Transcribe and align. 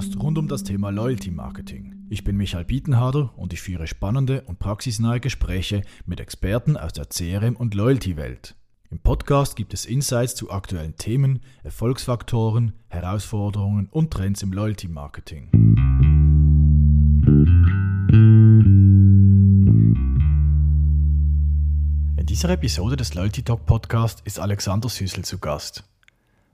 Podcast 0.00 0.22
rund 0.22 0.38
um 0.38 0.48
das 0.48 0.64
Thema 0.64 0.88
Loyalty 0.88 1.30
Marketing. 1.30 2.06
Ich 2.08 2.24
bin 2.24 2.38
Michael 2.38 2.64
Bietenharder 2.64 3.34
und 3.36 3.52
ich 3.52 3.60
führe 3.60 3.86
spannende 3.86 4.40
und 4.46 4.58
praxisnahe 4.58 5.20
Gespräche 5.20 5.82
mit 6.06 6.20
Experten 6.20 6.78
aus 6.78 6.94
der 6.94 7.04
CRM- 7.10 7.56
und 7.56 7.74
Loyalty-Welt. 7.74 8.54
Im 8.90 8.98
Podcast 8.98 9.56
gibt 9.56 9.74
es 9.74 9.84
Insights 9.84 10.34
zu 10.34 10.50
aktuellen 10.50 10.96
Themen, 10.96 11.40
Erfolgsfaktoren, 11.64 12.72
Herausforderungen 12.88 13.90
und 13.90 14.10
Trends 14.10 14.42
im 14.42 14.54
Loyalty 14.54 14.88
Marketing. 14.88 15.50
In 22.16 22.26
dieser 22.26 22.48
Episode 22.48 22.96
des 22.96 23.12
Loyalty 23.12 23.42
Talk 23.42 23.66
Podcast 23.66 24.22
ist 24.24 24.40
Alexander 24.40 24.88
Süßel 24.88 25.26
zu 25.26 25.36
Gast. 25.36 25.84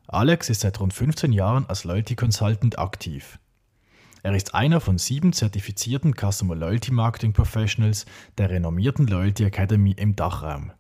Alex 0.08 0.50
ist 0.50 0.60
seit 0.60 0.78
rund 0.80 0.92
15 0.92 1.32
Jahren 1.32 1.66
als 1.66 1.84
Loyalty 1.84 2.14
Consultant 2.14 2.78
aktiv. 2.78 3.38
Er 4.22 4.34
ist 4.34 4.54
einer 4.54 4.80
von 4.80 4.98
sieben 4.98 5.32
zertifizierten 5.32 6.14
Customer 6.14 6.54
Loyalty 6.54 6.92
Marketing 6.92 7.32
Professionals 7.32 8.06
der 8.38 8.50
renommierten 8.50 9.06
Loyalty 9.06 9.44
Academy 9.44 9.92
im 9.92 10.16
Dachraum. 10.16 10.72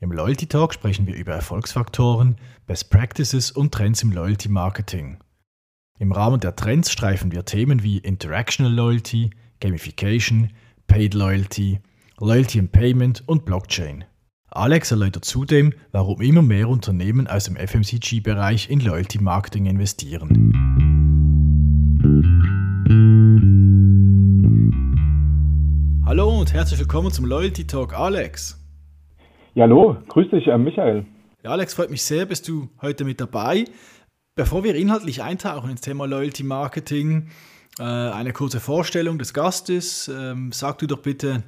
Im 0.00 0.12
Loyalty 0.12 0.46
Talk 0.46 0.74
sprechen 0.74 1.06
wir 1.06 1.14
über 1.14 1.32
Erfolgsfaktoren, 1.32 2.36
Best 2.66 2.90
Practices 2.90 3.50
und 3.50 3.72
Trends 3.72 4.02
im 4.02 4.12
Loyalty 4.12 4.48
Marketing. 4.48 5.18
Im 5.98 6.12
Rahmen 6.12 6.40
der 6.40 6.54
Trends 6.54 6.90
streifen 6.90 7.32
wir 7.32 7.46
Themen 7.46 7.82
wie 7.82 7.98
Interactional 7.98 8.72
Loyalty, 8.72 9.30
Gamification, 9.60 10.50
Paid 10.86 11.14
Loyalty, 11.14 11.80
Loyalty 12.18 12.58
and 12.58 12.72
Payment 12.72 13.26
und 13.26 13.46
Blockchain. 13.46 14.04
Alex 14.56 14.90
erläutert 14.90 15.26
zudem, 15.26 15.74
warum 15.92 16.22
immer 16.22 16.40
mehr 16.40 16.70
Unternehmen 16.70 17.26
aus 17.26 17.44
dem 17.44 17.56
FMCG-Bereich 17.56 18.70
in 18.70 18.80
Loyalty 18.80 19.18
Marketing 19.18 19.66
investieren. 19.66 20.52
Hallo 26.06 26.40
und 26.40 26.54
herzlich 26.54 26.80
willkommen 26.80 27.10
zum 27.10 27.26
Loyalty 27.26 27.66
Talk, 27.66 27.92
Alex. 27.92 28.58
Ja, 29.54 29.64
hallo, 29.64 29.98
grüß 30.08 30.30
dich, 30.30 30.46
äh, 30.46 30.56
Michael. 30.56 31.04
Ja, 31.42 31.50
Alex, 31.50 31.74
freut 31.74 31.90
mich 31.90 32.02
sehr, 32.02 32.24
bist 32.24 32.48
du 32.48 32.70
heute 32.80 33.04
mit 33.04 33.20
dabei. 33.20 33.64
Bevor 34.36 34.64
wir 34.64 34.74
inhaltlich 34.74 35.22
eintauchen 35.22 35.70
ins 35.70 35.82
Thema 35.82 36.06
Loyalty 36.06 36.44
Marketing, 36.44 37.28
äh, 37.78 37.82
eine 37.82 38.32
kurze 38.32 38.60
Vorstellung 38.60 39.18
des 39.18 39.34
Gastes. 39.34 40.08
Ähm, 40.08 40.50
sag 40.52 40.78
du 40.78 40.86
doch 40.86 41.02
bitte 41.02 41.42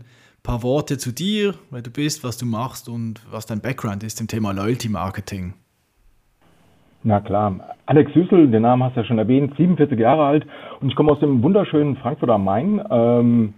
paar 0.48 0.62
Worte 0.62 0.96
zu 0.96 1.12
dir, 1.12 1.52
wer 1.70 1.82
du 1.82 1.90
bist, 1.90 2.24
was 2.24 2.38
du 2.38 2.46
machst 2.46 2.88
und 2.88 3.20
was 3.30 3.44
dein 3.44 3.60
Background 3.60 4.02
ist 4.02 4.18
im 4.18 4.28
Thema 4.28 4.52
Loyalty 4.52 4.88
Marketing. 4.88 5.52
Na 7.02 7.20
klar. 7.20 7.76
Alex 7.84 8.14
Süßel, 8.14 8.50
den 8.50 8.62
Namen 8.62 8.82
hast 8.82 8.96
du 8.96 9.00
ja 9.00 9.06
schon 9.06 9.18
erwähnt, 9.18 9.52
47 9.58 9.98
Jahre 9.98 10.24
alt 10.24 10.46
und 10.80 10.88
ich 10.88 10.96
komme 10.96 11.12
aus 11.12 11.20
dem 11.20 11.42
wunderschönen 11.42 11.96
Frankfurt 11.96 12.30
am 12.30 12.44
Main. 12.44 12.80
Ähm, 12.90 13.52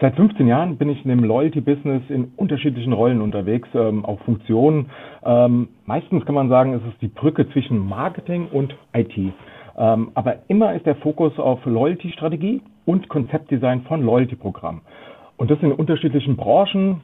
seit 0.00 0.16
15 0.16 0.48
Jahren 0.48 0.78
bin 0.78 0.90
ich 0.90 1.04
in 1.04 1.10
dem 1.10 1.22
Loyalty-Business 1.22 2.02
in 2.08 2.32
unterschiedlichen 2.36 2.92
Rollen 2.92 3.20
unterwegs, 3.20 3.68
ähm, 3.74 4.04
auch 4.04 4.18
Funktionen. 4.22 4.90
Ähm, 5.24 5.68
meistens 5.86 6.26
kann 6.26 6.34
man 6.34 6.48
sagen, 6.48 6.74
es 6.74 6.82
ist 6.92 7.00
die 7.00 7.06
Brücke 7.08 7.48
zwischen 7.52 7.78
Marketing 7.78 8.48
und 8.48 8.74
IT. 8.94 9.16
Ähm, 9.78 10.10
aber 10.14 10.38
immer 10.48 10.74
ist 10.74 10.86
der 10.86 10.96
Fokus 10.96 11.38
auf 11.38 11.64
Loyalty-Strategie 11.64 12.62
und 12.84 13.08
Konzeptdesign 13.08 13.82
von 13.82 14.02
Loyalty-Programmen. 14.02 14.80
Und 15.36 15.50
das 15.50 15.58
in 15.60 15.72
unterschiedlichen 15.72 16.36
Branchen. 16.36 17.00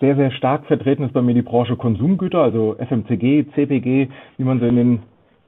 Sehr, 0.00 0.14
sehr 0.14 0.30
stark 0.30 0.66
vertreten 0.66 1.02
ist 1.02 1.12
bei 1.12 1.22
mir 1.22 1.34
die 1.34 1.42
Branche 1.42 1.74
Konsumgüter, 1.74 2.40
also 2.40 2.76
FMCG, 2.78 3.46
CPG, 3.54 4.08
wie 4.36 4.44
man 4.44 4.60
sie 4.60 4.68
in 4.68 4.76
den 4.76 5.02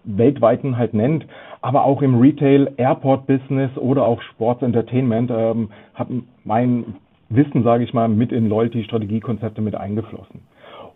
weltweiten 0.04 0.76
halt 0.76 0.94
nennt, 0.94 1.26
aber 1.60 1.84
auch 1.84 2.02
im 2.02 2.18
Retail, 2.18 2.72
Airport 2.76 3.26
Business 3.26 3.70
oder 3.76 4.06
auch 4.06 4.20
Sports 4.22 4.62
Entertainment 4.62 5.30
ähm, 5.30 5.70
hat 5.94 6.08
mein 6.44 6.94
Wissen, 7.28 7.62
sage 7.62 7.84
ich 7.84 7.94
mal, 7.94 8.08
mit 8.08 8.32
in 8.32 8.48
Loyalty 8.48 8.82
Strategiekonzepte 8.84 9.60
mit 9.60 9.74
eingeflossen. 9.74 10.40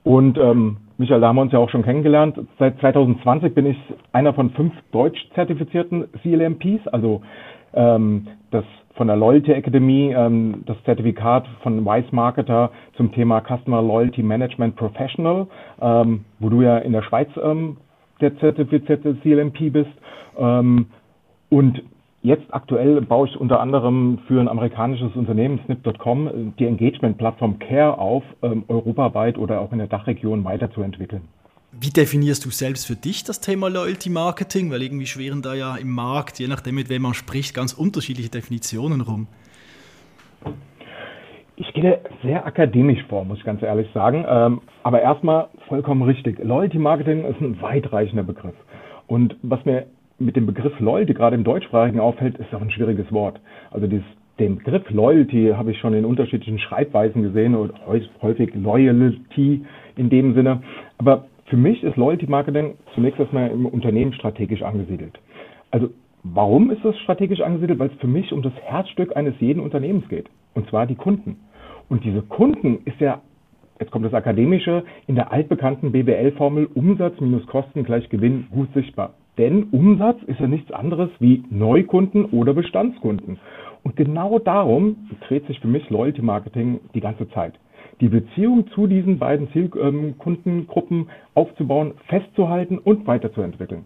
Und 0.03 0.37
ähm, 0.37 0.79
Michael, 0.99 1.21
da 1.21 1.29
haben 1.29 1.37
wir 1.37 1.43
uns 1.43 1.53
ja 1.53 1.59
auch 1.59 1.71
schon 1.71 1.83
kennengelernt. 1.83 2.39
Seit 2.59 2.79
2020 2.81 3.55
bin 3.55 3.67
ich 3.67 3.79
einer 4.13 4.35
von 4.35 4.51
fünf 4.51 4.73
deutsch 4.93 5.19
zertifizierten 5.35 6.07
CLMPs, 6.23 6.87
also 6.89 7.23
ähm, 7.75 8.29
das 8.51 8.65
von 8.97 9.09
der 9.09 9.17
Loyalty 9.17 9.53
Academy 9.53 10.15
ähm, 10.17 10.63
das 10.67 10.77
Zertifikat 10.85 11.47
von 11.63 11.85
Wise 11.85 12.09
Marketer 12.13 12.71
zum 12.97 13.13
Thema 13.13 13.41
Customer 13.41 13.83
Loyalty 13.83 14.23
Management 14.23 14.77
Professional, 14.77 15.47
ähm, 15.81 16.25
wo 16.39 16.49
du 16.49 16.63
ja 16.63 16.79
in 16.79 16.93
der 16.93 17.03
Schweiz 17.03 17.29
ähm, 17.43 17.77
der 18.21 18.37
zertifizierte 18.39 19.17
CLMP 19.17 19.73
bist. 19.73 19.91
Ähm, 20.39 20.87
und 21.51 21.83
jetzt 22.23 22.47
aktuell 22.51 23.01
baue 23.03 23.29
ich 23.29 23.37
unter 23.37 23.61
anderem 23.61 24.19
für 24.27 24.41
ein 24.41 24.49
amerikanisches 24.49 25.15
Unternehmen, 25.17 25.61
Snip.com, 25.67 26.55
die 26.59 26.67
Engagement-Plattform 26.67 27.59
Care 27.59 27.99
auf, 27.99 28.23
ähm, 28.43 28.65
europaweit 28.69 29.39
oder 29.39 29.61
auch 29.61 29.73
in 29.73 29.79
der 29.79 29.89
Dachregion 29.89 30.45
weiterzuentwickeln. 30.45 31.23
Wie 31.81 31.91
definierst 31.91 32.45
du 32.45 32.51
selbst 32.51 32.87
für 32.87 32.95
dich 32.95 33.25
das 33.25 33.41
Thema 33.41 33.69
Loyalty 33.69 34.09
Marketing? 34.09 34.71
Weil 34.71 34.83
irgendwie 34.83 35.07
schweren 35.07 35.43
da 35.43 35.55
ja 35.55 35.77
im 35.77 35.91
Markt, 35.91 36.39
je 36.39 36.47
nachdem 36.47 36.77
mit 36.77 36.89
wem 36.89 37.03
man 37.03 37.15
spricht, 37.15 37.55
ganz 37.55 37.73
unterschiedliche 37.73 38.31
Definitionen 38.31 39.01
rum. 39.01 39.27
Ich 41.57 41.73
gehe 41.73 42.01
sehr 42.23 42.47
akademisch 42.47 43.03
vor, 43.09 43.25
muss 43.25 43.39
ich 43.39 43.45
ganz 43.45 43.63
ehrlich 43.63 43.89
sagen. 43.93 44.25
Ähm, 44.29 44.61
aber 44.83 45.03
erstmal 45.03 45.49
vollkommen 45.69 46.03
richtig. 46.03 46.39
Loyalty 46.43 46.79
Marketing 46.79 47.25
ist 47.25 47.41
ein 47.41 47.61
weitreichender 47.61 48.23
Begriff. 48.23 48.55
Und 49.07 49.37
was 49.43 49.65
mir 49.65 49.87
mit 50.19 50.37
dem 50.37 50.47
Begriff 50.47 50.79
Loyalty 50.79 51.15
gerade 51.15 51.35
im 51.35 51.45
deutschsprachigen 51.45 51.99
auffällt, 51.99 52.39
ist 52.39 52.55
auch 52.55 52.63
ein 52.63 52.71
schwieriges 52.71 53.11
Wort. 53.13 53.41
Also 53.73 53.89
dieses, 53.89 54.07
den 54.39 54.59
Begriff 54.59 54.89
Loyalty 54.91 55.53
habe 55.57 55.73
ich 55.73 55.79
schon 55.79 55.95
in 55.95 56.05
unterschiedlichen 56.05 56.61
Schreibweisen 56.61 57.23
gesehen 57.23 57.55
und 57.57 57.73
häufig 57.87 58.55
Loyalty 58.55 59.65
in 59.97 60.11
dem 60.11 60.35
Sinne. 60.35 60.63
Aber 60.99 61.27
für 61.47 61.57
mich 61.57 61.83
ist 61.83 61.97
Loyalty 61.97 62.27
Marketing 62.27 62.75
zunächst 62.95 63.21
erstmal 63.21 63.51
im 63.51 63.67
Unternehmen 63.67 64.13
strategisch 64.15 64.63
angesiedelt. 64.63 65.19
Also 65.71 65.91
warum 66.23 66.71
ist 66.71 66.85
es 66.85 66.97
strategisch 67.01 67.41
angesiedelt? 67.41 67.79
Weil 67.79 67.91
es 67.91 68.01
für 68.01 68.07
mich 68.07 68.33
um 68.33 68.43
das 68.43 68.55
Herzstück 68.63 69.17
eines 69.17 69.35
jeden 69.41 69.61
Unternehmens 69.61 70.09
geht. 70.09 70.29
Und 70.55 70.69
zwar 70.71 70.87
die 70.87 70.95
Kunden. 70.95 71.37
Und 71.89 72.05
diese 72.05 72.23
Kunden 72.23 72.79
ist 72.87 72.99
ja, 73.01 73.21
jetzt 73.79 73.91
kommt 73.91 74.07
das 74.07 74.15
Akademische, 74.15 74.85
in 75.07 75.17
der 75.17 75.33
altbekannten 75.33 75.93
BWL-Formel 75.93 76.69
Umsatz 76.75 77.21
minus 77.21 77.47
Kosten 77.47 77.85
gleich 77.85 78.09
Gewinn 78.09 78.47
gut 78.51 78.73
sichtbar. 78.73 79.15
Denn 79.37 79.65
Umsatz 79.65 80.23
ist 80.27 80.41
ja 80.41 80.47
nichts 80.47 80.71
anderes 80.71 81.11
wie 81.19 81.43
Neukunden 81.51 82.25
oder 82.27 82.55
Bestandskunden. 82.55 83.39
Und 83.83 83.97
genau 83.97 84.39
darum 84.39 85.09
dreht 85.29 85.47
sich 85.47 85.61
für 85.61 85.69
mich 85.69 85.91
Loyalty 85.91 86.23
Marketing 86.23 86.81
die 86.95 87.01
ganze 87.01 87.29
Zeit 87.31 87.55
die 88.01 88.09
Beziehung 88.09 88.69
zu 88.75 88.87
diesen 88.87 89.19
beiden 89.19 89.51
Zielkundengruppen 89.53 91.09
aufzubauen, 91.35 91.95
festzuhalten 92.09 92.79
und 92.79 93.07
weiterzuentwickeln. 93.07 93.85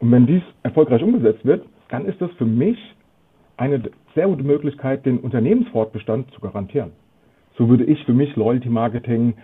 Und 0.00 0.10
wenn 0.10 0.26
dies 0.26 0.42
erfolgreich 0.62 1.02
umgesetzt 1.02 1.44
wird, 1.44 1.64
dann 1.88 2.06
ist 2.06 2.20
das 2.20 2.30
für 2.32 2.46
mich 2.46 2.78
eine 3.56 3.82
sehr 4.14 4.26
gute 4.26 4.42
Möglichkeit, 4.42 5.06
den 5.06 5.18
Unternehmensfortbestand 5.18 6.32
zu 6.32 6.40
garantieren. 6.40 6.90
So 7.56 7.68
würde 7.68 7.84
ich 7.84 8.04
für 8.04 8.12
mich 8.12 8.34
Loyalty 8.36 8.68
Marketing 8.68 9.34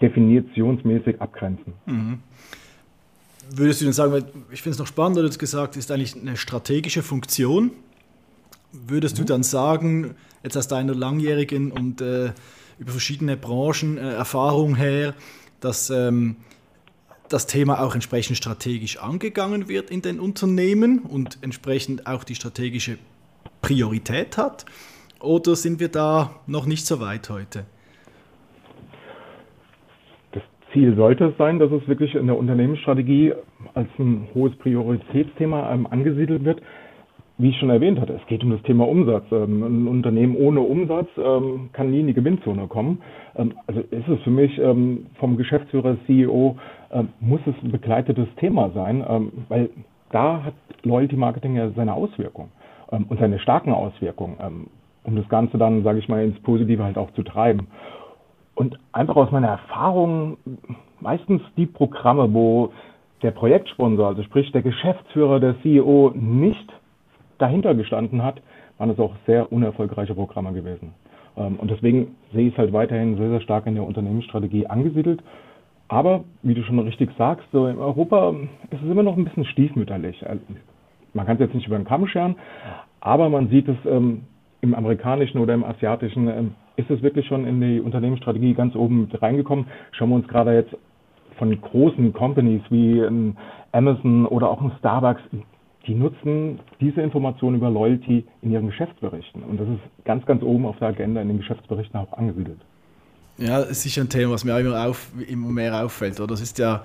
definitionsmäßig 0.00 1.20
abgrenzen. 1.20 1.74
Mhm. 1.86 2.20
Würdest 3.54 3.80
du 3.80 3.84
denn 3.84 3.92
sagen, 3.92 4.24
ich 4.50 4.62
finde 4.62 4.74
es 4.74 4.78
noch 4.78 4.86
spannend, 4.86 5.18
du 5.18 5.22
hast 5.22 5.38
gesagt, 5.38 5.76
ist 5.76 5.92
eigentlich 5.92 6.16
eine 6.18 6.36
strategische 6.36 7.02
Funktion. 7.02 7.72
Würdest 8.72 9.16
mhm. 9.16 9.22
du 9.22 9.24
dann 9.26 9.42
sagen, 9.42 10.14
jetzt 10.44 10.56
aus 10.56 10.68
deiner 10.68 10.94
langjährigen 10.94 11.72
und 11.72 12.00
äh, 12.00 12.32
über 12.78 12.90
verschiedene 12.90 13.36
Branchen 13.36 13.98
äh, 13.98 14.12
Erfahrung 14.12 14.76
her, 14.76 15.14
dass 15.60 15.90
ähm, 15.90 16.36
das 17.28 17.46
Thema 17.46 17.82
auch 17.82 17.94
entsprechend 17.94 18.36
strategisch 18.36 18.98
angegangen 18.98 19.68
wird 19.68 19.90
in 19.90 20.02
den 20.02 20.20
Unternehmen 20.20 21.00
und 21.00 21.38
entsprechend 21.40 22.06
auch 22.06 22.22
die 22.22 22.34
strategische 22.34 22.98
Priorität 23.62 24.36
hat? 24.36 24.66
Oder 25.20 25.56
sind 25.56 25.80
wir 25.80 25.88
da 25.88 26.30
noch 26.46 26.66
nicht 26.66 26.84
so 26.84 27.00
weit 27.00 27.30
heute? 27.30 27.64
Das 30.32 30.42
Ziel 30.74 30.94
sollte 30.96 31.26
es 31.26 31.36
sein, 31.38 31.58
dass 31.58 31.72
es 31.72 31.88
wirklich 31.88 32.14
in 32.14 32.26
der 32.26 32.36
Unternehmensstrategie 32.36 33.32
als 33.72 33.88
ein 33.98 34.28
hohes 34.34 34.54
Prioritätsthema 34.56 35.72
ähm, 35.72 35.86
angesiedelt 35.86 36.44
wird 36.44 36.60
wie 37.36 37.50
ich 37.50 37.58
schon 37.58 37.70
erwähnt 37.70 38.00
hatte, 38.00 38.12
es 38.12 38.26
geht 38.26 38.44
um 38.44 38.50
das 38.50 38.62
Thema 38.62 38.86
Umsatz. 38.86 39.24
Ähm, 39.32 39.62
ein 39.62 39.88
Unternehmen 39.88 40.36
ohne 40.36 40.60
Umsatz 40.60 41.08
ähm, 41.16 41.70
kann 41.72 41.90
nie 41.90 42.00
in 42.00 42.06
die 42.06 42.14
Gewinnzone 42.14 42.68
kommen. 42.68 43.02
Ähm, 43.34 43.54
also 43.66 43.80
ist 43.80 44.08
es 44.08 44.20
für 44.22 44.30
mich 44.30 44.60
vom 45.18 45.36
Geschäftsführer, 45.36 45.96
CEO, 46.06 46.56
muss 47.20 47.40
es 47.46 47.54
ein 47.62 47.72
begleitetes 47.72 48.28
Thema 48.36 48.70
sein, 48.70 49.04
weil 49.48 49.70
da 50.10 50.44
hat 50.44 50.54
Loyalty 50.84 51.16
Marketing 51.16 51.56
ja 51.56 51.70
seine 51.70 51.92
Auswirkungen 51.92 52.50
und 52.88 53.18
seine 53.18 53.40
starken 53.40 53.72
Auswirkungen, 53.72 54.68
um 55.02 55.16
das 55.16 55.28
Ganze 55.28 55.58
dann, 55.58 55.82
sage 55.82 55.98
ich 55.98 56.08
mal, 56.08 56.24
ins 56.24 56.38
Positive 56.40 56.84
halt 56.84 56.96
auch 56.96 57.10
zu 57.12 57.24
treiben. 57.24 57.66
Und 58.54 58.78
einfach 58.92 59.16
aus 59.16 59.32
meiner 59.32 59.48
Erfahrung, 59.48 60.36
meistens 61.00 61.42
die 61.56 61.66
Programme, 61.66 62.32
wo 62.32 62.70
der 63.22 63.32
Projektsponsor, 63.32 64.06
also 64.06 64.22
sprich 64.22 64.52
der 64.52 64.62
Geschäftsführer, 64.62 65.40
der 65.40 65.60
CEO 65.62 66.12
nicht 66.14 66.72
dahinter 67.38 67.74
gestanden 67.74 68.22
hat, 68.22 68.40
waren 68.78 68.90
es 68.90 68.98
auch 68.98 69.14
sehr 69.26 69.52
unerfolgreiche 69.52 70.14
Programme 70.14 70.52
gewesen. 70.52 70.94
Ähm, 71.36 71.56
und 71.56 71.70
deswegen 71.70 72.16
sehe 72.32 72.48
ich 72.48 72.54
es 72.54 72.58
halt 72.58 72.72
weiterhin 72.72 73.16
sehr, 73.16 73.30
sehr 73.30 73.40
stark 73.40 73.66
in 73.66 73.74
der 73.74 73.84
Unternehmensstrategie 73.84 74.66
angesiedelt. 74.66 75.22
Aber, 75.88 76.24
wie 76.42 76.54
du 76.54 76.62
schon 76.62 76.78
richtig 76.78 77.10
sagst, 77.18 77.46
so 77.52 77.66
in 77.66 77.78
Europa 77.78 78.34
ist 78.70 78.82
es 78.82 78.90
immer 78.90 79.02
noch 79.02 79.16
ein 79.16 79.24
bisschen 79.24 79.44
stiefmütterlich. 79.44 80.26
Also, 80.26 80.42
man 81.12 81.26
kann 81.26 81.36
es 81.36 81.40
jetzt 81.40 81.54
nicht 81.54 81.66
über 81.66 81.76
den 81.76 81.84
Kamm 81.84 82.06
scheren, 82.06 82.36
aber 83.00 83.28
man 83.28 83.48
sieht 83.48 83.68
es 83.68 83.76
ähm, 83.86 84.22
im 84.62 84.74
amerikanischen 84.74 85.38
oder 85.38 85.54
im 85.54 85.62
asiatischen, 85.62 86.28
ähm, 86.28 86.54
ist 86.76 86.90
es 86.90 87.02
wirklich 87.02 87.26
schon 87.26 87.46
in 87.46 87.60
die 87.60 87.80
Unternehmensstrategie 87.80 88.54
ganz 88.54 88.74
oben 88.74 89.08
reingekommen. 89.12 89.66
Schauen 89.92 90.08
wir 90.08 90.16
uns 90.16 90.26
gerade 90.26 90.54
jetzt 90.54 90.76
von 91.38 91.60
großen 91.60 92.12
Companies 92.12 92.62
wie 92.70 93.02
Amazon 93.72 94.26
oder 94.26 94.48
auch 94.50 94.60
ein 94.60 94.72
Starbucks, 94.78 95.22
die 95.86 95.94
nutzen 95.94 96.60
diese 96.80 97.00
Informationen 97.00 97.56
über 97.56 97.70
Loyalty 97.70 98.24
in 98.42 98.50
ihren 98.50 98.66
Geschäftsberichten. 98.68 99.42
Und 99.42 99.60
das 99.60 99.68
ist 99.68 100.04
ganz, 100.04 100.24
ganz 100.26 100.42
oben 100.42 100.66
auf 100.66 100.78
der 100.78 100.88
Agenda 100.88 101.20
in 101.20 101.28
den 101.28 101.38
Geschäftsberichten 101.38 101.98
auch 101.98 102.12
angesiedelt. 102.12 102.60
Ja, 103.36 103.60
es 103.60 103.70
ist 103.70 103.82
sicher 103.82 104.02
ein 104.02 104.08
Thema, 104.08 104.32
was 104.32 104.44
mir 104.44 104.58
immer, 104.58 104.86
auf, 104.86 105.10
immer 105.28 105.48
mehr 105.48 105.84
auffällt. 105.84 106.20
Oder? 106.20 106.28
Das 106.28 106.40
ist 106.40 106.58
ja 106.58 106.84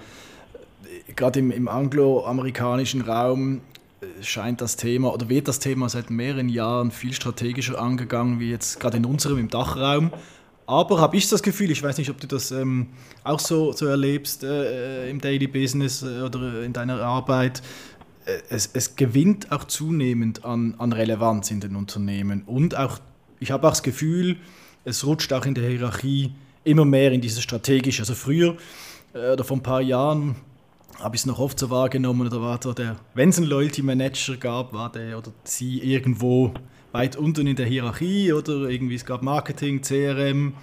gerade 1.15 1.39
im, 1.39 1.51
im 1.51 1.67
angloamerikanischen 1.67 3.01
Raum 3.01 3.61
äh, 4.01 4.23
scheint 4.23 4.61
das 4.61 4.75
Thema 4.75 5.13
oder 5.13 5.29
wird 5.29 5.47
das 5.47 5.59
Thema 5.59 5.89
seit 5.89 6.09
mehreren 6.09 6.49
Jahren 6.49 6.91
viel 6.91 7.13
strategischer 7.13 7.79
angegangen, 7.79 8.39
wie 8.39 8.49
jetzt 8.49 8.79
gerade 8.79 8.97
in 8.97 9.05
unserem, 9.05 9.37
im 9.37 9.49
Dachraum. 9.49 10.11
Aber 10.65 11.01
habe 11.01 11.17
ich 11.17 11.27
das 11.27 11.41
Gefühl, 11.41 11.71
ich 11.71 11.81
weiß 11.81 11.97
nicht, 11.97 12.11
ob 12.11 12.19
du 12.21 12.27
das 12.27 12.51
ähm, 12.51 12.89
auch 13.23 13.39
so, 13.39 13.71
so 13.71 13.87
erlebst 13.87 14.43
äh, 14.43 15.09
im 15.09 15.19
Daily 15.19 15.47
Business 15.47 16.03
äh, 16.03 16.21
oder 16.21 16.61
in 16.61 16.73
deiner 16.73 17.01
Arbeit, 17.01 17.59
äh, 17.59 17.61
es, 18.49 18.69
es, 18.73 18.95
gewinnt 18.95 19.51
auch 19.51 19.63
zunehmend 19.65 20.45
an, 20.45 20.75
an 20.77 20.93
Relevanz 20.93 21.51
in 21.51 21.59
den 21.59 21.75
Unternehmen. 21.75 22.43
Und 22.45 22.75
auch, 22.75 22.99
ich 23.39 23.51
habe 23.51 23.67
auch 23.67 23.71
das 23.71 23.83
Gefühl, 23.83 24.37
es 24.85 25.05
rutscht 25.05 25.31
auch 25.33 25.45
in 25.45 25.53
der 25.53 25.69
Hierarchie 25.69 26.31
immer 26.63 26.85
mehr 26.85 27.11
in 27.11 27.21
dieses 27.21 27.43
strategische. 27.43 28.01
Also 28.01 28.15
früher 28.15 28.57
äh, 29.13 29.31
oder 29.33 29.43
vor 29.43 29.57
ein 29.57 29.63
paar 29.63 29.81
Jahren 29.81 30.35
habe 30.99 31.15
ich 31.15 31.21
es 31.21 31.25
noch 31.25 31.39
oft 31.39 31.57
so 31.59 31.69
wahrgenommen, 31.69 32.29
da 32.29 32.41
war 32.41 32.59
so 32.61 32.73
der, 32.73 32.97
wenn 33.13 33.29
es 33.29 33.37
einen 33.37 33.47
Loyalty 33.47 33.81
Manager 33.81 34.35
gab, 34.35 34.73
war 34.73 34.91
der 34.91 35.17
oder 35.17 35.31
sie 35.43 35.79
irgendwo 35.79 36.53
weit 36.91 37.15
unten 37.15 37.47
in 37.47 37.55
der 37.55 37.67
Hierarchie 37.67 38.33
oder 38.33 38.69
irgendwie 38.69 38.95
es 38.95 39.05
gab 39.05 39.21
Marketing, 39.21 39.81
CRM 39.81 40.53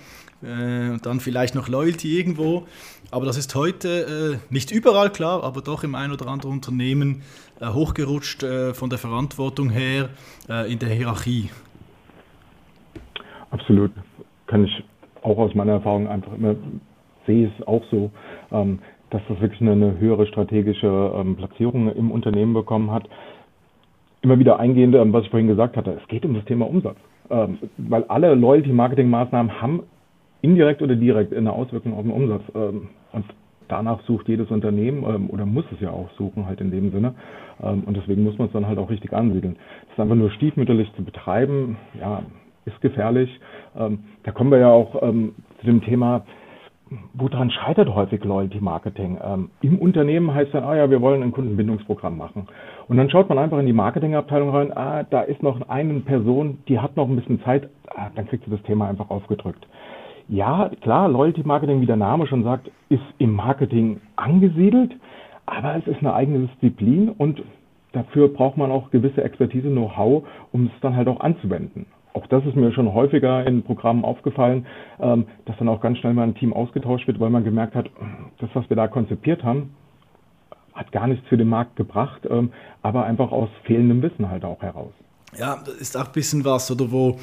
äh, 0.43 0.91
und 0.91 1.07
dann 1.07 1.21
vielleicht 1.21 1.55
noch 1.55 1.69
Loyalty 1.69 2.19
irgendwo. 2.19 2.67
Aber 3.11 3.25
das 3.25 3.37
ist 3.37 3.55
heute 3.55 4.39
äh, 4.51 4.53
nicht 4.53 4.71
überall 4.71 5.11
klar, 5.11 5.45
aber 5.45 5.61
doch 5.61 5.85
im 5.85 5.95
ein 5.95 6.13
oder 6.13 6.27
anderen 6.27 6.53
Unternehmen 6.53 7.23
äh, 7.61 7.67
hochgerutscht 7.67 8.43
äh, 8.43 8.75
von 8.75 8.91
der 8.91 8.99
Verantwortung 8.99 9.71
her 9.71 10.09
äh, 10.49 10.71
in 10.71 10.79
der 10.79 10.89
Hierarchie. 10.89 11.51
Absolut. 13.51 13.93
Kann 14.47 14.65
ich 14.65 14.85
auch 15.23 15.39
aus 15.39 15.55
meiner 15.55 15.73
Erfahrung 15.73 16.09
einfach 16.09 16.33
immer, 16.33 16.57
sehe 17.27 17.51
es 17.57 17.67
auch 17.67 17.83
so, 17.91 18.11
ähm, 18.53 18.81
dass 19.11 19.23
das 19.29 19.41
wirklich 19.41 19.61
eine, 19.61 19.73
eine 19.73 19.99
höhere 19.99 20.27
strategische 20.27 21.13
ähm, 21.15 21.37
Platzierung 21.37 21.95
im 21.95 22.11
Unternehmen 22.11 22.55
bekommen 22.55 22.91
hat 22.91 23.09
immer 24.27 24.39
wieder 24.41 24.59
eingehend, 24.59 24.95
ähm, 24.97 25.13
was 25.13 25.25
ich 25.25 25.31
vorhin 25.31 25.47
gesagt 25.47 25.77
hatte, 25.77 25.99
es 26.03 26.09
geht 26.09 26.25
um 26.25 26.35
das 26.35 26.45
Thema 26.45 26.69
Umsatz. 26.69 26.97
Ähm, 27.31 27.59
weil 27.77 28.05
alle 28.05 28.35
Loyalty-Marketing-Maßnahmen 28.35 29.61
haben 29.61 29.83
indirekt 30.43 30.83
oder 30.83 30.97
direkt 30.97 31.35
eine 31.35 31.53
Auswirkung 31.53 31.95
auf 31.95 32.03
den 32.03 32.13
Umsatz. 32.13 32.43
Ähm, 32.55 32.89
und 33.13 33.25
danach 33.69 34.01
sucht 34.03 34.29
jedes 34.29 34.51
Unternehmen 34.51 35.29
oder 35.29 35.45
muss 35.45 35.65
es 35.73 35.81
ja 35.81 35.91
auch 35.91 36.09
suchen, 36.17 36.47
halt 36.47 36.61
in 36.61 36.71
dem 36.71 36.93
Sinne. 36.93 37.15
und 37.59 37.97
deswegen 37.97 38.23
muss 38.23 38.39
man 38.39 38.47
es 38.47 38.53
dann 38.53 38.69
halt 38.69 38.79
auch 38.79 38.91
richtig 38.91 39.13
ansiedeln. 39.13 39.57
Das 39.57 39.95
ist 39.95 40.01
einfach 40.01 40.15
nur 40.15 40.31
stiefmütterlich 40.31 40.89
zu 40.95 41.03
betreiben, 41.03 41.77
ja, 41.99 42.23
ist 42.65 42.81
gefährlich. 42.81 43.29
da 43.75 44.31
kommen 44.33 44.53
wir 44.53 44.59
ja 44.59 44.71
auch 44.71 44.93
zu 44.93 45.67
dem 45.67 45.83
Thema, 45.83 46.23
woran 47.15 47.51
scheitert 47.51 47.93
häufig 47.95 48.23
Loyalty 48.25 48.61
Marketing? 48.61 49.19
Ähm, 49.23 49.51
Im 49.61 49.79
Unternehmen 49.79 50.33
heißt 50.33 50.55
dann, 50.55 50.65
ah 50.65 50.77
ja, 50.77 50.91
wir 50.91 51.01
wollen 51.01 51.23
ein 51.23 51.33
Kundenbindungsprogramm 51.33 52.17
machen. 52.17 52.47
Und 52.89 52.97
dann 52.97 53.11
schaut 53.11 53.29
man 53.29 53.39
einfach 53.39 53.59
in 53.59 53.67
die 53.67 53.73
Marketingabteilung 53.73 54.51
rein, 54.51 54.77
ah, 54.77 55.03
da 55.03 55.23
ist 55.23 55.43
noch 55.43 55.69
eine 55.69 56.01
Person, 56.01 56.59
die 56.69 56.79
hat 56.79 56.97
noch 56.97 57.09
ein 57.09 57.17
bisschen 57.17 57.43
Zeit, 57.43 57.69
ah, 57.95 58.11
dann 58.15 58.29
kriegt 58.29 58.45
sie 58.45 58.51
das 58.51 58.63
Thema 58.63 58.89
einfach 58.89 59.11
aufgedrückt. 59.11 59.67
Ja, 60.29 60.71
klar, 60.81 61.09
Loyalty 61.09 61.43
Marketing, 61.45 61.81
wie 61.81 61.87
der 61.87 61.97
Name 61.97 62.27
schon 62.27 62.43
sagt, 62.43 62.71
ist 62.89 63.03
im 63.19 63.33
Marketing 63.35 64.01
angesiedelt, 64.17 64.97
aber 65.47 65.77
es 65.77 65.87
ist 65.87 66.01
eine 66.01 66.15
eigene 66.15 66.49
Disziplin 66.49 67.11
und 67.11 67.43
dafür 67.93 68.29
braucht 68.29 68.57
man 68.57 68.71
auch 68.71 68.91
gewisse 68.91 69.23
Expertise, 69.23 69.69
Know-how, 69.69 70.25
um 70.53 70.67
es 70.67 70.81
dann 70.81 70.97
halt 70.97 71.09
auch 71.09 71.21
anzuwenden 71.21 71.87
auch 72.17 72.27
das 72.29 72.45
ist 72.47 72.57
mir 72.57 72.73
schon 72.73 72.93
häufiger 72.93 73.47
in 73.47 73.63
Programmen 73.63 74.05
aufgefallen, 74.05 74.67
ähm, 75.01 75.27
dass 75.45 75.57
dann 75.59 75.69
auch 75.69 75.81
ganz 75.81 75.99
schnell 75.99 76.15
mal 76.15 76.23
ein 76.23 76.35
Team 76.35 76.53
ausgetauscht 76.53 77.07
wird, 77.07 77.21
weil 77.21 77.31
man 77.31 77.45
gemerkt 77.45 77.75
hat, 77.75 77.91
das, 78.39 78.49
was 78.55 78.69
wir 78.71 78.77
da 78.77 78.89
konzipiert 78.89 79.45
haben, 79.45 79.75
hat 80.75 80.93
gar 80.93 81.07
nichts 81.07 81.27
für 81.29 81.37
den 81.37 81.49
Markt 81.49 81.77
gebracht, 81.77 82.23
ähm, 82.29 82.53
aber 82.83 83.05
einfach 83.05 83.33
aus 83.33 83.49
fehlendem 83.65 84.03
Wissen 84.03 84.31
halt 84.31 84.45
auch 84.45 84.63
heraus. 84.63 84.93
Ja, 85.39 85.63
ist 85.79 85.97
auch 85.97 86.07
ein 86.07 86.13
bisschen 86.13 86.45
was, 86.45 86.71
oder 86.71 86.91
wo 86.91 87.19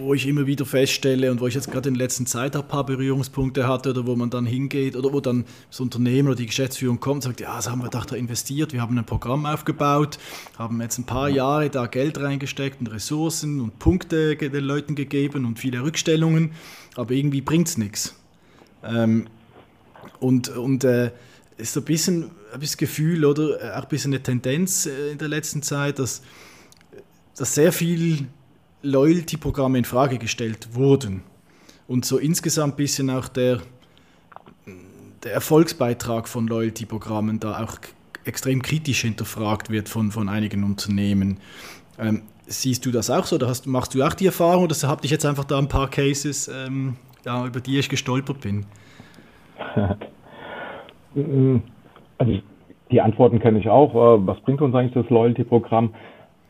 wo 0.00 0.14
ich 0.14 0.26
immer 0.26 0.46
wieder 0.46 0.64
feststelle 0.64 1.30
und 1.30 1.40
wo 1.40 1.46
ich 1.46 1.54
jetzt 1.54 1.70
gerade 1.70 1.88
in 1.88 1.94
der 1.94 2.04
letzten 2.04 2.26
Zeit 2.26 2.56
ein 2.56 2.66
paar 2.66 2.84
Berührungspunkte 2.84 3.66
hatte 3.66 3.90
oder 3.90 4.06
wo 4.06 4.16
man 4.16 4.30
dann 4.30 4.46
hingeht 4.46 4.96
oder 4.96 5.12
wo 5.12 5.20
dann 5.20 5.44
das 5.70 5.80
Unternehmen 5.80 6.28
oder 6.28 6.36
die 6.36 6.46
Geschäftsführung 6.46 7.00
kommt 7.00 7.16
und 7.16 7.22
sagt, 7.22 7.40
ja, 7.40 7.54
das 7.56 7.70
haben 7.70 7.82
wir 7.82 7.88
da 7.88 8.02
investiert, 8.14 8.72
wir 8.72 8.80
haben 8.80 8.98
ein 8.98 9.04
Programm 9.04 9.46
aufgebaut, 9.46 10.18
haben 10.58 10.80
jetzt 10.80 10.98
ein 10.98 11.04
paar 11.04 11.28
Jahre 11.28 11.70
da 11.70 11.86
Geld 11.86 12.20
reingesteckt 12.20 12.80
und 12.80 12.88
Ressourcen 12.88 13.60
und 13.60 13.78
Punkte 13.78 14.36
den 14.36 14.64
Leuten 14.64 14.94
gegeben 14.94 15.44
und 15.44 15.58
viele 15.58 15.82
Rückstellungen, 15.82 16.52
aber 16.96 17.12
irgendwie 17.12 17.40
bringt 17.40 17.68
es 17.68 17.78
nichts. 17.78 18.14
Ähm, 18.82 19.26
und 20.18 20.48
und 20.48 20.84
äh, 20.84 21.10
ist 21.56 21.76
ein 21.76 21.84
bisschen, 21.84 22.30
ich 22.54 22.60
das 22.60 22.76
Gefühl, 22.76 23.24
oder 23.24 23.76
auch 23.76 23.82
ein 23.82 23.88
bisschen 23.88 24.12
eine 24.12 24.22
Tendenz 24.22 24.86
äh, 24.86 25.12
in 25.12 25.18
der 25.18 25.28
letzten 25.28 25.62
Zeit, 25.62 25.98
dass, 25.98 26.22
dass 27.36 27.54
sehr 27.54 27.72
viel 27.72 28.26
Loyalty-Programme 28.82 29.78
in 29.78 29.84
Frage 29.84 30.18
gestellt 30.18 30.74
wurden 30.74 31.22
und 31.86 32.04
so 32.04 32.18
insgesamt 32.18 32.74
ein 32.74 32.76
bisschen 32.76 33.10
auch 33.10 33.28
der, 33.28 33.60
der 35.24 35.32
Erfolgsbeitrag 35.32 36.28
von 36.28 36.46
Loyalty-Programmen 36.46 37.40
da 37.40 37.62
auch 37.62 37.78
extrem 38.24 38.62
kritisch 38.62 39.02
hinterfragt 39.02 39.70
wird 39.70 39.88
von, 39.88 40.10
von 40.10 40.28
einigen 40.28 40.64
Unternehmen. 40.64 41.38
Ähm, 41.98 42.22
siehst 42.46 42.84
du 42.86 42.90
das 42.90 43.10
auch 43.10 43.24
so? 43.24 43.36
Oder 43.36 43.48
hast, 43.48 43.66
machst 43.66 43.94
du 43.94 44.02
auch 44.02 44.14
die 44.14 44.26
Erfahrung 44.26 44.64
oder 44.64 44.74
habt 44.84 45.04
ich 45.04 45.10
jetzt 45.10 45.26
einfach 45.26 45.44
da 45.44 45.58
ein 45.58 45.68
paar 45.68 45.88
Cases, 45.88 46.48
ähm, 46.48 46.96
ja, 47.24 47.46
über 47.46 47.60
die 47.60 47.78
ich 47.78 47.88
gestolpert 47.88 48.40
bin? 48.40 48.66
also 52.18 52.40
die 52.90 53.00
Antworten 53.00 53.40
kenne 53.40 53.58
ich 53.58 53.68
auch. 53.68 53.94
Äh, 53.94 54.26
was 54.26 54.40
bringt 54.40 54.60
uns 54.60 54.74
eigentlich 54.74 54.94
das 54.94 55.08
Loyalty-Programm? 55.10 55.94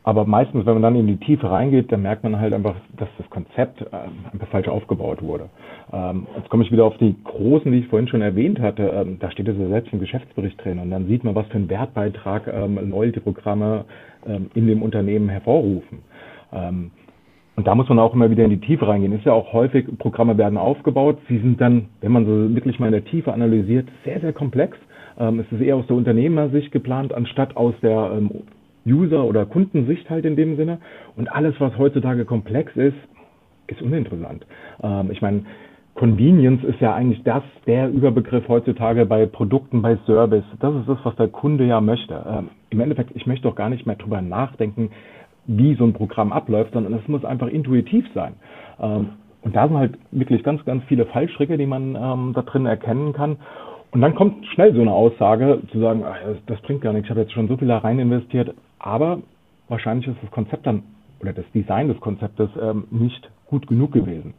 Aber 0.03 0.25
meistens, 0.25 0.65
wenn 0.65 0.73
man 0.73 0.81
dann 0.81 0.95
in 0.95 1.05
die 1.05 1.17
Tiefe 1.17 1.49
reingeht, 1.49 1.91
dann 1.91 2.01
merkt 2.01 2.23
man 2.23 2.39
halt 2.39 2.53
einfach, 2.53 2.75
dass 2.97 3.09
das 3.17 3.29
Konzept 3.29 3.81
äh, 3.81 3.85
einfach 4.33 4.47
falsch 4.47 4.67
aufgebaut 4.67 5.21
wurde. 5.21 5.49
Ähm, 5.93 6.25
jetzt 6.35 6.49
komme 6.49 6.63
ich 6.63 6.71
wieder 6.71 6.85
auf 6.85 6.97
die 6.97 7.15
großen, 7.23 7.71
die 7.71 7.79
ich 7.79 7.87
vorhin 7.87 8.07
schon 8.07 8.21
erwähnt 8.21 8.59
hatte. 8.59 8.83
Ähm, 8.83 9.17
da 9.19 9.29
steht 9.29 9.47
es 9.47 9.57
ja 9.57 9.67
selbst 9.67 9.93
im 9.93 9.99
Geschäftsbericht 9.99 10.63
drin 10.63 10.79
und 10.79 10.89
dann 10.89 11.07
sieht 11.07 11.23
man, 11.23 11.35
was 11.35 11.45
für 11.47 11.55
einen 11.55 11.69
Wertbeitrag 11.69 12.47
ähm, 12.47 12.79
Loyalty-Programme 12.89 13.85
ähm, 14.25 14.49
in 14.55 14.65
dem 14.65 14.81
Unternehmen 14.81 15.29
hervorrufen. 15.29 15.99
Ähm, 16.51 16.91
und 17.55 17.67
da 17.67 17.75
muss 17.75 17.87
man 17.89 17.99
auch 17.99 18.15
immer 18.15 18.31
wieder 18.31 18.45
in 18.45 18.49
die 18.49 18.61
Tiefe 18.61 18.87
reingehen. 18.87 19.13
Ist 19.13 19.25
ja 19.25 19.33
auch 19.33 19.53
häufig, 19.53 19.85
Programme 19.99 20.35
werden 20.37 20.57
aufgebaut. 20.57 21.19
Sie 21.27 21.37
sind 21.37 21.61
dann, 21.61 21.89
wenn 21.99 22.11
man 22.11 22.25
so 22.25 22.55
wirklich 22.55 22.79
mal 22.79 22.87
in 22.87 22.93
der 22.93 23.05
Tiefe 23.05 23.31
analysiert, 23.31 23.87
sehr, 24.03 24.19
sehr 24.19 24.33
komplex. 24.33 24.77
Ähm, 25.19 25.41
es 25.41 25.51
ist 25.51 25.61
eher 25.61 25.75
aus 25.75 25.85
der 25.85 25.95
Unternehmersicht 25.95 26.71
geplant, 26.71 27.13
anstatt 27.13 27.55
aus 27.55 27.75
der 27.83 28.13
ähm, 28.17 28.31
User- 28.85 29.25
oder 29.25 29.45
Kundensicht 29.45 30.09
halt 30.09 30.25
in 30.25 30.35
dem 30.35 30.55
Sinne. 30.57 30.79
Und 31.15 31.31
alles, 31.31 31.55
was 31.59 31.77
heutzutage 31.77 32.25
komplex 32.25 32.75
ist, 32.75 32.97
ist 33.67 33.81
uninteressant. 33.81 34.45
Ähm, 34.83 35.11
ich 35.11 35.21
meine, 35.21 35.43
Convenience 35.95 36.63
ist 36.63 36.79
ja 36.79 36.93
eigentlich 36.93 37.23
das, 37.23 37.43
der 37.67 37.89
Überbegriff 37.89 38.47
heutzutage 38.47 39.05
bei 39.05 39.25
Produkten, 39.25 39.81
bei 39.81 39.97
Service. 40.05 40.45
Das 40.59 40.73
ist 40.75 40.87
das, 40.87 40.97
was 41.03 41.15
der 41.17 41.27
Kunde 41.27 41.65
ja 41.65 41.81
möchte. 41.81 42.23
Ähm, 42.27 42.49
Im 42.69 42.79
Endeffekt, 42.79 43.11
ich 43.15 43.27
möchte 43.27 43.47
doch 43.47 43.55
gar 43.55 43.69
nicht 43.69 43.85
mehr 43.85 43.97
drüber 43.97 44.21
nachdenken, 44.21 44.91
wie 45.47 45.75
so 45.75 45.83
ein 45.83 45.93
Programm 45.93 46.31
abläuft, 46.31 46.73
sondern 46.73 46.93
es 46.93 47.07
muss 47.07 47.25
einfach 47.25 47.47
intuitiv 47.47 48.05
sein. 48.13 48.33
Ähm, 48.79 49.09
und 49.41 49.55
da 49.55 49.67
sind 49.67 49.77
halt 49.77 49.97
wirklich 50.11 50.43
ganz, 50.43 50.63
ganz 50.65 50.83
viele 50.85 51.05
Fallstricke, 51.05 51.57
die 51.57 51.65
man 51.65 51.95
ähm, 51.95 52.31
da 52.33 52.43
drin 52.43 52.65
erkennen 52.65 53.13
kann. 53.13 53.37
Und 53.91 54.01
dann 54.01 54.15
kommt 54.15 54.45
schnell 54.47 54.73
so 54.73 54.81
eine 54.81 54.93
Aussage, 54.93 55.59
zu 55.71 55.79
sagen, 55.79 56.03
ach, 56.05 56.15
das, 56.45 56.61
bringt 56.61 56.81
gar 56.81 56.93
nichts, 56.93 57.07
ich 57.07 57.09
habe 57.09 57.21
jetzt 57.21 57.33
schon 57.33 57.49
so 57.49 57.57
viel 57.57 57.67
da 57.67 57.79
rein 57.79 57.99
investiert, 57.99 58.53
aber 58.81 59.21
wahrscheinlich 59.67 60.07
ist 60.07 60.17
das 60.21 60.31
Konzept 60.31 60.65
dann 60.65 60.83
oder 61.21 61.33
das 61.33 61.45
Design 61.53 61.87
des 61.87 61.99
Konzeptes 61.99 62.49
ähm, 62.59 62.85
nicht 62.89 63.29
gut 63.45 63.67
genug 63.67 63.91
gewesen. 63.91 64.33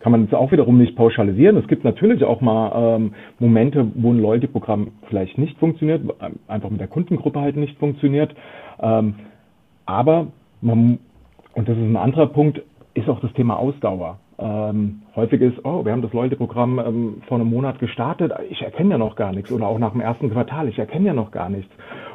kann 0.00 0.12
man 0.12 0.24
es 0.24 0.34
auch 0.34 0.52
wiederum 0.52 0.78
nicht 0.78 0.96
pauschalisieren. 0.96 1.56
Es 1.56 1.66
gibt 1.66 1.84
natürlich 1.84 2.24
auch 2.24 2.40
mal 2.40 2.96
ähm, 2.96 3.14
Momente, 3.38 3.86
wo 3.94 4.12
ein 4.12 4.20
Loyalty-Programm 4.20 4.88
vielleicht 5.08 5.38
nicht 5.38 5.58
funktioniert, 5.58 6.02
einfach 6.48 6.70
mit 6.70 6.80
der 6.80 6.88
Kundengruppe 6.88 7.40
halt 7.40 7.56
nicht 7.56 7.78
funktioniert. 7.78 8.34
Ähm, 8.80 9.14
aber 9.86 10.28
man, 10.60 10.98
und 11.54 11.68
das 11.68 11.76
ist 11.76 11.82
ein 11.82 11.96
anderer 11.96 12.26
Punkt, 12.26 12.62
ist 12.94 13.08
auch 13.08 13.20
das 13.20 13.32
Thema 13.34 13.56
Ausdauer. 13.56 14.18
Ähm, 14.38 15.02
häufig 15.16 15.40
ist, 15.42 15.64
oh, 15.64 15.84
wir 15.84 15.92
haben 15.92 16.02
das 16.02 16.12
Loyalty-Programm 16.12 16.78
ähm, 16.78 17.22
vor 17.28 17.38
einem 17.38 17.50
Monat 17.50 17.78
gestartet, 17.78 18.32
ich 18.48 18.62
erkenne 18.62 18.92
ja 18.92 18.98
noch 18.98 19.16
gar 19.16 19.32
nichts. 19.32 19.52
Oder 19.52 19.66
auch 19.66 19.78
nach 19.78 19.92
dem 19.92 20.00
ersten 20.00 20.30
Quartal, 20.30 20.68
ich 20.68 20.78
erkenne 20.78 21.08
ja 21.08 21.14
noch 21.14 21.30
gar 21.30 21.50
nichts. 21.50 21.70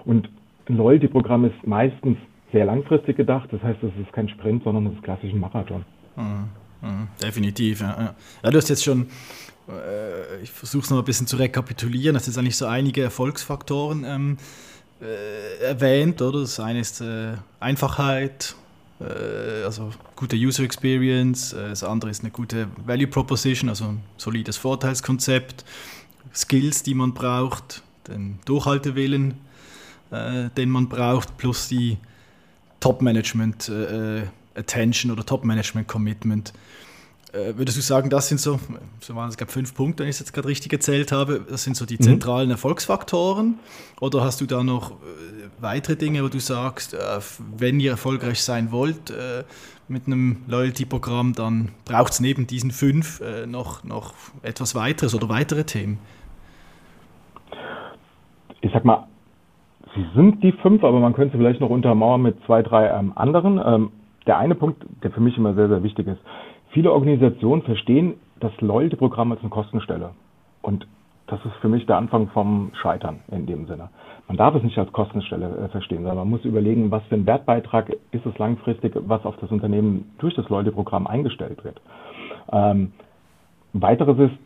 Und 0.06 0.30
ein 0.70 0.78
Loyalty-Programm 0.78 1.46
ist 1.46 1.68
meistens 1.68 2.18
sehr 2.52 2.66
langfristig 2.66 3.18
gedacht. 3.18 3.50
Das 3.52 3.62
heißt, 3.62 3.82
es 3.84 3.92
ist 4.02 4.12
kein 4.14 4.30
Sprint, 4.30 4.64
sondern 4.64 4.88
es 4.88 4.94
ist 4.94 5.04
klassisch 5.04 5.32
ein 5.32 5.40
Marathon. 5.40 5.86
Mhm. 6.16 6.50
Mhm. 6.82 7.08
Definitiv, 7.22 7.82
ja. 7.82 8.16
ja. 8.44 8.52
Du 8.52 8.58
hast 8.58 8.70
jetzt 8.70 8.84
schon, 8.84 9.08
äh, 9.68 10.42
ich 10.42 10.52
versuche 10.52 10.84
es 10.84 10.90
noch 10.90 11.00
ein 11.00 11.06
bisschen 11.06 11.28
zu 11.28 11.38
rekapitulieren, 11.38 12.16
hast 12.16 12.28
jetzt 12.28 12.38
eigentlich 12.38 12.58
so 12.58 12.66
einige 12.66 13.02
Erfolgsfaktoren 13.02 14.04
ähm, 14.06 14.38
äh, 15.02 15.64
erwähnt, 15.64 16.22
oder? 16.22 16.42
Das 16.42 16.60
eine 16.60 16.80
ist 16.80 17.02
äh, 17.02 17.34
Einfachheit, 17.60 18.56
äh, 19.00 19.64
also 19.64 19.90
gute 20.16 20.36
User 20.36 20.64
Experience, 20.64 21.54
äh, 21.54 21.70
das 21.70 21.84
andere 21.84 22.12
ist 22.12 22.24
eine 22.24 22.32
gute 22.32 22.68
Value 22.86 23.08
Proposition, 23.08 23.70
also 23.70 23.86
ein 23.86 24.02
solides 24.18 24.58
Vorteilskonzept, 24.58 25.66
Skills, 26.34 26.84
die 26.84 26.94
man 26.94 27.14
braucht, 27.14 27.82
den 28.08 28.40
Durchhaltewillen, 28.46 29.36
äh, 30.12 30.50
den 30.56 30.70
man 30.70 30.90
braucht, 30.90 31.38
plus 31.38 31.68
die 31.68 31.98
Top-Management 32.80 33.72
Attention 34.56 35.12
oder 35.12 35.26
Top-Management-Commitment. 35.26 36.54
Äh, 37.34 37.58
würdest 37.58 37.78
du 37.78 37.82
sagen, 37.82 38.10
das 38.10 38.30
sind 38.30 38.40
so, 38.40 38.60
so 39.02 39.16
waren 39.16 39.30
es 39.30 39.38
gab 39.38 39.52
fünf 39.52 39.76
Punkte, 39.76 40.04
wenn 40.04 40.10
ich 40.10 40.16
es 40.16 40.20
jetzt 40.20 40.34
gerade 40.34 40.48
richtig 40.48 40.72
erzählt 40.72 41.12
habe, 41.12 41.46
das 41.50 41.64
sind 41.64 41.76
so 41.76 41.86
die 41.86 41.96
mhm. 41.96 42.04
zentralen 42.04 42.50
Erfolgsfaktoren? 42.50 43.60
Oder 44.00 44.24
hast 44.24 44.42
du 44.42 44.46
da 44.46 44.64
noch 44.64 44.92
äh, 44.92 44.96
weitere 45.60 45.96
Dinge, 45.96 46.24
wo 46.24 46.30
du 46.30 46.40
sagst, 46.40 46.94
äh, 46.94 46.98
wenn 47.58 47.80
ihr 47.80 47.92
erfolgreich 47.92 48.42
sein 48.42 48.72
wollt 48.72 49.14
mit 49.88 50.08
einem 50.08 50.38
Loyalty-Programm, 50.48 51.34
dann 51.34 51.72
braucht 51.86 52.14
es 52.14 52.20
neben 52.20 52.48
diesen 52.48 52.72
fünf 52.72 53.22
noch, 53.46 53.84
noch 53.84 54.16
etwas 54.42 54.74
weiteres 54.74 55.14
oder 55.14 55.30
weitere 55.30 55.64
Themen? 55.64 56.00
Ich 58.62 58.72
sag 58.74 58.84
mal, 58.84 59.08
sie 59.96 60.06
sind 60.16 60.44
die 60.44 60.52
fünf, 60.52 60.84
aber 60.84 61.00
man 61.00 61.14
könnte 61.14 61.38
vielleicht 61.38 61.62
noch 61.62 61.70
untermauern 61.70 62.22
mit 62.22 62.36
zwei, 62.46 62.62
drei 62.62 62.90
ähm, 62.90 63.14
anderen. 63.16 63.62
Ähm, 63.66 63.92
der 64.28 64.38
eine 64.38 64.56
Punkt, 64.56 64.86
der 65.04 65.12
für 65.12 65.22
mich 65.22 65.38
immer 65.38 65.54
sehr, 65.54 65.68
sehr 65.68 65.84
wichtig 65.84 66.08
ist. 66.08 66.20
Viele 66.72 66.92
Organisationen 66.92 67.62
verstehen 67.62 68.16
das 68.40 68.52
Loyalty-Programm 68.60 69.32
als 69.32 69.42
eine 69.42 69.50
Kostenstelle. 69.50 70.12
Und 70.62 70.88
das 71.28 71.44
ist 71.46 71.56
für 71.62 71.70
mich 71.70 71.86
der 71.86 71.98
Anfang 71.98 72.28
vom 72.30 72.72
Scheitern 72.82 73.22
in 73.32 73.46
dem 73.46 73.66
Sinne. 73.68 73.90
Man 74.28 74.38
darf 74.38 74.56
es 74.56 74.64
nicht 74.64 74.78
als 74.78 74.92
Kostenstelle 74.92 75.58
äh, 75.58 75.70
verstehen, 75.70 76.00
sondern 76.00 76.18
man 76.18 76.30
muss 76.30 76.46
überlegen, 76.46 76.92
was 76.92 77.04
für 77.04 77.16
ein 77.16 77.26
Wertbeitrag 77.26 77.92
ist 78.12 78.26
es 78.26 78.38
langfristig, 78.38 78.94
was 79.08 79.26
auf 79.26 79.36
das 79.38 79.52
Unternehmen 79.52 80.12
durch 80.18 80.36
das 80.36 80.50
Loyalty-Programm 80.50 81.08
eingestellt 81.08 81.64
wird. 81.64 81.82
Ähm, 82.52 82.94
weiteres 83.74 84.18
ist, 84.20 84.38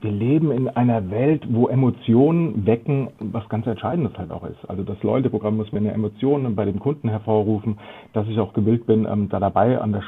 wir 0.00 0.10
leben 0.10 0.50
in 0.50 0.68
einer 0.68 1.10
Welt, 1.10 1.44
wo 1.50 1.68
Emotionen 1.68 2.64
wecken, 2.66 3.08
was 3.18 3.48
ganz 3.48 3.66
Entscheidendes 3.66 4.16
halt 4.16 4.30
auch 4.30 4.44
ist. 4.44 4.58
Also 4.68 4.82
das 4.82 5.02
Loyalty-Programm 5.02 5.56
muss 5.56 5.72
mir 5.72 5.78
eine 5.78 5.92
Emotion 5.92 6.54
bei 6.54 6.64
dem 6.64 6.78
Kunden 6.78 7.08
hervorrufen, 7.08 7.78
dass 8.12 8.26
ich 8.28 8.38
auch 8.38 8.52
gewillt 8.54 8.86
bin, 8.86 9.06
ähm, 9.06 9.28
da 9.28 9.40
dabei 9.40 9.80
an 9.80 9.92
der 9.92 10.02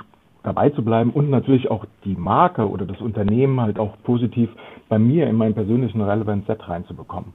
dabei 0.44 0.70
zu 0.70 0.84
bleiben 0.84 1.10
und 1.10 1.30
natürlich 1.30 1.70
auch 1.70 1.84
die 2.04 2.16
Marke 2.16 2.68
oder 2.68 2.84
das 2.84 3.00
Unternehmen 3.00 3.60
halt 3.60 3.78
auch 3.78 3.92
positiv 4.02 4.50
bei 4.88 4.98
mir 4.98 5.28
in 5.28 5.36
meinen 5.36 5.54
persönlichen 5.54 6.00
Relevance 6.00 6.46
Set 6.46 6.68
reinzubekommen. 6.68 7.32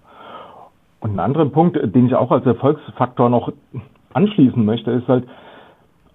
Und 0.99 1.11
ein 1.11 1.19
anderer 1.21 1.45
Punkt, 1.45 1.77
den 1.95 2.07
ich 2.07 2.15
auch 2.15 2.31
als 2.31 2.45
Erfolgsfaktor 2.45 3.29
noch 3.29 3.53
anschließen 4.11 4.65
möchte, 4.65 4.91
ist 4.91 5.07
halt 5.07 5.25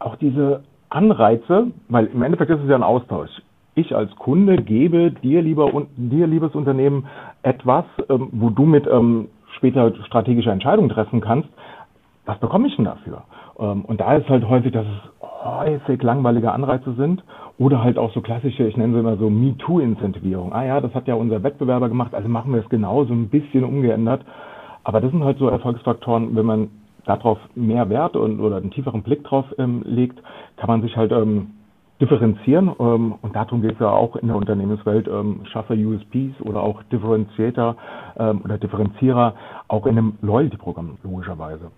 auch 0.01 0.17
diese 0.17 0.65
Anreize, 0.91 1.69
weil 1.89 2.07
im 2.07 2.21
Endeffekt 2.21 2.51
ist 2.51 2.61
es 2.63 2.69
ja 2.69 2.77
ein 2.77 2.83
Austausch 2.83 3.31
ich 3.75 3.95
als 3.95 4.15
Kunde 4.17 4.57
gebe 4.57 5.11
dir, 5.11 5.43
lieber, 5.43 5.71
dir 5.97 6.27
liebes 6.27 6.55
Unternehmen, 6.55 7.07
etwas, 7.43 7.85
ähm, 8.09 8.29
wo 8.33 8.51
du 8.51 8.65
mit 8.65 8.87
ähm, 8.87 9.29
später 9.57 9.93
strategische 10.07 10.51
Entscheidungen 10.51 10.91
treffen 10.91 11.21
kannst. 11.21 11.49
Was 12.27 12.39
bekomme 12.39 12.69
ich 12.69 12.77
denn 12.77 12.85
dafür? 12.85 13.23
Ähm, 13.59 13.85
und 13.85 14.01
da 14.01 14.15
ist 14.15 14.29
halt 14.29 14.49
häufig, 14.49 14.73
dass 14.73 14.87
es 14.87 15.23
häufig 15.45 16.03
langweilige 16.03 16.53
Anreize 16.53 16.93
sind 16.95 17.25
oder 17.59 17.83
halt 17.83 17.99
auch 17.99 18.13
so 18.13 18.21
klassische, 18.21 18.67
ich 18.67 18.77
nenne 18.77 18.95
sie 18.95 19.01
immer 19.01 19.17
so 19.17 19.31
MeToo-Incentivierung. 19.31 20.53
Ah 20.53 20.65
ja, 20.65 20.81
das 20.81 20.95
hat 20.95 21.09
ja 21.09 21.15
unser 21.15 21.43
Wettbewerber 21.43 21.89
gemacht, 21.89 22.15
also 22.15 22.29
machen 22.29 22.53
wir 22.53 22.61
es 22.61 22.69
genauso 22.69 23.13
ein 23.13 23.29
bisschen 23.29 23.65
umgeändert. 23.65 24.23
Aber 24.85 25.01
das 25.01 25.11
sind 25.11 25.25
halt 25.25 25.39
so 25.39 25.49
Erfolgsfaktoren, 25.49 26.35
wenn 26.35 26.47
man 26.47 26.71
darauf 27.05 27.39
mehr 27.55 27.89
Wert 27.89 28.17
und, 28.17 28.41
oder 28.41 28.57
einen 28.57 28.71
tieferen 28.71 29.03
Blick 29.03 29.25
drauf 29.25 29.47
ähm, 29.59 29.83
legt, 29.85 30.21
kann 30.57 30.69
man 30.69 30.83
sich 30.83 30.97
halt 30.97 31.13
ähm, 31.13 31.51
differenzieren. 32.03 32.73
Ähm, 32.79 33.15
und 33.23 33.35
darum 33.35 33.63
geht 33.63 33.75
es 33.75 33.79
ja 33.79 33.89
auch 33.89 34.17
in 34.17 34.27
der 34.27 34.37
Unternehmenswelt. 34.37 35.09
Ähm, 35.09 35.41
schaffe 35.51 35.75
USPs 35.75 36.41
oder 36.41 36.61
auch 36.61 36.83
Differentiator 36.85 37.77
ähm, 38.19 38.43
oder 38.45 38.59
Differenzierer 38.59 39.35
auch 39.69 39.87
in 39.87 39.97
einem 39.97 40.19
Loyalty-Programm 40.21 40.99
logischerweise. 41.03 41.71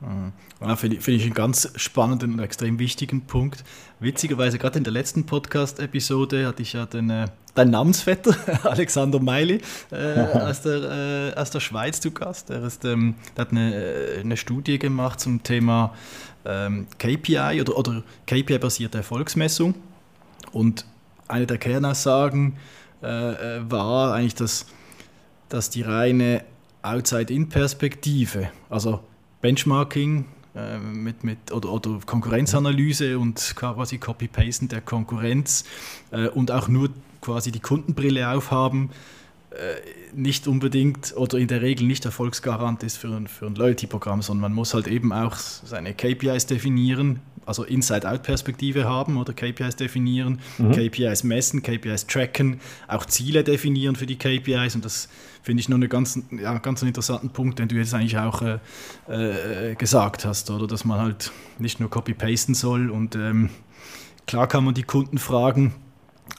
Mhm. 0.00 0.32
Ja, 0.60 0.76
Finde 0.76 1.00
find 1.00 1.18
ich 1.18 1.24
einen 1.24 1.34
ganz 1.34 1.72
spannenden 1.76 2.34
und 2.34 2.38
extrem 2.40 2.78
wichtigen 2.78 3.26
Punkt. 3.26 3.64
Witzigerweise, 3.98 4.58
gerade 4.58 4.78
in 4.78 4.84
der 4.84 4.92
letzten 4.92 5.26
Podcast-Episode 5.26 6.46
hatte 6.46 6.62
ich 6.62 6.72
ja 6.72 6.86
den, 6.86 7.10
äh, 7.10 7.26
deinen 7.54 7.70
Namensvetter, 7.70 8.34
Alexander 8.64 9.20
Meili, 9.20 9.60
äh, 9.90 10.20
aus, 10.38 10.62
der, 10.62 11.32
äh, 11.34 11.38
aus 11.38 11.50
der 11.50 11.60
Schweiz 11.60 12.00
zu 12.00 12.12
Gast. 12.12 12.50
Er, 12.50 12.62
ist, 12.62 12.84
ähm, 12.84 13.16
der 13.36 13.44
hat 13.44 13.52
eine, 13.52 13.74
äh, 13.74 14.20
eine 14.20 14.36
Studie 14.36 14.78
gemacht 14.78 15.20
zum 15.20 15.42
Thema 15.42 15.92
ähm, 16.44 16.86
KPI 16.98 17.60
oder, 17.60 17.76
oder 17.76 18.02
KPI-basierte 18.26 18.98
Erfolgsmessung. 18.98 19.74
Und 20.52 20.84
eine 21.28 21.46
der 21.46 21.58
Kernaussagen 21.58 22.56
äh, 23.02 23.06
äh, 23.58 23.70
war 23.70 24.14
eigentlich, 24.14 24.34
dass, 24.34 24.66
dass 25.48 25.70
die 25.70 25.82
reine 25.82 26.44
Outside-In-Perspektive, 26.82 28.50
also 28.68 29.00
Benchmarking 29.40 30.26
äh, 30.54 30.78
mit, 30.78 31.24
mit, 31.24 31.52
oder, 31.52 31.70
oder 31.70 32.00
Konkurrenzanalyse 32.04 33.18
und 33.18 33.54
quasi 33.54 33.98
Copy-Pasten 33.98 34.68
der 34.68 34.80
Konkurrenz 34.80 35.64
äh, 36.10 36.28
und 36.28 36.50
auch 36.50 36.68
nur 36.68 36.90
quasi 37.20 37.52
die 37.52 37.60
Kundenbrille 37.60 38.28
aufhaben, 38.30 38.90
nicht 40.14 40.46
unbedingt 40.46 41.16
oder 41.16 41.38
in 41.38 41.48
der 41.48 41.60
Regel 41.60 41.86
nicht 41.86 42.04
Erfolgsgarant 42.04 42.82
ist 42.84 42.96
für 42.96 43.08
ein, 43.08 43.26
für 43.26 43.46
ein 43.46 43.56
Loyalty-Programm, 43.56 44.22
sondern 44.22 44.42
man 44.42 44.52
muss 44.52 44.74
halt 44.74 44.86
eben 44.86 45.12
auch 45.12 45.34
seine 45.36 45.92
KPIs 45.92 46.46
definieren, 46.46 47.20
also 47.46 47.64
Inside-Out-Perspektive 47.64 48.84
haben 48.84 49.16
oder 49.16 49.32
KPIs 49.32 49.74
definieren, 49.74 50.40
mhm. 50.58 50.70
KPIs 50.70 51.24
messen, 51.24 51.62
KPIs 51.62 52.06
tracken, 52.06 52.60
auch 52.86 53.04
Ziele 53.06 53.42
definieren 53.42 53.96
für 53.96 54.06
die 54.06 54.16
KPIs 54.16 54.76
und 54.76 54.84
das 54.84 55.08
finde 55.42 55.60
ich 55.60 55.68
noch 55.68 55.76
einen 55.76 55.88
ganz, 55.88 56.20
ja, 56.30 56.56
ganz 56.58 56.82
interessanten 56.82 57.30
Punkt, 57.30 57.58
den 57.58 57.66
du 57.68 57.76
jetzt 57.76 57.92
eigentlich 57.92 58.18
auch 58.18 58.42
äh, 58.42 58.60
äh, 59.08 59.74
gesagt 59.74 60.24
hast, 60.24 60.50
oder 60.50 60.66
dass 60.66 60.84
man 60.84 61.00
halt 61.00 61.32
nicht 61.58 61.80
nur 61.80 61.90
copy-pasten 61.90 62.54
soll 62.54 62.88
und 62.90 63.16
ähm, 63.16 63.50
klar 64.26 64.46
kann 64.46 64.64
man 64.64 64.74
die 64.74 64.84
Kunden 64.84 65.18
fragen, 65.18 65.74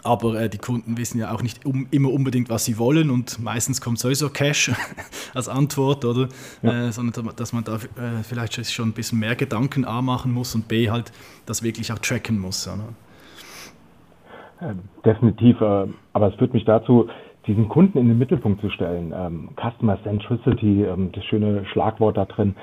aber 0.03 0.39
äh, 0.39 0.49
die 0.49 0.57
Kunden 0.57 0.97
wissen 0.97 1.19
ja 1.19 1.33
auch 1.33 1.41
nicht 1.41 1.65
um, 1.65 1.87
immer 1.91 2.11
unbedingt, 2.11 2.49
was 2.49 2.65
sie 2.65 2.77
wollen 2.77 3.09
und 3.09 3.41
meistens 3.41 3.81
kommt 3.81 3.99
sowieso 3.99 4.29
Cash 4.29 4.71
als 5.33 5.49
Antwort, 5.49 6.05
oder? 6.05 6.27
Ja. 6.61 6.87
Äh, 6.87 6.91
sondern 6.91 7.29
dass 7.35 7.53
man 7.53 7.63
da 7.63 7.75
äh, 7.75 8.23
vielleicht 8.23 8.71
schon 8.71 8.89
ein 8.89 8.93
bisschen 8.93 9.19
mehr 9.19 9.35
Gedanken 9.35 9.85
A 9.85 10.01
machen 10.01 10.33
muss 10.33 10.55
und 10.55 10.67
B 10.67 10.89
halt 10.89 11.11
das 11.45 11.63
wirklich 11.63 11.91
auch 11.91 11.99
tracken 11.99 12.39
muss. 12.39 12.67
Oder? 12.67 12.89
definitiv, 15.03 15.59
äh, 15.59 15.87
aber 16.13 16.27
es 16.27 16.35
führt 16.35 16.53
mich 16.53 16.65
dazu, 16.65 17.09
diesen 17.47 17.67
Kunden 17.69 17.97
in 17.97 18.07
den 18.07 18.17
Mittelpunkt 18.17 18.61
zu 18.61 18.69
stellen. 18.69 19.13
Ähm, 19.15 19.49
Customer 19.55 20.01
Centricity, 20.03 20.83
ähm, 20.83 21.11
das 21.11 21.25
schöne 21.25 21.65
Schlagwort 21.65 22.17
da 22.17 22.25
drin. 22.25 22.55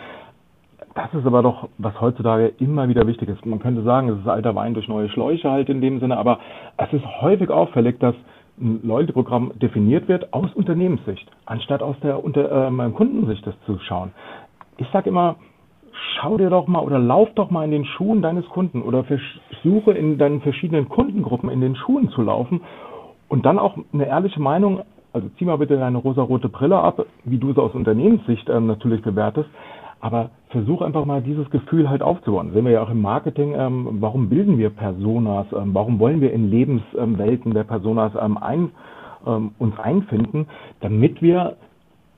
Das 0.98 1.14
ist 1.14 1.26
aber 1.26 1.42
doch, 1.42 1.68
was 1.78 2.00
heutzutage 2.00 2.48
immer 2.58 2.88
wieder 2.88 3.06
wichtig 3.06 3.28
ist. 3.28 3.46
Man 3.46 3.60
könnte 3.60 3.84
sagen, 3.84 4.08
es 4.08 4.18
ist 4.18 4.26
alter 4.26 4.56
Wein 4.56 4.74
durch 4.74 4.88
neue 4.88 5.08
Schläuche 5.08 5.48
halt 5.48 5.68
in 5.68 5.80
dem 5.80 6.00
Sinne, 6.00 6.16
aber 6.16 6.40
es 6.76 6.92
ist 6.92 7.04
häufig 7.20 7.50
auffällig, 7.50 8.00
dass 8.00 8.16
ein 8.60 8.80
Loyalty-Programm 8.82 9.52
definiert 9.62 10.08
wird 10.08 10.32
aus 10.32 10.52
Unternehmenssicht, 10.54 11.30
anstatt 11.46 11.84
aus 11.84 11.94
der 12.02 12.24
unter, 12.24 12.68
äh, 12.68 12.90
Kundensicht 12.90 13.46
das 13.46 13.54
zu 13.64 13.78
schauen. 13.78 14.10
Ich 14.78 14.88
sage 14.88 15.10
immer, 15.10 15.36
schau 16.16 16.36
dir 16.36 16.50
doch 16.50 16.66
mal 16.66 16.80
oder 16.80 16.98
lauf 16.98 17.28
doch 17.36 17.50
mal 17.50 17.64
in 17.64 17.70
den 17.70 17.84
Schuhen 17.84 18.20
deines 18.20 18.48
Kunden 18.48 18.82
oder 18.82 19.04
versuche 19.04 19.92
in 19.92 20.18
deinen 20.18 20.40
verschiedenen 20.40 20.88
Kundengruppen 20.88 21.48
in 21.48 21.60
den 21.60 21.76
Schuhen 21.76 22.08
zu 22.08 22.22
laufen 22.22 22.62
und 23.28 23.46
dann 23.46 23.60
auch 23.60 23.78
eine 23.92 24.08
ehrliche 24.08 24.40
Meinung, 24.40 24.80
also 25.12 25.28
zieh 25.38 25.44
mal 25.44 25.58
bitte 25.58 25.76
deine 25.76 25.98
rosarote 25.98 26.48
Brille 26.48 26.76
ab, 26.76 27.06
wie 27.22 27.38
du 27.38 27.52
es 27.52 27.56
aus 27.56 27.72
Unternehmenssicht 27.76 28.48
ähm, 28.48 28.66
natürlich 28.66 29.00
bewertest, 29.00 29.48
aber 30.00 30.30
versuch 30.50 30.82
einfach 30.82 31.04
mal 31.04 31.22
dieses 31.22 31.50
Gefühl 31.50 31.88
halt 31.90 32.02
aufzubauen. 32.02 32.52
sehen 32.52 32.64
wir 32.64 32.72
ja 32.72 32.82
auch 32.82 32.90
im 32.90 33.02
Marketing, 33.02 33.54
ähm, 33.56 33.98
warum 34.00 34.28
bilden 34.28 34.58
wir 34.58 34.70
Personas, 34.70 35.46
ähm, 35.52 35.74
warum 35.74 35.98
wollen 35.98 36.20
wir 36.20 36.32
in 36.32 36.50
Lebenswelten 36.50 37.52
der 37.52 37.64
Personas 37.64 38.12
ähm, 38.20 38.38
ein, 38.38 38.70
ähm, 39.26 39.52
uns 39.58 39.78
einfinden, 39.78 40.46
damit 40.80 41.20
wir 41.20 41.56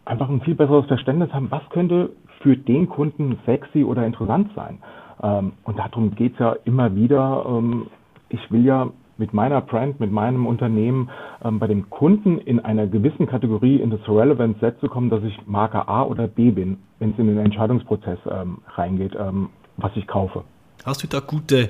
einfach 0.05 0.29
ein 0.29 0.41
viel 0.43 0.55
besseres 0.55 0.87
Verständnis 0.87 1.33
haben, 1.33 1.51
was 1.51 1.63
könnte 1.71 2.11
für 2.43 2.57
den 2.57 2.89
Kunden 2.89 3.39
sexy 3.47 3.85
oder 3.85 4.07
interessant 4.07 4.51
sein. 4.55 4.79
Ähm, 5.23 5.53
und 5.65 5.79
darum 5.79 6.15
geht's 6.15 6.39
ja 6.39 6.57
immer 6.65 6.95
wieder. 6.95 7.45
Ähm, 7.47 7.87
ich 8.29 8.51
will 8.51 8.65
ja 8.65 8.89
mit 9.21 9.35
meiner 9.35 9.61
Brand, 9.61 10.01
mit 10.01 10.11
meinem 10.11 10.47
Unternehmen 10.47 11.11
ähm, 11.45 11.61
bei 11.61 11.69
dem 11.69 11.89
Kunden 11.91 12.39
in 12.39 12.59
einer 12.59 12.87
gewissen 12.87 13.27
Kategorie 13.27 13.77
in 13.77 13.91
das 13.91 14.01
Relevant 14.09 14.59
Set 14.61 14.81
zu 14.81 14.89
kommen, 14.89 15.11
dass 15.11 15.23
ich 15.23 15.39
Marke 15.47 15.87
A 15.87 16.03
oder 16.03 16.27
B 16.27 16.51
bin, 16.51 16.79
wenn 16.99 17.13
es 17.13 17.19
in 17.19 17.29
den 17.29 17.39
Entscheidungsprozess 17.39 18.19
ähm, 18.29 18.59
reingeht, 18.75 19.15
ähm, 19.17 19.51
was 19.77 19.93
ich 19.95 20.07
kaufe. 20.07 20.43
Hast 20.87 21.03
du 21.03 21.07
da 21.07 21.21
gute, 21.21 21.69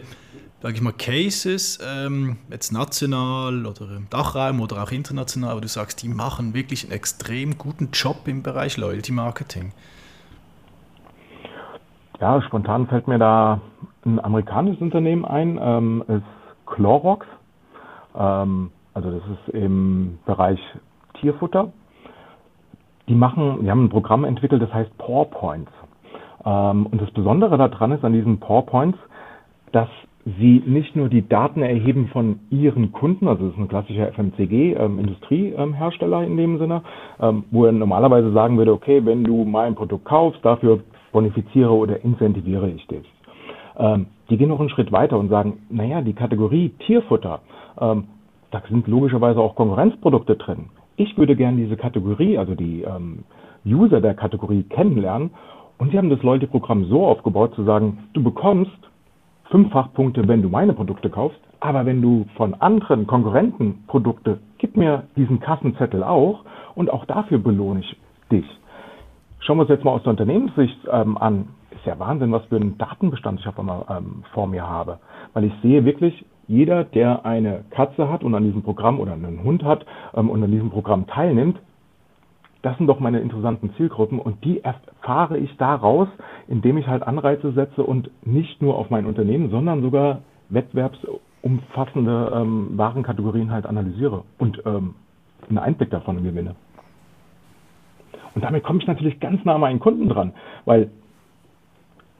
sag 0.62 0.74
ich 0.74 0.80
mal, 0.80 0.92
Cases, 0.92 1.80
ähm, 1.84 2.36
jetzt 2.50 2.72
national 2.72 3.66
oder 3.66 3.96
im 3.96 4.08
Dachraum 4.08 4.60
oder 4.60 4.82
auch 4.84 4.92
international, 4.92 5.56
wo 5.56 5.60
du 5.60 5.68
sagst, 5.68 6.04
die 6.04 6.08
machen 6.08 6.54
wirklich 6.54 6.84
einen 6.84 6.92
extrem 6.92 7.58
guten 7.58 7.90
Job 7.92 8.28
im 8.28 8.44
Bereich 8.44 8.76
Loyalty 8.76 9.10
Marketing? 9.10 9.72
Ja, 12.20 12.40
spontan 12.42 12.86
fällt 12.86 13.08
mir 13.08 13.18
da 13.18 13.60
ein 14.04 14.20
amerikanisches 14.20 14.80
Unternehmen 14.80 15.24
ein, 15.24 15.58
ähm, 15.60 16.04
ist 16.06 16.22
Clorox. 16.66 17.26
Ähm, 18.16 18.70
also 18.94 19.10
das 19.10 19.22
ist 19.22 19.54
im 19.54 20.18
Bereich 20.26 20.60
Tierfutter. 21.20 21.72
Die 23.08 23.14
machen, 23.14 23.60
die 23.62 23.70
haben 23.70 23.84
ein 23.84 23.90
Programm 23.90 24.24
entwickelt, 24.24 24.62
das 24.62 24.72
heißt 24.72 24.96
Paw 24.98 25.24
Points. 25.24 25.72
Ähm, 26.44 26.86
und 26.86 27.00
das 27.00 27.10
Besondere 27.10 27.56
daran 27.56 27.92
ist 27.92 28.04
an 28.04 28.12
diesen 28.12 28.38
Paw 28.40 28.62
Points, 28.62 28.98
dass 29.72 29.88
sie 30.38 30.62
nicht 30.66 30.96
nur 30.96 31.08
die 31.08 31.26
Daten 31.26 31.62
erheben 31.62 32.08
von 32.08 32.40
ihren 32.50 32.92
Kunden, 32.92 33.26
also 33.26 33.46
das 33.46 33.54
ist 33.54 33.58
ein 33.58 33.68
klassischer 33.68 34.12
FMCG, 34.12 34.74
ähm, 34.74 34.98
Industriehersteller 34.98 36.24
in 36.24 36.36
dem 36.36 36.58
Sinne, 36.58 36.82
ähm, 37.20 37.44
wo 37.50 37.64
er 37.64 37.72
normalerweise 37.72 38.32
sagen 38.32 38.58
würde, 38.58 38.72
okay, 38.72 39.04
wenn 39.04 39.24
du 39.24 39.44
mein 39.44 39.74
Produkt 39.74 40.04
kaufst, 40.04 40.44
dafür 40.44 40.80
bonifiziere 41.12 41.72
oder 41.72 42.04
incentiviere 42.04 42.68
ich 42.70 42.86
dich. 42.86 43.10
Ähm, 43.78 44.06
die 44.30 44.36
gehen 44.36 44.48
noch 44.48 44.60
einen 44.60 44.70
Schritt 44.70 44.92
weiter 44.92 45.18
und 45.18 45.28
sagen, 45.28 45.66
naja, 45.68 46.00
die 46.00 46.12
Kategorie 46.12 46.70
Tierfutter, 46.86 47.40
ähm, 47.80 48.04
da 48.50 48.62
sind 48.68 48.86
logischerweise 48.86 49.40
auch 49.40 49.56
Konkurrenzprodukte 49.56 50.36
drin. 50.36 50.70
Ich 50.96 51.16
würde 51.18 51.36
gerne 51.36 51.56
diese 51.56 51.76
Kategorie, 51.76 52.38
also 52.38 52.54
die 52.54 52.82
ähm, 52.82 53.24
User 53.64 54.00
der 54.00 54.14
Kategorie 54.14 54.62
kennenlernen. 54.64 55.30
Und 55.78 55.90
sie 55.90 55.98
haben 55.98 56.10
das 56.10 56.22
Loyalty-Programm 56.22 56.84
so 56.86 57.06
aufgebaut, 57.06 57.54
zu 57.54 57.64
sagen, 57.64 57.98
du 58.12 58.22
bekommst 58.22 58.78
fünffach 59.50 59.92
Punkte, 59.94 60.26
wenn 60.28 60.42
du 60.42 60.48
meine 60.48 60.72
Produkte 60.72 61.10
kaufst, 61.10 61.40
aber 61.58 61.84
wenn 61.86 62.00
du 62.00 62.26
von 62.36 62.54
anderen 62.54 63.06
Konkurrenten 63.06 63.84
Produkte, 63.86 64.38
gib 64.58 64.76
mir 64.76 65.04
diesen 65.16 65.40
Kassenzettel 65.40 66.04
auch 66.04 66.44
und 66.74 66.90
auch 66.90 67.04
dafür 67.06 67.38
belohne 67.38 67.80
ich 67.80 67.96
dich. 68.30 68.46
Schauen 69.40 69.56
wir 69.56 69.62
uns 69.62 69.70
jetzt 69.70 69.84
mal 69.84 69.92
aus 69.92 70.02
der 70.02 70.10
Unternehmenssicht 70.10 70.78
ähm, 70.90 71.18
an 71.18 71.48
ist 71.80 71.86
ja 71.86 71.98
Wahnsinn, 71.98 72.30
was 72.32 72.44
für 72.46 72.56
einen 72.56 72.78
Datenbestand 72.78 73.40
ich 73.40 73.46
auf 73.46 73.58
einmal 73.58 73.84
ähm, 73.88 74.22
vor 74.32 74.46
mir 74.46 74.68
habe. 74.68 74.98
Weil 75.32 75.44
ich 75.44 75.52
sehe 75.62 75.84
wirklich, 75.84 76.24
jeder, 76.46 76.84
der 76.84 77.24
eine 77.24 77.64
Katze 77.70 78.10
hat 78.10 78.22
und 78.22 78.34
an 78.34 78.44
diesem 78.44 78.62
Programm 78.62 79.00
oder 79.00 79.12
einen 79.12 79.42
Hund 79.42 79.62
hat 79.62 79.86
ähm, 80.14 80.30
und 80.30 80.42
an 80.42 80.50
diesem 80.50 80.70
Programm 80.70 81.06
teilnimmt, 81.06 81.58
das 82.62 82.76
sind 82.76 82.88
doch 82.88 83.00
meine 83.00 83.20
interessanten 83.20 83.72
Zielgruppen 83.76 84.18
und 84.18 84.44
die 84.44 84.62
erfahre 84.62 85.38
ich 85.38 85.56
daraus, 85.56 86.08
indem 86.46 86.76
ich 86.76 86.86
halt 86.86 87.02
Anreize 87.02 87.52
setze 87.52 87.82
und 87.82 88.10
nicht 88.26 88.60
nur 88.60 88.76
auf 88.76 88.90
mein 88.90 89.06
Unternehmen, 89.06 89.50
sondern 89.50 89.80
sogar 89.80 90.18
wettbewerbsumfassende 90.50 92.32
ähm, 92.34 92.76
Warenkategorien 92.76 93.50
halt 93.50 93.64
analysiere 93.64 94.24
und 94.38 94.62
ähm, 94.66 94.94
einen 95.48 95.58
Einblick 95.58 95.90
davon 95.90 96.22
gewinne. 96.22 96.54
Und 98.34 98.44
damit 98.44 98.62
komme 98.62 98.80
ich 98.80 98.86
natürlich 98.86 99.18
ganz 99.20 99.44
nah 99.44 99.54
an 99.54 99.60
meinen 99.60 99.80
Kunden 99.80 100.08
dran, 100.08 100.34
weil 100.66 100.90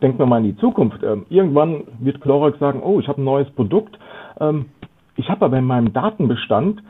denken 0.03 0.19
wir 0.19 0.27
mal 0.27 0.39
in 0.39 0.45
die 0.45 0.57
Zukunft. 0.57 1.03
Ähm, 1.03 1.27
irgendwann 1.29 1.85
wird 1.99 2.21
Clorox 2.21 2.59
sagen, 2.59 2.81
oh, 2.83 3.01
ich 3.01 3.09
habe 3.09 3.21
ein 3.21 3.25
neues 3.25 3.51
Produkt. 3.51 3.99
Ähm, 4.41 4.67
ich 5.17 5.29
habe 5.29 5.45
aber 5.45 5.59
in 5.59 5.65
meinem 5.65 5.93
Datenbestand 5.93 6.83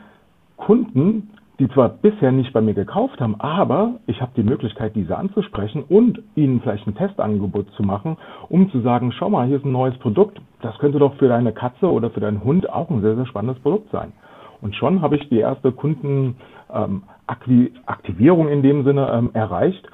Kunden, 0.57 1.31
die 1.59 1.67
zwar 1.69 1.89
bisher 1.89 2.31
nicht 2.31 2.53
bei 2.53 2.61
mir 2.61 2.73
gekauft 2.73 3.19
haben, 3.19 3.39
aber 3.39 3.95
ich 4.07 4.21
habe 4.21 4.31
die 4.35 4.43
Möglichkeit, 4.43 4.95
diese 4.95 5.17
anzusprechen 5.17 5.83
und 5.87 6.21
ihnen 6.35 6.61
vielleicht 6.61 6.87
ein 6.87 6.95
Testangebot 6.95 7.71
zu 7.73 7.83
machen, 7.83 8.17
um 8.49 8.69
zu 8.71 8.81
sagen, 8.81 9.11
schau 9.11 9.29
mal, 9.29 9.47
hier 9.47 9.57
ist 9.57 9.65
ein 9.65 9.71
neues 9.71 9.97
Produkt, 9.99 10.41
das 10.61 10.77
könnte 10.79 10.99
doch 10.99 11.15
für 11.15 11.27
deine 11.27 11.51
Katze 11.51 11.91
oder 11.91 12.09
für 12.09 12.19
deinen 12.19 12.43
Hund 12.43 12.69
auch 12.69 12.89
ein 12.89 13.01
sehr, 13.01 13.15
sehr 13.15 13.25
spannendes 13.25 13.61
Produkt 13.61 13.91
sein. 13.91 14.13
Und 14.61 14.75
schon 14.75 15.01
habe 15.01 15.17
ich 15.17 15.27
die 15.29 15.39
erste 15.39 15.71
Kundenaktivierung 15.71 18.47
ähm, 18.47 18.53
in 18.53 18.61
dem 18.61 18.83
Sinne 18.83 19.11
ähm, 19.11 19.31
erreicht. 19.33 19.87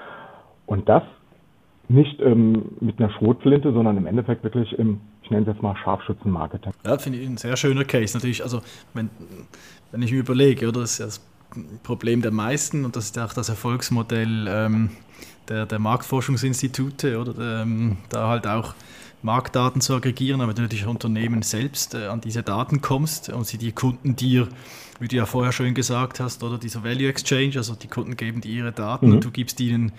Und 0.65 0.89
das 0.89 1.03
nicht 1.89 2.19
ähm, 2.19 2.63
mit 2.82 3.00
einer 3.00 3.12
Schrotflinte, 3.12 3.71
sondern 3.71 3.97
im 3.97 4.06
Endeffekt 4.08 4.43
wirklich 4.43 4.73
im, 4.73 5.00
ich 5.23 5.32
nenne 5.32 5.43
es 5.43 5.54
jetzt 5.54 5.62
mal 5.62 5.76
Scharfschützenmarketing. 5.78 6.73
Ja, 6.86 6.97
finde 6.97 7.19
ich 7.19 7.28
ein 7.28 7.38
sehr 7.38 7.56
schöner 7.56 7.86
Case. 7.86 8.15
Natürlich, 8.15 8.43
also 8.43 8.62
wenn, 8.93 9.10
wenn 9.91 10.02
ich 10.02 10.12
mir 10.12 10.19
überlege, 10.19 10.67
oder 10.67 10.82
das 10.82 10.93
ist 10.93 11.00
ja 11.00 11.06
das 11.06 11.21
Problem 11.84 12.21
der 12.21 12.32
meisten 12.32 12.84
und 12.84 12.95
das 12.95 13.06
ist 13.06 13.19
auch 13.19 13.34
das 13.34 13.50
Erfolgsmodell 13.50 14.47
ähm, 14.50 14.89
der, 15.47 15.65
der 15.65 15.80
Marktforschungsinstitute 15.80 17.19
oder 17.19 17.62
ähm, 17.62 17.97
da 18.10 18.28
halt 18.28 18.47
auch 18.47 18.73
Marktdaten 19.21 19.82
zu 19.82 19.95
aggregieren, 19.95 20.41
aber 20.41 20.54
natürlich 20.54 20.86
Unternehmen 20.86 21.41
selbst 21.41 21.95
äh, 21.95 22.08
an 22.08 22.21
diese 22.21 22.43
Daten 22.43 22.82
kommst 22.82 23.30
und 23.30 23.47
sie 23.47 23.58
die 23.58 23.71
Kunden 23.71 24.15
dir, 24.15 24.47
wie 25.00 25.08
du 25.08 25.15
ja 25.15 25.26
vorher 25.26 25.52
schon 25.52 25.73
gesagt 25.73 26.19
hast, 26.19 26.43
oder 26.43 26.58
dieser 26.58 26.84
Value 26.84 27.08
Exchange, 27.08 27.54
also 27.56 27.76
die 27.76 27.88
Kunden 27.88 28.15
geben 28.15 28.41
dir 28.41 28.52
ihre 28.52 28.71
Daten 28.71 29.08
mhm. 29.08 29.13
und 29.13 29.26
du 29.26 29.32
gibst 29.32 29.60
ihnen 29.60 29.91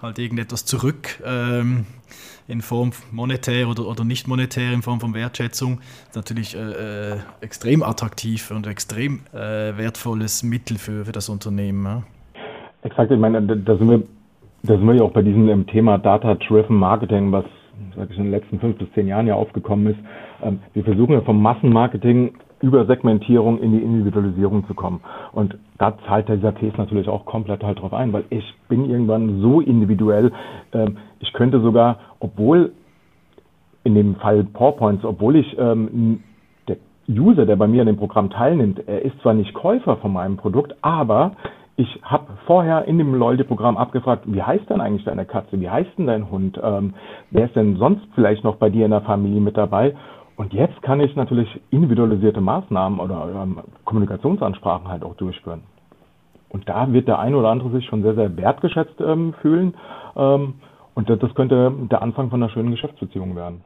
halt 0.00 0.18
irgendetwas 0.18 0.64
zurück 0.64 1.22
ähm, 1.24 1.86
in 2.48 2.60
Form 2.60 2.92
monetär 3.10 3.68
oder, 3.68 3.86
oder 3.86 4.04
nicht 4.04 4.28
monetär 4.28 4.72
in 4.72 4.82
Form 4.82 5.00
von 5.00 5.14
Wertschätzung, 5.14 5.80
natürlich 6.14 6.56
äh, 6.56 7.12
äh, 7.12 7.16
extrem 7.40 7.82
attraktiv 7.82 8.50
und 8.50 8.66
extrem 8.66 9.20
äh, 9.32 9.76
wertvolles 9.76 10.42
Mittel 10.42 10.78
für, 10.78 11.04
für 11.04 11.12
das 11.12 11.28
Unternehmen. 11.28 11.84
Ja. 11.84 12.02
Exakt, 12.82 13.10
ich 13.10 13.18
meine, 13.18 13.42
da 13.42 13.76
sind 13.76 13.90
wir, 13.90 14.02
da 14.62 14.76
sind 14.76 14.86
wir 14.86 14.94
ja 14.94 15.02
auch 15.02 15.12
bei 15.12 15.22
diesem 15.22 15.66
Thema 15.66 15.98
Data-Driven 15.98 16.76
Marketing, 16.76 17.32
was 17.32 17.44
ich, 17.90 18.16
in 18.16 18.24
den 18.24 18.30
letzten 18.30 18.60
fünf 18.60 18.78
bis 18.78 18.88
zehn 18.94 19.08
Jahren 19.08 19.26
ja 19.26 19.34
aufgekommen 19.34 19.88
ist. 19.88 19.98
Ähm, 20.42 20.60
wir 20.74 20.84
versuchen 20.84 21.12
ja 21.12 21.20
vom 21.22 21.40
Massenmarketing 21.42 22.34
über 22.60 22.86
Segmentierung 22.86 23.58
in 23.58 23.72
die 23.72 23.82
Individualisierung 23.82 24.66
zu 24.66 24.74
kommen. 24.74 25.00
Und 25.32 25.56
da 25.78 25.94
zahlt 26.06 26.28
dieser 26.28 26.52
Case 26.52 26.74
natürlich 26.78 27.08
auch 27.08 27.26
komplett 27.26 27.62
halt 27.62 27.80
drauf 27.80 27.92
ein, 27.92 28.12
weil 28.12 28.24
ich 28.30 28.44
bin 28.68 28.88
irgendwann 28.88 29.40
so 29.40 29.60
individuell, 29.60 30.32
ähm, 30.72 30.96
ich 31.20 31.32
könnte 31.32 31.60
sogar, 31.60 31.98
obwohl 32.20 32.72
in 33.84 33.94
dem 33.94 34.16
Fall 34.16 34.44
PowerPoints, 34.44 35.04
obwohl 35.04 35.36
ich 35.36 35.56
ähm, 35.58 36.22
der 36.66 36.78
User, 37.08 37.46
der 37.46 37.56
bei 37.56 37.68
mir 37.68 37.82
an 37.82 37.86
dem 37.86 37.98
Programm 37.98 38.30
teilnimmt, 38.30 38.82
er 38.88 39.02
ist 39.02 39.20
zwar 39.20 39.34
nicht 39.34 39.54
Käufer 39.54 39.96
von 39.98 40.12
meinem 40.12 40.36
Produkt, 40.36 40.74
aber 40.82 41.32
ich 41.76 42.00
habe 42.02 42.24
vorher 42.46 42.86
in 42.86 42.96
dem 42.96 43.14
Loyalty-Programm 43.14 43.76
abgefragt, 43.76 44.24
wie 44.26 44.42
heißt 44.42 44.68
denn 44.70 44.80
eigentlich 44.80 45.04
deine 45.04 45.26
Katze, 45.26 45.60
wie 45.60 45.68
heißt 45.68 45.90
denn 45.98 46.06
dein 46.06 46.30
Hund, 46.30 46.58
ähm, 46.62 46.94
wer 47.30 47.44
ist 47.44 47.54
denn 47.54 47.76
sonst 47.76 48.02
vielleicht 48.14 48.44
noch 48.44 48.56
bei 48.56 48.70
dir 48.70 48.86
in 48.86 48.92
der 48.92 49.02
Familie 49.02 49.42
mit 49.42 49.58
dabei? 49.58 49.94
Und 50.36 50.52
jetzt 50.52 50.80
kann 50.82 51.00
ich 51.00 51.16
natürlich 51.16 51.48
individualisierte 51.70 52.40
Maßnahmen 52.40 53.00
oder 53.00 53.42
ähm, 53.42 53.58
Kommunikationsansprachen 53.84 54.88
halt 54.88 55.02
auch 55.02 55.16
durchführen. 55.16 55.62
Und 56.50 56.68
da 56.68 56.92
wird 56.92 57.08
der 57.08 57.18
eine 57.18 57.36
oder 57.36 57.48
andere 57.48 57.70
sich 57.70 57.86
schon 57.86 58.02
sehr, 58.02 58.14
sehr 58.14 58.36
wertgeschätzt 58.36 59.00
ähm, 59.00 59.34
fühlen. 59.40 59.74
Ähm, 60.14 60.54
und 60.94 61.10
das 61.10 61.34
könnte 61.34 61.72
der 61.90 62.02
Anfang 62.02 62.30
von 62.30 62.42
einer 62.42 62.52
schönen 62.52 62.70
Geschäftsbeziehung 62.70 63.34
werden. 63.36 63.62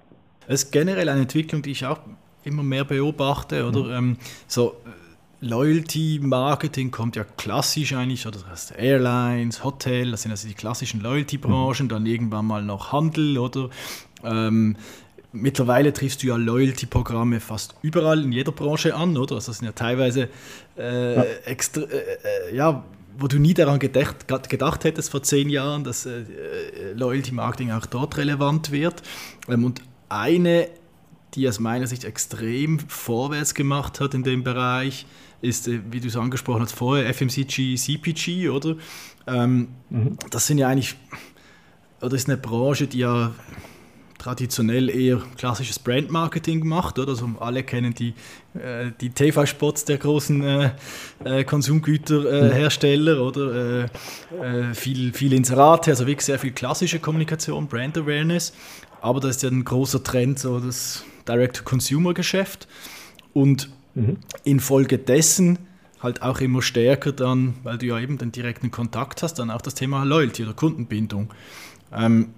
Es 0.47 0.65
ist 0.65 0.73
generell 0.73 1.09
eine 1.09 1.23
Entwicklung, 1.23 1.63
die 1.63 1.73
ich 1.73 1.87
auch 1.87 1.99
immer 2.45 2.63
mehr 2.63 2.85
beobachte. 2.85 3.67
Oder 3.67 3.85
mhm. 3.85 3.93
ähm, 3.93 4.17
so 4.47 4.75
Loyalty 5.41 6.21
Marketing 6.23 6.91
kommt 6.91 7.17
ja 7.17 7.25
klassisch 7.25 7.95
eigentlich, 7.95 8.27
oder 8.27 8.39
das 8.39 8.49
heißt 8.49 8.79
Airlines, 8.79 9.65
Hotel, 9.65 10.11
das 10.11 10.23
sind 10.23 10.33
also 10.33 10.47
die 10.47 10.55
klassischen 10.55 11.01
Loyalty-Branchen, 11.01 11.87
mhm. 11.87 11.89
dann 11.89 12.07
irgendwann 12.07 12.47
mal 12.47 12.63
noch 12.63 12.93
Handel 12.93 13.39
oder 13.39 13.71
ähm, 14.23 14.77
Mittlerweile 15.33 15.93
triffst 15.93 16.23
du 16.23 16.29
ja 16.29 16.37
Loyalty-Programme 16.37 17.41
fast 17.41 17.75
überall 17.83 18.25
in 18.25 18.33
jeder 18.33 18.53
Branche 18.53 18.95
an, 18.95 19.17
oder? 19.17 19.37
Also 19.37 19.51
das 19.51 19.59
sind 19.59 19.67
ja 19.67 19.73
teilweise 19.73 20.29
äh, 20.77 21.15
ja. 21.15 21.23
extra, 21.45 21.83
äh, 21.83 22.51
äh, 22.51 22.57
ja, 22.57 22.85
wo 23.17 23.29
du 23.29 23.39
nie 23.39 23.55
daran 23.55 23.79
gedacht, 23.79 24.27
gedacht 24.49 24.85
hättest 24.85 25.11
vor 25.11 25.23
zehn 25.23 25.49
Jahren, 25.49 25.85
dass 25.85 26.07
äh, 26.07 26.25
Loyalty-Marketing 26.95 27.71
auch 27.71 27.87
dort 27.87 28.17
relevant 28.17 28.73
wird. 28.73 29.03
Ähm, 29.49 29.65
und 29.65 29.83
eine, 30.09 30.69
die 31.35 31.49
aus 31.49 31.61
meiner 31.61 31.87
Sicht 31.87 32.05
extrem 32.05 32.81
vorwärts 32.81 33.55
gemacht 33.55 34.01
hat 34.01 34.15
in 34.15 34.25
dem 34.25 34.43
Bereich, 34.43 35.07
ist, 35.43 35.69
äh, 35.69 35.81
wie 35.91 36.01
du 36.01 36.09
es 36.09 36.17
angesprochen 36.17 36.63
hast 36.63 36.73
vorher, 36.73 37.13
FMCG, 37.13 37.77
CPG, 37.77 38.49
oder? 38.49 38.77
Ähm, 39.27 39.69
mhm. 39.91 40.17
Das 40.31 40.47
sind 40.47 40.59
ja 40.59 40.69
eigentlich 40.69 40.97
oder 42.01 42.17
ist 42.17 42.29
eine 42.29 42.39
Branche, 42.39 42.87
die 42.87 42.99
ja 42.99 43.33
traditionell 44.21 44.91
eher 44.91 45.23
klassisches 45.37 45.79
Brandmarketing 45.79 46.67
macht, 46.67 46.99
oder? 46.99 47.11
Also 47.11 47.29
alle 47.41 47.63
kennen 47.63 47.95
die, 47.95 48.15
äh, 48.55 48.91
die 49.01 49.11
TV-Spots 49.11 49.87
der 49.87 49.97
großen 49.97 50.43
äh, 50.43 50.71
äh, 51.25 51.45
Konsumgüterhersteller, 51.45 53.17
mhm. 53.17 53.23
oder? 53.23 53.55
Äh, 53.55 54.71
äh, 54.71 54.75
viel, 54.75 55.15
viel 55.15 55.33
Inserate, 55.33 55.91
also 55.91 56.07
wirklich 56.07 56.27
sehr 56.27 56.39
viel 56.39 56.53
klassische 56.53 56.99
Kommunikation, 56.99 57.67
Brand 57.67 57.97
Awareness. 57.97 58.53
Aber 59.01 59.21
das 59.21 59.37
ist 59.37 59.43
ja 59.43 59.49
ein 59.49 59.65
großer 59.65 60.03
Trend, 60.03 60.39
so 60.39 60.61
das 60.61 61.03
Direct-to-Consumer-Geschäft. 61.27 62.69
Und 63.33 63.71
mhm. 63.95 64.19
infolgedessen 64.45 65.61
halt 66.03 66.21
auch 66.23 66.41
immer 66.41 66.61
stärker 66.61 67.13
dann, 67.13 67.55
weil 67.63 67.79
du 67.79 67.87
ja 67.87 67.99
eben 67.99 68.19
den 68.19 68.33
direkten 68.33 68.71
Kontakt 68.71 69.23
hast, 69.23 69.35
dann 69.39 69.51
auch 69.51 69.63
das 69.63 69.75
Thema 69.75 70.05
Loyalty 70.05 70.45
oder 70.45 70.53
Kundenbindung. 70.53 71.33
Ähm, 71.93 72.35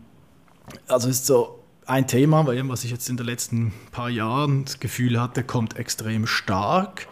also 0.87 1.09
ist 1.09 1.27
so 1.27 1.62
ein 1.87 2.07
Thema, 2.07 2.47
was 2.47 2.85
ich 2.85 2.91
jetzt 2.91 3.09
in 3.09 3.17
den 3.17 3.27
letzten 3.27 3.73
paar 3.91 4.11
Jahren 4.11 4.65
das 4.65 4.81
Gefühl 4.81 5.21
hatte, 5.21 5.43
kommt 5.43 5.79
extrem 5.79 6.27
stark. 6.27 7.09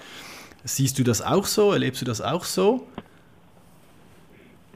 Siehst 0.64 0.98
du 0.98 1.04
das 1.04 1.22
auch 1.22 1.44
so? 1.44 1.72
Erlebst 1.72 2.00
du 2.02 2.06
das 2.06 2.20
auch 2.20 2.44
so? 2.44 2.83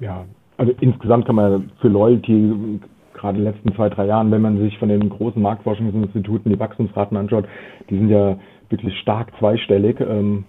Ja, 0.00 0.24
also 0.56 0.72
insgesamt 0.80 1.26
kann 1.26 1.36
man 1.36 1.70
für 1.80 1.88
Loyalty 1.88 2.80
gerade 3.12 3.38
in 3.38 3.44
den 3.44 3.52
letzten 3.52 3.74
zwei, 3.74 3.88
drei 3.88 4.06
Jahren, 4.06 4.30
wenn 4.30 4.42
man 4.42 4.58
sich 4.58 4.76
von 4.78 4.88
den 4.88 5.08
großen 5.08 5.40
Marktforschungsinstituten 5.40 6.52
die 6.52 6.58
Wachstumsraten 6.58 7.16
anschaut, 7.16 7.46
die 7.88 7.96
sind 7.96 8.08
ja 8.08 8.38
wirklich 8.70 8.98
stark 8.98 9.32
zweistellig. 9.38 10.00
Ähm, 10.00 10.44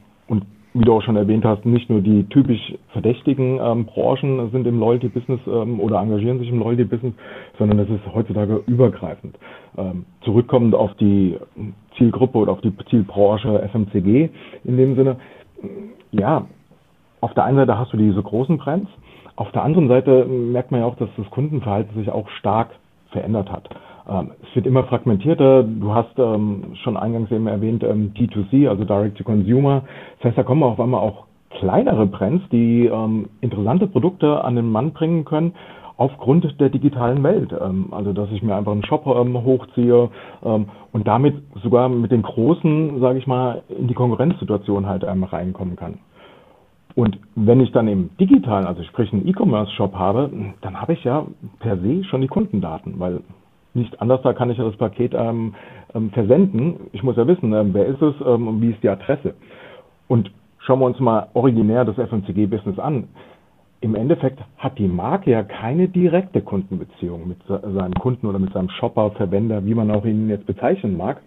wie 0.76 0.84
du 0.84 0.94
auch 0.94 1.02
schon 1.02 1.16
erwähnt 1.16 1.46
hast, 1.46 1.66
nicht 1.66 1.90
nur 1.90 2.02
die 2.02 2.26
typisch 2.26 2.76
verdächtigen 2.92 3.60
ähm, 3.64 3.86
Branchen 3.86 4.52
sind 4.52 4.68
im 4.68 4.78
Loyalty-Business 4.78 5.40
ähm, 5.48 5.80
oder 5.80 6.02
engagieren 6.02 6.40
sich 6.40 6.50
im 6.50 6.60
Loyalty-Business, 6.60 7.14
sondern 7.58 7.80
es 7.80 7.90
ist 7.90 8.02
heutzutage 8.14 8.62
übergreifend. 8.68 9.38
Ähm, 9.78 10.06
zurückkommend 10.22 10.76
auf 10.76 10.94
die 10.96 11.38
Zielgruppe 11.98 12.38
oder 12.40 12.52
auf 12.52 12.60
die 12.60 12.74
Zielbranche 12.90 13.70
FMCG 13.72 14.30
in 14.66 14.78
dem 14.78 14.96
Sinne, 14.96 15.16
ja, 16.12 16.46
auf 17.22 17.34
der 17.34 17.46
einen 17.46 17.58
Seite 17.58 17.78
hast 17.78 17.94
du 17.94 17.98
diese 17.98 18.22
großen 18.22 18.58
Brands, 18.58 18.90
auf 19.38 19.52
der 19.54 19.64
anderen 19.64 19.88
Seite 19.88 20.26
merkt 20.26 20.72
man 20.72 20.82
ja 20.82 20.88
auch, 20.88 20.98
dass 20.98 21.10
das 21.16 21.30
Kundenverhalten 21.30 21.96
sich 21.98 22.10
auch 22.10 22.28
stark 22.40 22.72
verändert 23.12 23.50
hat. 23.50 23.70
Ähm, 24.08 24.32
es 24.44 24.56
wird 24.56 24.68
immer 24.68 24.84
fragmentierter. 24.84 25.64
Du 25.64 25.94
hast 25.94 26.18
ähm, 26.18 26.76
schon 26.84 26.98
eingangs 26.98 27.32
eben 27.32 27.48
erwähnt 27.48 27.84
ähm, 27.84 28.14
D2C, 28.16 28.70
also 28.70 28.84
Direct 28.84 29.18
to 29.18 29.24
Consumer. 29.24 29.84
Das 30.18 30.30
heißt, 30.30 30.38
da 30.38 30.44
kommen 30.44 30.64
auf 30.64 30.80
einmal 30.80 31.02
auch 31.02 31.26
kleinere 31.50 32.06
Brands, 32.06 32.44
die 32.52 32.86
ähm, 32.86 33.30
interessante 33.42 33.88
Produkte 33.88 34.44
an 34.44 34.56
den 34.56 34.70
Mann 34.70 34.92
bringen 34.92 35.26
können 35.26 35.54
aufgrund 35.98 36.60
der 36.60 36.70
digitalen 36.70 37.24
Welt. 37.24 37.54
Ähm, 37.60 37.88
also 37.92 38.14
dass 38.14 38.30
ich 38.32 38.44
mir 38.44 38.56
einfach 38.56 38.74
einen 38.74 38.86
Shop 38.86 39.06
ähm, 39.08 39.44
hochziehe 39.44 40.10
und 40.42 41.08
damit 41.08 41.36
sogar 41.64 41.90
mit 41.90 42.12
den 42.12 42.22
Großen, 42.22 43.00
sage 43.00 43.18
ich 43.18 43.28
mal, 43.28 43.64
in 43.70 43.88
die 43.88 43.94
Konkurrenzsituation 43.94 44.86
halt 44.86 45.04
einmal 45.04 45.30
reinkommen 45.30 45.76
kann. 45.76 46.00
Und 46.96 47.20
wenn 47.36 47.60
ich 47.60 47.72
dann 47.72 47.88
im 47.90 48.16
digitalen, 48.18 48.66
also 48.66 48.82
sprich 48.84 49.12
einen 49.12 49.28
E-Commerce-Shop 49.28 49.96
habe, 49.96 50.30
dann 50.62 50.80
habe 50.80 50.94
ich 50.94 51.04
ja 51.04 51.26
per 51.60 51.78
se 51.78 52.04
schon 52.06 52.22
die 52.22 52.28
Kundendaten, 52.28 53.00
weil 53.00 53.22
nicht 53.76 54.02
anders, 54.02 54.22
da 54.24 54.34
kann 54.34 54.50
ich 54.50 54.58
ja 54.58 54.64
das 54.64 54.78
Paket 54.78 55.14
ähm, 55.14 55.54
ähm, 55.94 56.12
versenden. 56.12 56.88
Ich 56.94 57.04
muss 57.04 57.18
ja 57.18 57.28
wissen, 57.28 57.54
ähm, 57.54 57.74
wer 57.74 57.86
ist 57.86 58.02
es 58.02 58.16
ähm, 58.26 58.48
und 58.48 58.62
wie 58.62 58.72
ist 58.72 58.84
die 58.84 58.90
Adresse. 58.90 59.34
Und 60.08 60.32
schauen 60.60 60.80
wir 60.80 60.86
uns 60.86 61.00
mal 61.00 61.28
originär 61.34 61.86
das 61.86 61.96
FMCG-Business 61.98 62.80
an. 62.80 63.08
Im 63.82 63.96
Endeffekt 63.96 64.40
hat 64.58 64.80
die 64.80 64.88
Marke 64.88 65.32
ja 65.32 65.44
keine 65.44 65.88
direkte 65.88 66.42
Kundenbeziehung 66.42 67.28
mit 67.28 67.38
seinem 67.48 67.94
Kunden 67.94 68.26
oder 68.26 68.40
mit 68.40 68.52
seinem 68.54 68.70
Shopper, 68.70 69.12
Verwender, 69.12 69.64
wie 69.66 69.76
man 69.76 69.92
auch 69.92 70.06
ihn 70.06 70.30
jetzt 70.30 70.48
bezeichnen 70.48 70.98
mag, 70.98 71.22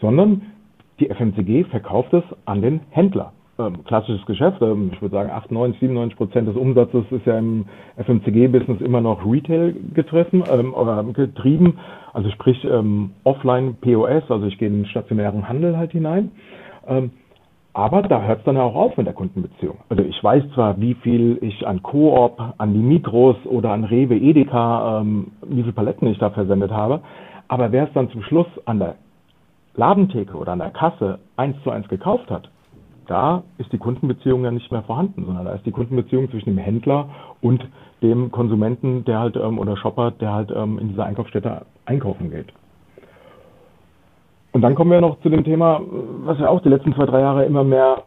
sondern 0.00 0.42
die 1.00 1.08
FMCG 1.08 1.64
verkauft 1.70 2.12
es 2.12 2.24
an 2.44 2.60
den 2.60 2.80
Händler 2.90 3.32
ähm, 3.66 3.84
klassisches 3.84 4.24
Geschäft. 4.26 4.60
Ähm, 4.62 4.90
ich 4.92 5.00
würde 5.00 5.14
sagen, 5.14 5.30
98, 5.30 5.80
97 5.80 6.16
Prozent 6.16 6.48
des 6.48 6.56
Umsatzes 6.56 7.04
ist 7.10 7.26
ja 7.26 7.38
im 7.38 7.66
FMCG-Business 7.96 8.80
immer 8.80 9.00
noch 9.00 9.24
Retail 9.24 9.74
getroffen 9.94 10.44
ähm, 10.50 10.74
oder 10.74 11.02
getrieben. 11.04 11.78
Also 12.12 12.30
sprich 12.30 12.64
ähm, 12.64 13.10
Offline 13.24 13.76
POS, 13.80 14.30
also 14.30 14.46
ich 14.46 14.58
gehe 14.58 14.68
in 14.68 14.82
den 14.82 14.86
stationären 14.86 15.48
Handel 15.48 15.76
halt 15.76 15.92
hinein. 15.92 16.30
Aber 17.74 18.02
da 18.02 18.22
hört 18.22 18.40
es 18.40 18.44
dann 18.44 18.56
auch 18.56 18.74
auf 18.74 18.96
mit 18.96 19.06
der 19.06 19.14
Kundenbeziehung. 19.14 19.76
Also 19.88 20.02
ich 20.02 20.22
weiß 20.22 20.42
zwar, 20.52 20.80
wie 20.80 20.94
viel 20.94 21.38
ich 21.40 21.64
an 21.64 21.80
Coop, 21.80 22.42
an 22.58 22.74
die 22.74 22.80
Migros 22.80 23.36
oder 23.44 23.70
an 23.70 23.84
Rewe, 23.84 24.16
Edeka, 24.16 25.04
wie 25.46 25.62
viele 25.62 25.72
Paletten 25.72 26.08
ich 26.08 26.18
da 26.18 26.30
versendet 26.30 26.72
habe, 26.72 27.00
aber 27.46 27.70
wer 27.70 27.84
es 27.84 27.92
dann 27.94 28.10
zum 28.10 28.22
Schluss 28.24 28.48
an 28.64 28.80
der 28.80 28.96
Ladentheke 29.74 30.36
oder 30.36 30.52
an 30.52 30.58
der 30.58 30.70
Kasse 30.70 31.18
eins 31.36 31.56
zu 31.62 31.70
eins 31.70 31.88
gekauft 31.88 32.30
hat, 32.30 32.50
da 33.12 33.42
ist 33.58 33.70
die 33.72 33.78
Kundenbeziehung 33.78 34.42
ja 34.42 34.50
nicht 34.50 34.72
mehr 34.72 34.82
vorhanden, 34.82 35.26
sondern 35.26 35.44
da 35.44 35.52
ist 35.52 35.66
die 35.66 35.70
Kundenbeziehung 35.70 36.30
zwischen 36.30 36.50
dem 36.50 36.58
Händler 36.58 37.10
und 37.42 37.62
dem 38.00 38.32
Konsumenten, 38.32 39.04
der 39.04 39.20
halt 39.20 39.36
ähm, 39.36 39.58
oder 39.58 39.76
Shopper, 39.76 40.12
der 40.12 40.32
halt 40.32 40.50
ähm, 40.50 40.78
in 40.78 40.88
dieser 40.88 41.04
Einkaufsstätte 41.04 41.66
einkaufen 41.84 42.30
geht. 42.30 42.46
Und 44.52 44.62
dann 44.62 44.74
kommen 44.74 44.90
wir 44.90 45.02
noch 45.02 45.20
zu 45.20 45.28
dem 45.28 45.44
Thema, 45.44 45.82
was 46.24 46.38
ja 46.38 46.48
auch 46.48 46.62
die 46.62 46.70
letzten 46.70 46.94
zwei, 46.94 47.04
drei 47.04 47.20
Jahre 47.20 47.44
immer 47.44 47.64
mehr 47.64 48.04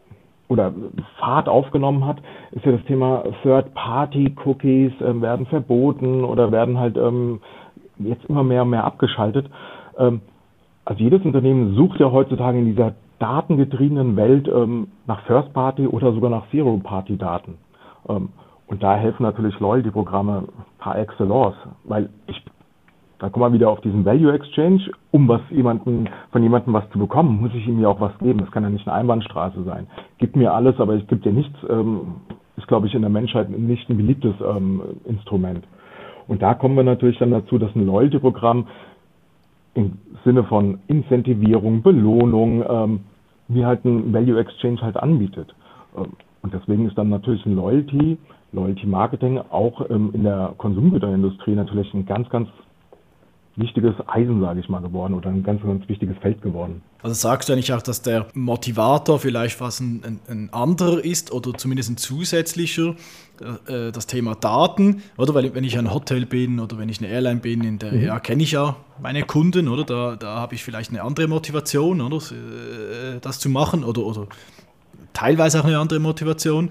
oder 0.47 0.73
Fahrt 1.19 1.47
aufgenommen 1.47 2.05
hat, 2.05 2.17
ist 2.51 2.65
ja 2.65 2.71
das 2.71 2.83
Thema 2.85 3.23
Third-Party-Cookies 3.43 5.01
äh, 5.01 5.21
werden 5.21 5.45
verboten 5.45 6.23
oder 6.23 6.51
werden 6.51 6.79
halt 6.79 6.97
ähm, 6.97 7.41
jetzt 7.99 8.25
immer 8.25 8.43
mehr 8.43 8.63
und 8.63 8.71
mehr 8.71 8.83
abgeschaltet. 8.83 9.49
Ähm, 9.99 10.21
also 10.83 11.01
jedes 11.03 11.23
Unternehmen 11.23 11.75
sucht 11.75 11.99
ja 11.99 12.11
heutzutage 12.11 12.57
in 12.57 12.65
dieser 12.65 12.93
datengetriebenen 13.19 14.15
Welt 14.15 14.47
ähm, 14.47 14.87
nach 15.07 15.21
First 15.21 15.53
Party 15.53 15.87
oder 15.87 16.11
sogar 16.13 16.29
nach 16.29 16.49
Zero 16.51 16.79
Party 16.83 17.17
Daten. 17.17 17.57
Ähm, 18.09 18.29
und 18.67 18.81
da 18.81 18.95
helfen 18.95 19.23
natürlich 19.23 19.59
Loyalty-Programme 19.59 20.45
par 20.79 20.97
excellence, 20.97 21.55
weil 21.83 22.09
ich, 22.27 22.43
da 23.19 23.29
kommen 23.29 23.45
wir 23.45 23.53
wieder 23.53 23.69
auf 23.69 23.81
diesen 23.81 24.03
Value 24.05 24.33
Exchange, 24.33 24.89
um 25.11 25.27
was 25.27 25.41
jemanden, 25.51 26.09
von 26.31 26.41
jemandem 26.41 26.73
was 26.73 26.89
zu 26.89 26.99
bekommen, 26.99 27.39
muss 27.41 27.53
ich 27.53 27.67
ihm 27.67 27.79
ja 27.79 27.89
auch 27.89 28.01
was 28.01 28.17
geben. 28.19 28.39
Das 28.39 28.51
kann 28.51 28.63
ja 28.63 28.69
nicht 28.69 28.87
eine 28.87 28.97
Einbahnstraße 28.97 29.63
sein. 29.63 29.87
Gib 30.17 30.35
mir 30.35 30.53
alles, 30.53 30.79
aber 30.79 30.95
ich 30.95 31.07
gebe 31.07 31.21
dir 31.21 31.31
nichts, 31.31 31.57
ähm, 31.69 32.15
ist 32.57 32.67
glaube 32.67 32.87
ich 32.87 32.95
in 32.95 33.01
der 33.01 33.11
Menschheit 33.11 33.49
nicht 33.49 33.89
ein 33.89 33.97
beliebtes 33.97 34.33
ähm, 34.41 34.81
Instrument. 35.05 35.65
Und 36.27 36.41
da 36.41 36.55
kommen 36.55 36.75
wir 36.75 36.83
natürlich 36.83 37.19
dann 37.19 37.31
dazu, 37.31 37.59
dass 37.59 37.75
ein 37.75 37.85
Loyalty-Programm 37.85 38.65
im 39.75 39.93
Sinne 40.23 40.43
von 40.45 40.79
Incentivierung, 40.87 41.83
Belohnung, 41.83 42.63
ähm, 42.67 42.99
wie 43.47 43.65
halt 43.65 43.85
ein 43.85 44.11
Value 44.11 44.39
Exchange 44.39 44.81
halt 44.81 44.97
anbietet. 44.97 45.53
Ähm, 45.95 46.13
und 46.41 46.53
deswegen 46.53 46.87
ist 46.87 46.97
dann 46.97 47.09
natürlich 47.09 47.45
ein 47.45 47.55
Loyalty, 47.55 48.17
Loyalty 48.51 48.87
Marketing 48.87 49.39
auch 49.49 49.89
ähm, 49.89 50.11
in 50.13 50.23
der 50.23 50.53
Konsumgüterindustrie 50.57 51.55
natürlich 51.55 51.93
ein 51.93 52.05
ganz, 52.05 52.29
ganz 52.29 52.49
wichtiges 53.57 53.95
Eisen, 54.07 54.41
sage 54.41 54.59
ich 54.59 54.69
mal, 54.69 54.81
geworden 54.81 55.13
oder 55.13 55.29
ein 55.29 55.43
ganz, 55.43 55.61
ganz 55.61 55.87
wichtiges 55.87 56.17
Feld 56.17 56.41
geworden. 56.41 56.81
Also 57.01 57.13
sagst 57.13 57.47
du 57.47 57.53
eigentlich 57.53 57.71
auch, 57.71 57.81
dass 57.81 58.01
der 58.01 58.27
Motivator 58.33 59.19
vielleicht 59.19 59.61
was 59.61 59.79
ein, 59.79 60.01
ein, 60.03 60.19
ein 60.27 60.53
anderer 60.53 61.03
ist 61.03 61.31
oder 61.31 61.53
zumindest 61.53 61.89
ein 61.89 61.97
zusätzlicher, 61.97 62.95
äh, 63.67 63.91
das 63.91 64.07
Thema 64.07 64.35
Daten, 64.35 65.03
oder? 65.17 65.33
Weil 65.33 65.53
wenn 65.53 65.63
ich 65.63 65.77
ein 65.77 65.93
Hotel 65.93 66.25
bin 66.25 66.59
oder 66.59 66.77
wenn 66.77 66.89
ich 66.89 66.99
eine 66.99 67.07
Airline 67.07 67.39
bin, 67.39 67.63
in 67.63 67.79
der, 67.79 67.93
mhm. 67.93 68.03
ja, 68.03 68.19
kenne 68.19 68.43
ich 68.43 68.51
ja 68.51 68.75
meine 69.01 69.23
Kunden, 69.23 69.67
oder? 69.67 69.83
Da, 69.83 70.15
da 70.15 70.35
habe 70.37 70.55
ich 70.55 70.63
vielleicht 70.63 70.91
eine 70.91 71.03
andere 71.03 71.27
Motivation, 71.27 72.01
oder? 72.01 72.17
Äh, 72.17 73.19
das 73.21 73.39
zu 73.39 73.49
machen 73.49 73.83
oder, 73.83 74.03
oder 74.03 74.27
teilweise 75.13 75.59
auch 75.61 75.65
eine 75.65 75.79
andere 75.79 75.99
Motivation. 75.99 76.69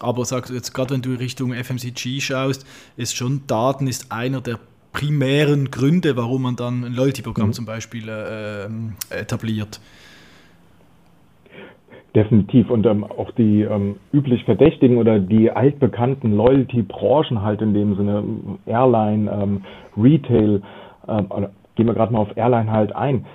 Aber 0.00 0.24
sagst 0.26 0.50
du 0.50 0.54
jetzt 0.54 0.74
gerade, 0.74 0.92
wenn 0.94 1.02
du 1.02 1.14
Richtung 1.14 1.54
FMCG 1.54 2.20
schaust, 2.20 2.66
ist 2.96 3.16
schon 3.16 3.46
Daten 3.46 3.86
ist 3.86 4.12
einer 4.12 4.42
der 4.42 4.58
primären 4.96 5.70
Gründe, 5.70 6.16
warum 6.16 6.42
man 6.42 6.56
dann 6.56 6.84
ein 6.84 6.94
Loyalty-Programm 6.94 7.48
mhm. 7.48 7.52
zum 7.52 7.66
Beispiel 7.66 8.08
äh, 8.08 8.66
etabliert. 9.14 9.78
Definitiv. 12.14 12.70
Und 12.70 12.86
ähm, 12.86 13.04
auch 13.04 13.30
die 13.32 13.60
ähm, 13.60 13.96
üblich 14.14 14.44
Verdächtigen 14.44 14.96
oder 14.96 15.18
die 15.18 15.50
altbekannten 15.50 16.34
Loyalty-Branchen 16.34 17.42
halt 17.42 17.60
in 17.60 17.74
dem 17.74 17.94
Sinne, 17.96 18.24
Airline, 18.64 19.30
ähm, 19.30 19.62
Retail, 19.98 20.62
ähm, 21.06 21.26
gehen 21.74 21.86
wir 21.86 21.92
gerade 21.92 22.14
mal 22.14 22.20
auf 22.20 22.34
Airline 22.34 22.72
halt 22.72 22.96
ein. 22.96 23.26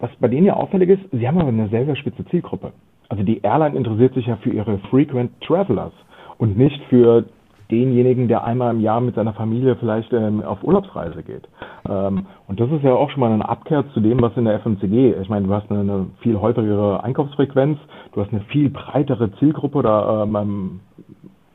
Was 0.00 0.10
bei 0.18 0.28
denen 0.28 0.46
ja 0.46 0.54
auffällig 0.54 0.88
ist, 0.88 1.02
sie 1.12 1.28
haben 1.28 1.38
aber 1.38 1.48
eine 1.48 1.68
sehr, 1.68 1.84
sehr 1.84 1.96
spitze 1.96 2.24
Zielgruppe. 2.26 2.72
Also 3.10 3.22
die 3.22 3.42
Airline 3.42 3.76
interessiert 3.76 4.14
sich 4.14 4.26
ja 4.26 4.36
für 4.36 4.50
ihre 4.50 4.78
Frequent 4.90 5.30
Travelers 5.42 5.92
und 6.38 6.56
nicht 6.56 6.80
für 6.88 7.26
denjenigen, 7.70 8.28
der 8.28 8.44
einmal 8.44 8.74
im 8.74 8.80
Jahr 8.80 9.00
mit 9.00 9.14
seiner 9.14 9.32
Familie 9.32 9.76
vielleicht 9.76 10.12
ähm, 10.12 10.42
auf 10.42 10.62
Urlaubsreise 10.62 11.22
geht. 11.22 11.48
Ähm, 11.88 12.26
und 12.46 12.60
das 12.60 12.70
ist 12.70 12.82
ja 12.82 12.94
auch 12.94 13.10
schon 13.10 13.20
mal 13.20 13.32
eine 13.32 13.48
Abkehr 13.48 13.84
zu 13.92 14.00
dem, 14.00 14.20
was 14.20 14.36
in 14.36 14.44
der 14.44 14.60
FMCG, 14.60 15.14
ich 15.20 15.28
meine, 15.28 15.46
du 15.46 15.54
hast 15.54 15.70
eine, 15.70 15.80
eine 15.80 16.06
viel 16.20 16.38
häufigere 16.38 17.02
Einkaufsfrequenz, 17.02 17.78
du 18.12 18.20
hast 18.20 18.32
eine 18.32 18.42
viel 18.42 18.70
breitere 18.70 19.32
Zielgruppe 19.38 19.78
oder 19.78 20.24
ähm, 20.24 20.80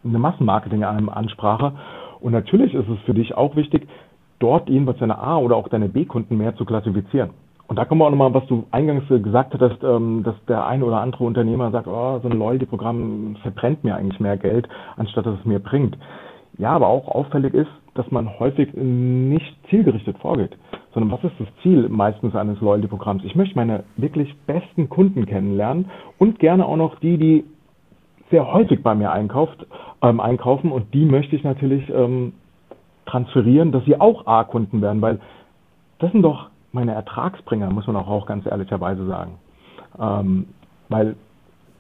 eine 0.04 0.20
Massenmarketing-Ansprache. 0.20 1.74
Und 2.22 2.32
natürlich 2.34 2.74
ist 2.74 2.90
es 2.90 3.00
für 3.06 3.14
dich 3.14 3.36
auch 3.36 3.56
wichtig, 3.56 3.88
dort 4.40 4.70
jedenfalls 4.70 5.00
deine 5.00 5.18
A- 5.20 5.38
oder 5.38 5.56
auch 5.56 5.68
deine 5.68 5.90
B-Kunden 5.90 6.38
mehr 6.38 6.56
zu 6.56 6.66
klassifizieren. 6.66 7.32
Und 7.70 7.76
da 7.76 7.86
kommen 7.86 8.02
wir 8.02 8.06
auch 8.06 8.10
nochmal, 8.10 8.34
was 8.34 8.48
du 8.48 8.66
eingangs 8.72 9.08
gesagt 9.08 9.54
hattest, 9.54 9.84
ähm, 9.84 10.24
dass 10.24 10.34
der 10.48 10.66
ein 10.66 10.82
oder 10.82 11.02
andere 11.02 11.24
Unternehmer 11.24 11.70
sagt, 11.70 11.88
oh, 11.88 12.20
so 12.20 12.28
ein 12.28 12.40
Loyalty-Programm 12.40 13.36
verbrennt 13.44 13.84
mir 13.84 13.96
eigentlich 13.96 14.20
mehr 14.20 14.38
Geld, 14.38 14.68
anstatt 14.98 15.28
dass 15.28 15.38
es 15.40 15.46
mir 15.46 15.60
bringt. 15.60 15.96
Ja, 16.58 16.72
aber 16.72 16.88
auch 16.88 17.08
auffällig 17.08 17.54
ist, 17.54 17.70
dass 17.94 18.10
man 18.10 18.40
häufig 18.40 18.74
nicht 18.74 19.56
zielgerichtet 19.70 20.18
vorgeht, 20.18 20.58
sondern 20.96 21.12
was 21.12 21.24
ist 21.24 21.40
das 21.40 21.48
Ziel 21.62 21.88
meistens 21.90 22.36
eines 22.36 22.60
Loyalty-Programms? 22.60 23.24
Ich 23.24 23.36
möchte 23.36 23.56
meine 23.56 23.84
wirklich 23.98 24.36
besten 24.48 24.90
Kunden 24.90 25.28
kennenlernen 25.28 25.92
und 26.18 26.40
gerne 26.40 26.66
auch 26.66 26.76
noch 26.76 27.00
die, 27.00 27.20
die 27.20 27.44
sehr 28.32 28.52
häufig 28.52 28.82
bei 28.82 28.96
mir 28.96 29.12
einkauft, 29.12 29.68
ähm, 30.02 30.20
einkaufen 30.20 30.72
und 30.72 30.92
die 30.96 31.06
möchte 31.06 31.36
ich 31.36 31.44
natürlich 31.44 31.88
ähm, 31.90 32.34
transferieren, 33.06 33.72
dass 33.72 33.86
sie 33.86 34.02
auch 34.02 34.26
A-Kunden 34.26 34.82
werden, 34.82 35.04
weil 35.04 35.20
das 36.00 36.12
sind 36.12 36.24
doch 36.24 36.50
meine 36.72 36.94
Ertragsbringer, 36.94 37.70
muss 37.70 37.88
man 37.88 37.96
auch, 37.96 38.08
auch 38.08 38.26
ganz 38.26 38.46
ehrlicherweise 38.46 39.06
sagen. 39.08 39.40
Ähm, 40.00 40.48
weil 40.90 41.16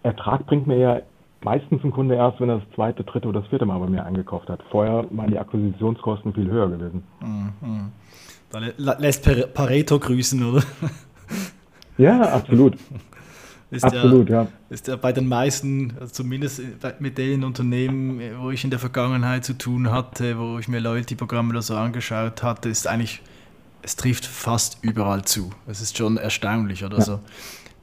Ertrag 0.04 0.45
bringt 0.45 0.67
mir 0.67 0.78
ja 0.78 1.02
meistens 1.43 1.84
ein 1.84 1.91
Kunde 1.91 2.15
erst, 2.15 2.39
wenn 2.39 2.49
er 2.49 2.60
das 2.60 2.75
zweite, 2.75 3.04
dritte 3.04 3.28
oder 3.28 3.41
das 3.41 3.49
vierte 3.49 3.65
Mal 3.65 3.80
bei 3.80 3.88
mir 3.88 4.06
eingekauft 4.06 4.49
hat. 4.49 4.62
Vorher 4.71 5.06
waren 5.12 5.32
die 5.32 5.39
Akquisitionskosten 5.39 6.34
viel 6.34 6.49
höher 6.49 6.69
gewesen. 6.69 7.04
Mhm. 7.21 7.91
Da 8.52 8.60
lässt 8.97 9.54
Pareto 9.54 9.99
grüßen, 9.99 10.43
oder? 10.43 10.63
Ja, 11.97 12.21
absolut. 12.21 12.78
Ist 13.71 13.84
Absolut, 13.84 14.30
ja, 14.30 14.43
ja. 14.43 14.47
Ist 14.71 14.88
ja 14.88 14.95
bei 14.95 15.12
den 15.12 15.28
meisten, 15.28 15.93
also 15.99 16.12
zumindest 16.12 16.60
mit 16.99 17.19
den 17.19 17.43
Unternehmen, 17.43 18.19
wo 18.39 18.49
ich 18.49 18.63
in 18.63 18.71
der 18.71 18.80
Vergangenheit 18.80 19.45
zu 19.45 19.56
tun 19.56 19.91
hatte, 19.91 20.39
wo 20.39 20.58
ich 20.58 20.67
mir 20.67 20.80
Loyalty-Programme 20.80 21.52
oder 21.52 21.62
so 21.62 21.75
angeschaut 21.75 22.41
hatte, 22.41 22.69
ist 22.69 22.88
eigentlich, 22.88 23.21
es 23.81 23.95
trifft 23.95 24.25
fast 24.25 24.77
überall 24.81 25.23
zu. 25.25 25.51
Es 25.67 25.81
ist 25.81 25.97
schon 25.97 26.17
erstaunlich 26.17 26.83
oder 26.83 26.99
ja. 26.99 27.03
so. 27.03 27.19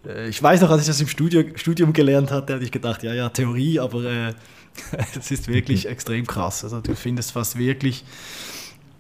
Äh, 0.07 0.29
ich 0.29 0.43
weiß 0.43 0.61
noch, 0.61 0.71
als 0.71 0.83
ich 0.83 0.87
das 0.89 1.01
im 1.01 1.09
Studio, 1.09 1.45
Studium 1.55 1.93
gelernt 1.93 2.31
hatte, 2.31 2.55
hatte 2.55 2.65
ich 2.65 2.73
gedacht, 2.73 3.03
ja, 3.03 3.15
ja, 3.15 3.29
Theorie, 3.29 3.81
aber 3.81 4.05
äh, 4.05 4.35
es 5.19 5.31
ist 5.31 5.49
wirklich 5.49 5.89
extrem 5.89 6.27
krass. 6.27 6.65
Also 6.65 6.81
du 6.81 6.95
findest 6.95 7.33
fast 7.33 7.59
wirklich 7.59 8.05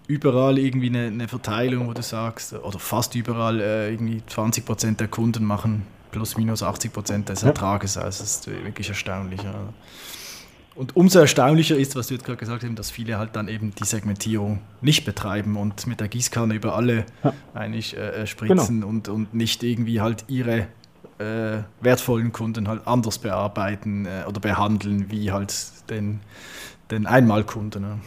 überall 0.06 0.58
irgendwie 0.58 0.88
eine, 0.88 1.06
eine, 1.06 1.28
Verteilung, 1.28 1.88
wo 1.88 1.92
du 1.92 2.02
sagst, 2.02 2.52
oder 2.52 2.78
fast 2.78 3.14
überall 3.14 3.60
äh, 3.60 3.90
irgendwie 3.92 4.22
20 4.26 4.64
Prozent 4.64 5.00
der 5.00 5.08
Kunden 5.08 5.44
machen 5.44 5.82
plus 6.12 6.36
minus 6.36 6.62
80 6.62 6.92
Prozent 6.92 7.28
des 7.28 7.42
Ertrages 7.42 7.98
aus. 7.98 8.18
Das 8.18 8.36
ist 8.36 8.46
wirklich 8.46 8.88
erstaunlich. 8.88 9.42
Ja. 9.42 9.54
Und 10.76 10.94
umso 10.94 11.20
erstaunlicher 11.20 11.76
ist, 11.76 11.96
was 11.96 12.08
du 12.08 12.14
jetzt 12.14 12.24
gerade 12.24 12.36
gesagt 12.36 12.62
hast, 12.62 12.78
dass 12.78 12.90
viele 12.90 13.18
halt 13.18 13.34
dann 13.34 13.48
eben 13.48 13.72
die 13.74 13.84
Segmentierung 13.84 14.58
nicht 14.82 15.06
betreiben 15.06 15.56
und 15.56 15.86
mit 15.86 16.00
der 16.00 16.08
Gießkanne 16.08 16.54
über 16.54 16.76
alle 16.76 17.06
ja. 17.24 17.32
eigentlich 17.54 17.96
äh, 17.96 18.22
äh 18.22 18.26
spritzen 18.26 18.80
genau. 18.80 18.88
und, 18.88 19.08
und 19.08 19.34
nicht 19.34 19.62
irgendwie 19.62 20.02
halt 20.02 20.26
ihre 20.28 20.66
äh, 21.18 21.62
wertvollen 21.80 22.30
Kunden 22.30 22.68
halt 22.68 22.86
anders 22.86 23.18
bearbeiten 23.18 24.04
äh, 24.04 24.28
oder 24.28 24.38
behandeln 24.38 25.10
wie 25.10 25.32
halt 25.32 25.54
den, 25.88 26.20
den 26.90 27.06
Einmalkunden. 27.06 27.80
Ne? 27.80 27.98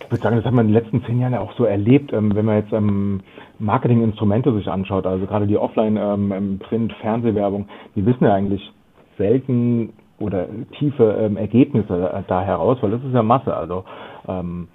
Ich 0.00 0.10
würde 0.10 0.22
sagen, 0.22 0.36
das 0.36 0.44
hat 0.44 0.52
man 0.52 0.68
in 0.68 0.74
den 0.74 0.82
letzten 0.82 1.02
zehn 1.06 1.20
Jahren 1.20 1.32
ja 1.32 1.40
auch 1.40 1.56
so 1.56 1.64
erlebt, 1.64 2.12
ähm, 2.12 2.34
wenn 2.34 2.44
man 2.44 2.56
jetzt 2.56 2.72
ähm, 2.74 3.22
Marketinginstrumente 3.58 4.54
sich 4.54 4.68
anschaut, 4.68 5.06
also 5.06 5.24
gerade 5.24 5.46
die 5.46 5.56
Offline, 5.56 5.96
ähm, 5.96 6.58
Print, 6.58 6.92
Fernsehwerbung, 7.00 7.66
die 7.96 8.04
wissen 8.04 8.24
ja 8.24 8.34
eigentlich 8.34 8.70
selten 9.16 9.94
oder 10.18 10.46
tiefe 10.78 11.16
ähm, 11.20 11.36
Ergebnisse 11.36 12.10
äh, 12.10 12.22
da 12.28 12.42
heraus, 12.42 12.78
weil 12.80 12.90
das 12.90 13.02
ist 13.04 13.14
ja 13.14 13.22
Masse. 13.22 13.54
Also, 13.54 13.84
ähm, 14.28 14.68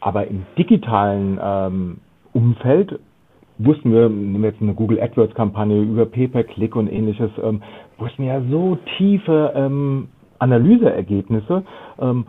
aber 0.00 0.26
im 0.26 0.46
digitalen 0.56 1.40
ähm, 1.42 1.96
Umfeld 2.32 2.98
wussten 3.58 3.92
wir, 3.92 4.08
nehmen 4.08 4.42
wir 4.42 4.50
jetzt 4.50 4.62
eine 4.62 4.74
Google 4.74 5.00
AdWords 5.00 5.34
Kampagne 5.34 5.80
über 5.80 6.06
Pay-per-Click 6.06 6.76
und 6.76 6.88
ähnliches, 6.88 7.30
ähm, 7.42 7.62
wussten 7.98 8.22
ja 8.24 8.40
so 8.50 8.78
tiefe 8.96 9.52
ähm, 9.56 10.08
Analyseergebnisse 10.38 11.64
ähm, 12.00 12.26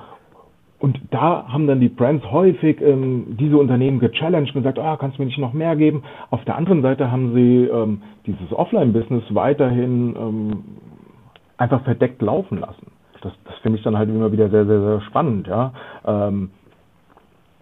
und 0.80 0.98
da 1.12 1.46
haben 1.48 1.68
dann 1.68 1.82
die 1.82 1.90
Brands 1.90 2.26
häufig 2.32 2.82
ähm, 2.82 3.36
diese 3.38 3.58
Unternehmen 3.58 4.00
gechallenged 4.00 4.56
und 4.56 4.62
gesagt, 4.64 4.80
ah, 4.80 4.96
kannst 4.98 5.18
du 5.18 5.22
mir 5.22 5.26
nicht 5.28 5.38
noch 5.38 5.54
mehr 5.54 5.76
geben? 5.76 6.04
Auf 6.30 6.44
der 6.46 6.56
anderen 6.56 6.82
Seite 6.82 7.12
haben 7.12 7.36
sie 7.36 7.66
ähm, 7.66 8.02
dieses 8.26 8.54
Offline-Business 8.54 9.24
weiterhin 9.36 10.16
ähm, 10.18 10.64
einfach 11.60 11.84
verdeckt 11.84 12.22
laufen 12.22 12.60
lassen. 12.60 12.88
Das, 13.22 13.34
das 13.46 13.56
finde 13.58 13.78
ich 13.78 13.84
dann 13.84 13.98
halt 13.98 14.10
immer 14.10 14.32
wieder 14.32 14.50
sehr, 14.50 14.66
sehr, 14.66 14.82
sehr 14.82 15.02
spannend. 15.02 15.48
Ja. 15.48 15.74
Ähm, 16.06 16.52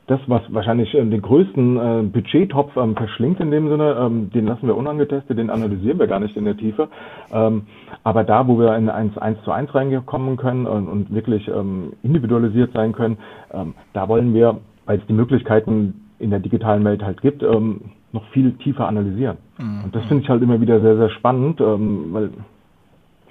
das, 0.05 0.21
was 0.27 0.41
wahrscheinlich 0.49 0.93
äh, 0.93 1.03
den 1.03 1.21
größten 1.21 1.77
äh, 1.77 2.03
Budgettopf 2.03 2.77
ähm, 2.77 2.95
verschlingt 2.95 3.39
in 3.39 3.51
dem 3.51 3.67
Sinne, 3.67 3.97
ähm, 3.99 4.29
den 4.31 4.45
lassen 4.45 4.67
wir 4.67 4.77
unangetestet, 4.77 5.37
den 5.37 5.49
analysieren 5.49 5.99
wir 5.99 6.07
gar 6.07 6.19
nicht 6.19 6.37
in 6.37 6.45
der 6.45 6.55
Tiefe. 6.55 6.87
Ähm, 7.33 7.63
aber 8.03 8.23
da, 8.23 8.47
wo 8.47 8.57
wir 8.57 8.77
in 8.77 8.89
eins, 8.89 9.17
eins 9.17 9.41
zu 9.43 9.51
eins 9.51 9.73
reinkommen 9.75 10.37
können 10.37 10.65
und, 10.65 10.87
und 10.87 11.13
wirklich 11.13 11.47
ähm, 11.49 11.93
individualisiert 12.03 12.71
sein 12.73 12.93
können, 12.93 13.17
ähm, 13.51 13.73
da 13.93 14.07
wollen 14.07 14.33
wir, 14.33 14.59
weil 14.85 14.99
es 14.99 15.05
die 15.07 15.13
Möglichkeiten 15.13 16.05
in 16.19 16.29
der 16.29 16.39
digitalen 16.39 16.85
Welt 16.85 17.03
halt 17.03 17.21
gibt, 17.21 17.43
ähm, 17.43 17.81
noch 18.13 18.25
viel 18.29 18.53
tiefer 18.53 18.87
analysieren. 18.87 19.37
Mhm. 19.57 19.83
Und 19.85 19.95
das 19.95 20.05
finde 20.05 20.23
ich 20.23 20.29
halt 20.29 20.41
immer 20.41 20.61
wieder 20.61 20.79
sehr, 20.79 20.95
sehr 20.95 21.09
spannend, 21.09 21.59
ähm, 21.59 22.07
weil 22.11 22.29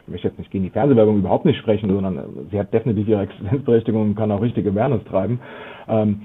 ich 0.06 0.12
möchte 0.12 0.28
jetzt 0.28 0.38
nicht 0.38 0.50
gegen 0.50 0.64
die 0.64 0.70
Fernsehwerbung 0.70 1.18
überhaupt 1.18 1.44
nicht 1.44 1.58
sprechen, 1.58 1.90
sondern 1.90 2.16
äh, 2.16 2.22
sie 2.50 2.58
hat 2.58 2.72
definitiv 2.72 3.08
ihre 3.08 3.22
Existenzberechtigung 3.22 4.02
und 4.02 4.14
kann 4.14 4.30
auch 4.30 4.40
richtige 4.40 4.70
Awareness 4.70 5.04
treiben. 5.04 5.40
Ähm, 5.88 6.22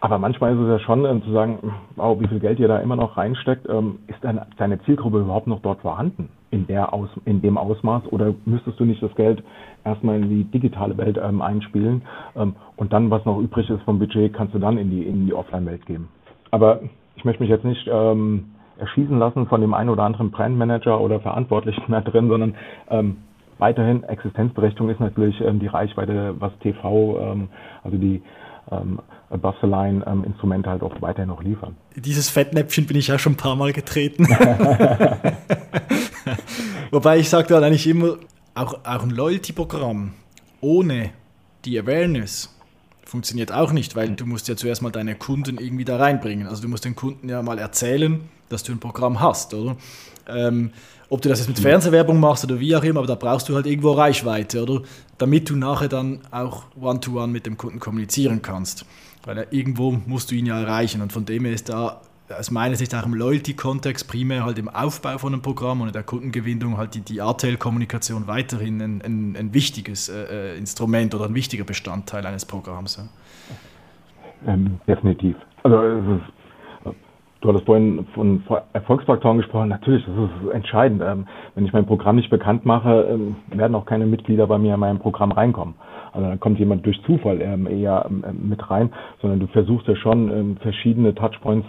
aber 0.00 0.18
manchmal 0.18 0.54
ist 0.54 0.60
es 0.60 0.68
ja 0.68 0.78
schon 0.78 1.04
ähm, 1.04 1.22
zu 1.22 1.32
sagen, 1.32 1.58
wow, 1.96 2.20
wie 2.20 2.28
viel 2.28 2.38
Geld 2.38 2.60
ihr 2.60 2.68
da 2.68 2.78
immer 2.78 2.96
noch 2.96 3.16
reinsteckt, 3.16 3.68
ähm, 3.68 3.98
ist 4.06 4.22
deine, 4.22 4.46
deine 4.56 4.80
Zielgruppe 4.82 5.20
überhaupt 5.20 5.48
noch 5.48 5.60
dort 5.60 5.80
vorhanden 5.80 6.28
in, 6.50 6.66
der 6.66 6.92
Aus, 6.92 7.08
in 7.24 7.42
dem 7.42 7.58
Ausmaß 7.58 8.04
oder 8.12 8.34
müsstest 8.44 8.78
du 8.78 8.84
nicht 8.84 9.02
das 9.02 9.14
Geld 9.16 9.42
erstmal 9.84 10.16
in 10.16 10.28
die 10.28 10.44
digitale 10.44 10.96
Welt 10.98 11.18
ähm, 11.20 11.42
einspielen 11.42 12.02
ähm, 12.36 12.54
und 12.76 12.92
dann, 12.92 13.10
was 13.10 13.24
noch 13.24 13.38
übrig 13.38 13.68
ist 13.70 13.82
vom 13.82 13.98
Budget, 13.98 14.32
kannst 14.32 14.54
du 14.54 14.58
dann 14.58 14.78
in 14.78 14.90
die, 14.90 15.02
in 15.02 15.26
die 15.26 15.34
Offline-Welt 15.34 15.86
geben. 15.86 16.08
Aber 16.50 16.80
ich 17.16 17.24
möchte 17.24 17.42
mich 17.42 17.50
jetzt 17.50 17.64
nicht 17.64 17.88
ähm, 17.90 18.50
erschießen 18.78 19.18
lassen 19.18 19.46
von 19.46 19.60
dem 19.60 19.74
einen 19.74 19.90
oder 19.90 20.04
anderen 20.04 20.30
Brandmanager 20.30 21.00
oder 21.00 21.20
Verantwortlichen 21.20 21.84
da 21.88 22.00
drin, 22.00 22.28
sondern 22.28 22.54
ähm, 22.90 23.16
weiterhin 23.58 24.04
Existenzberechtigung 24.04 24.88
ist 24.90 25.00
natürlich 25.00 25.40
ähm, 25.40 25.58
die 25.58 25.66
Reichweite, 25.66 26.34
was 26.38 26.52
TV, 26.60 27.18
ähm, 27.20 27.48
also 27.82 27.96
die 27.96 28.22
ähm, 28.70 29.00
Above 29.30 29.56
the 29.60 29.66
Line 29.66 30.04
ähm, 30.06 30.24
Instrumente 30.24 30.70
halt 30.70 30.82
auch 30.82 31.00
weiterhin 31.00 31.28
noch 31.28 31.42
liefern. 31.42 31.76
Dieses 31.96 32.30
Fettnäpfchen 32.30 32.86
bin 32.86 32.96
ich 32.96 33.08
ja 33.08 33.18
schon 33.18 33.32
ein 33.32 33.36
paar 33.36 33.56
Mal 33.56 33.72
getreten. 33.72 34.26
Wobei 36.90 37.18
ich 37.18 37.28
sage 37.28 37.48
dann 37.48 37.64
eigentlich 37.64 37.86
immer, 37.86 38.16
auch, 38.54 38.74
auch 38.84 39.02
ein 39.02 39.10
Loyalty-Programm 39.10 40.12
ohne 40.60 41.10
die 41.64 41.78
Awareness 41.78 42.57
funktioniert 43.08 43.52
auch 43.52 43.72
nicht, 43.72 43.96
weil 43.96 44.10
du 44.10 44.26
musst 44.26 44.48
ja 44.48 44.56
zuerst 44.56 44.82
mal 44.82 44.90
deine 44.90 45.14
Kunden 45.14 45.58
irgendwie 45.58 45.84
da 45.84 45.96
reinbringen. 45.96 46.46
Also 46.46 46.62
du 46.62 46.68
musst 46.68 46.84
den 46.84 46.94
Kunden 46.94 47.28
ja 47.28 47.42
mal 47.42 47.58
erzählen, 47.58 48.20
dass 48.50 48.62
du 48.62 48.72
ein 48.72 48.80
Programm 48.80 49.20
hast, 49.20 49.54
oder? 49.54 49.76
Ähm, 50.28 50.72
ob 51.08 51.22
du 51.22 51.30
das 51.30 51.38
jetzt 51.38 51.48
mit 51.48 51.58
Fernsehwerbung 51.58 52.20
machst 52.20 52.44
oder 52.44 52.60
wie 52.60 52.76
auch 52.76 52.84
immer, 52.84 53.00
aber 53.00 53.06
da 53.06 53.14
brauchst 53.14 53.48
du 53.48 53.54
halt 53.54 53.64
irgendwo 53.64 53.92
Reichweite, 53.92 54.62
oder? 54.62 54.82
Damit 55.16 55.48
du 55.48 55.56
nachher 55.56 55.88
dann 55.88 56.20
auch 56.30 56.64
One-to-One 56.78 57.24
-one 57.24 57.26
mit 57.28 57.46
dem 57.46 57.56
Kunden 57.56 57.80
kommunizieren 57.80 58.42
kannst. 58.42 58.84
Weil 59.24 59.46
irgendwo 59.50 59.90
musst 59.90 60.30
du 60.30 60.34
ihn 60.34 60.44
ja 60.44 60.60
erreichen 60.60 61.00
und 61.00 61.10
von 61.10 61.24
dem 61.24 61.46
her 61.46 61.54
ist 61.54 61.70
da 61.70 62.02
aus 62.36 62.50
meiner 62.50 62.74
Sicht 62.76 62.94
auch 62.94 63.06
im 63.06 63.14
Loyalty-Kontext 63.14 64.08
primär 64.08 64.44
halt 64.44 64.58
im 64.58 64.68
Aufbau 64.68 65.18
von 65.18 65.32
einem 65.32 65.42
Programm 65.42 65.80
und 65.80 65.88
in 65.88 65.92
der 65.92 66.02
Kundengewinnung 66.02 66.76
halt 66.76 66.94
die, 66.94 67.00
die 67.00 67.18
RTL-Kommunikation 67.18 68.26
weiterhin 68.26 68.80
ein, 68.80 69.02
ein, 69.02 69.36
ein 69.36 69.54
wichtiges 69.54 70.08
äh, 70.08 70.54
äh, 70.54 70.58
Instrument 70.58 71.14
oder 71.14 71.26
ein 71.26 71.34
wichtiger 71.34 71.64
Bestandteil 71.64 72.26
eines 72.26 72.44
Programms. 72.44 72.96
Ja. 72.96 74.52
Ähm, 74.52 74.80
definitiv. 74.86 75.36
Also 75.62 75.82
ist 75.82 76.22
Du 77.40 77.48
hattest 77.48 77.66
vorhin 77.66 78.04
von 78.14 78.42
Erfolgsfaktoren 78.72 79.38
gesprochen. 79.38 79.68
Natürlich, 79.68 80.04
das 80.04 80.14
ist 80.16 80.52
entscheidend. 80.52 81.02
Ähm, 81.04 81.26
wenn 81.54 81.64
ich 81.64 81.72
mein 81.72 81.86
Programm 81.86 82.16
nicht 82.16 82.30
bekannt 82.30 82.66
mache, 82.66 83.02
ähm, 83.02 83.36
werden 83.52 83.76
auch 83.76 83.86
keine 83.86 84.06
Mitglieder 84.06 84.48
bei 84.48 84.58
mir 84.58 84.74
in 84.74 84.80
meinem 84.80 84.98
Programm 84.98 85.30
reinkommen. 85.30 85.74
Also 86.18 86.30
dann 86.30 86.40
kommt 86.40 86.58
jemand 86.58 86.84
durch 86.84 87.00
Zufall 87.04 87.40
ähm, 87.40 87.68
eher 87.68 88.04
mit 88.32 88.68
rein, 88.68 88.90
sondern 89.22 89.38
du 89.38 89.46
versuchst 89.46 89.86
ja 89.86 89.94
schon 89.94 90.56
verschiedene 90.60 91.14
Touchpoints 91.14 91.68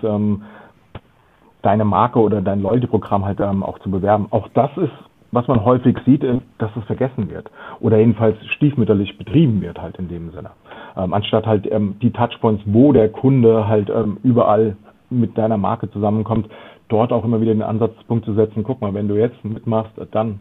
deine 1.62 1.86
Marke 1.86 2.20
oder 2.20 2.42
dein 2.42 2.64
Loyalty-Programm 2.64 3.26
halt 3.26 3.40
auch 3.40 3.78
zu 3.80 3.92
bewerben. 3.92 4.26
Auch 4.32 4.48
das 4.56 4.72
ist, 4.78 4.92
was 5.32 5.48
man 5.48 5.64
häufig 5.64 5.96
sieht, 6.04 6.24
dass 6.24 6.72
es 6.76 6.84
vergessen 6.86 7.30
wird 7.30 7.52
oder 7.80 8.00
jedenfalls 8.00 8.38
stiefmütterlich 8.56 9.20
betrieben 9.20 9.62
wird 9.62 9.80
halt 9.80 10.00
in 10.00 10.08
dem 10.08 10.32
Sinne. 10.32 10.50
anstatt 10.96 11.46
halt 11.46 11.70
die 12.02 12.12
Touchpoints, 12.12 12.64
wo 12.66 12.92
der 12.92 13.10
Kunde 13.10 13.68
halt 13.68 13.92
überall 14.24 14.78
mit 15.12 15.38
deiner 15.38 15.58
Marke 15.58 15.92
zusammenkommt, 15.92 16.50
dort 16.88 17.14
auch 17.14 17.24
immer 17.24 17.40
wieder 17.40 17.54
den 17.54 17.62
Ansatzpunkt 17.62 18.26
zu 18.26 18.34
setzen, 18.34 18.64
guck 18.64 18.82
mal, 18.82 18.96
wenn 18.96 19.08
du 19.08 19.16
jetzt 19.16 19.46
mitmachst, 19.46 19.92
dann 20.10 20.40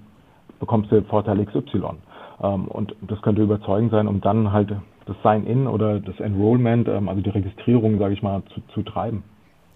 bekommst 0.60 0.90
du 0.90 1.02
Vorteil 1.02 1.44
XY. 1.44 1.82
Ähm, 2.42 2.66
und 2.66 2.94
das 3.02 3.20
könnte 3.22 3.42
überzeugend 3.42 3.90
sein, 3.90 4.06
um 4.06 4.20
dann 4.20 4.52
halt 4.52 4.74
das 5.06 5.16
Sign-in 5.22 5.66
oder 5.66 6.00
das 6.00 6.18
Enrollment, 6.20 6.88
ähm, 6.88 7.08
also 7.08 7.20
die 7.20 7.30
Registrierung, 7.30 7.98
sage 7.98 8.14
ich 8.14 8.22
mal, 8.22 8.42
zu, 8.54 8.60
zu 8.74 8.82
treiben. 8.82 9.22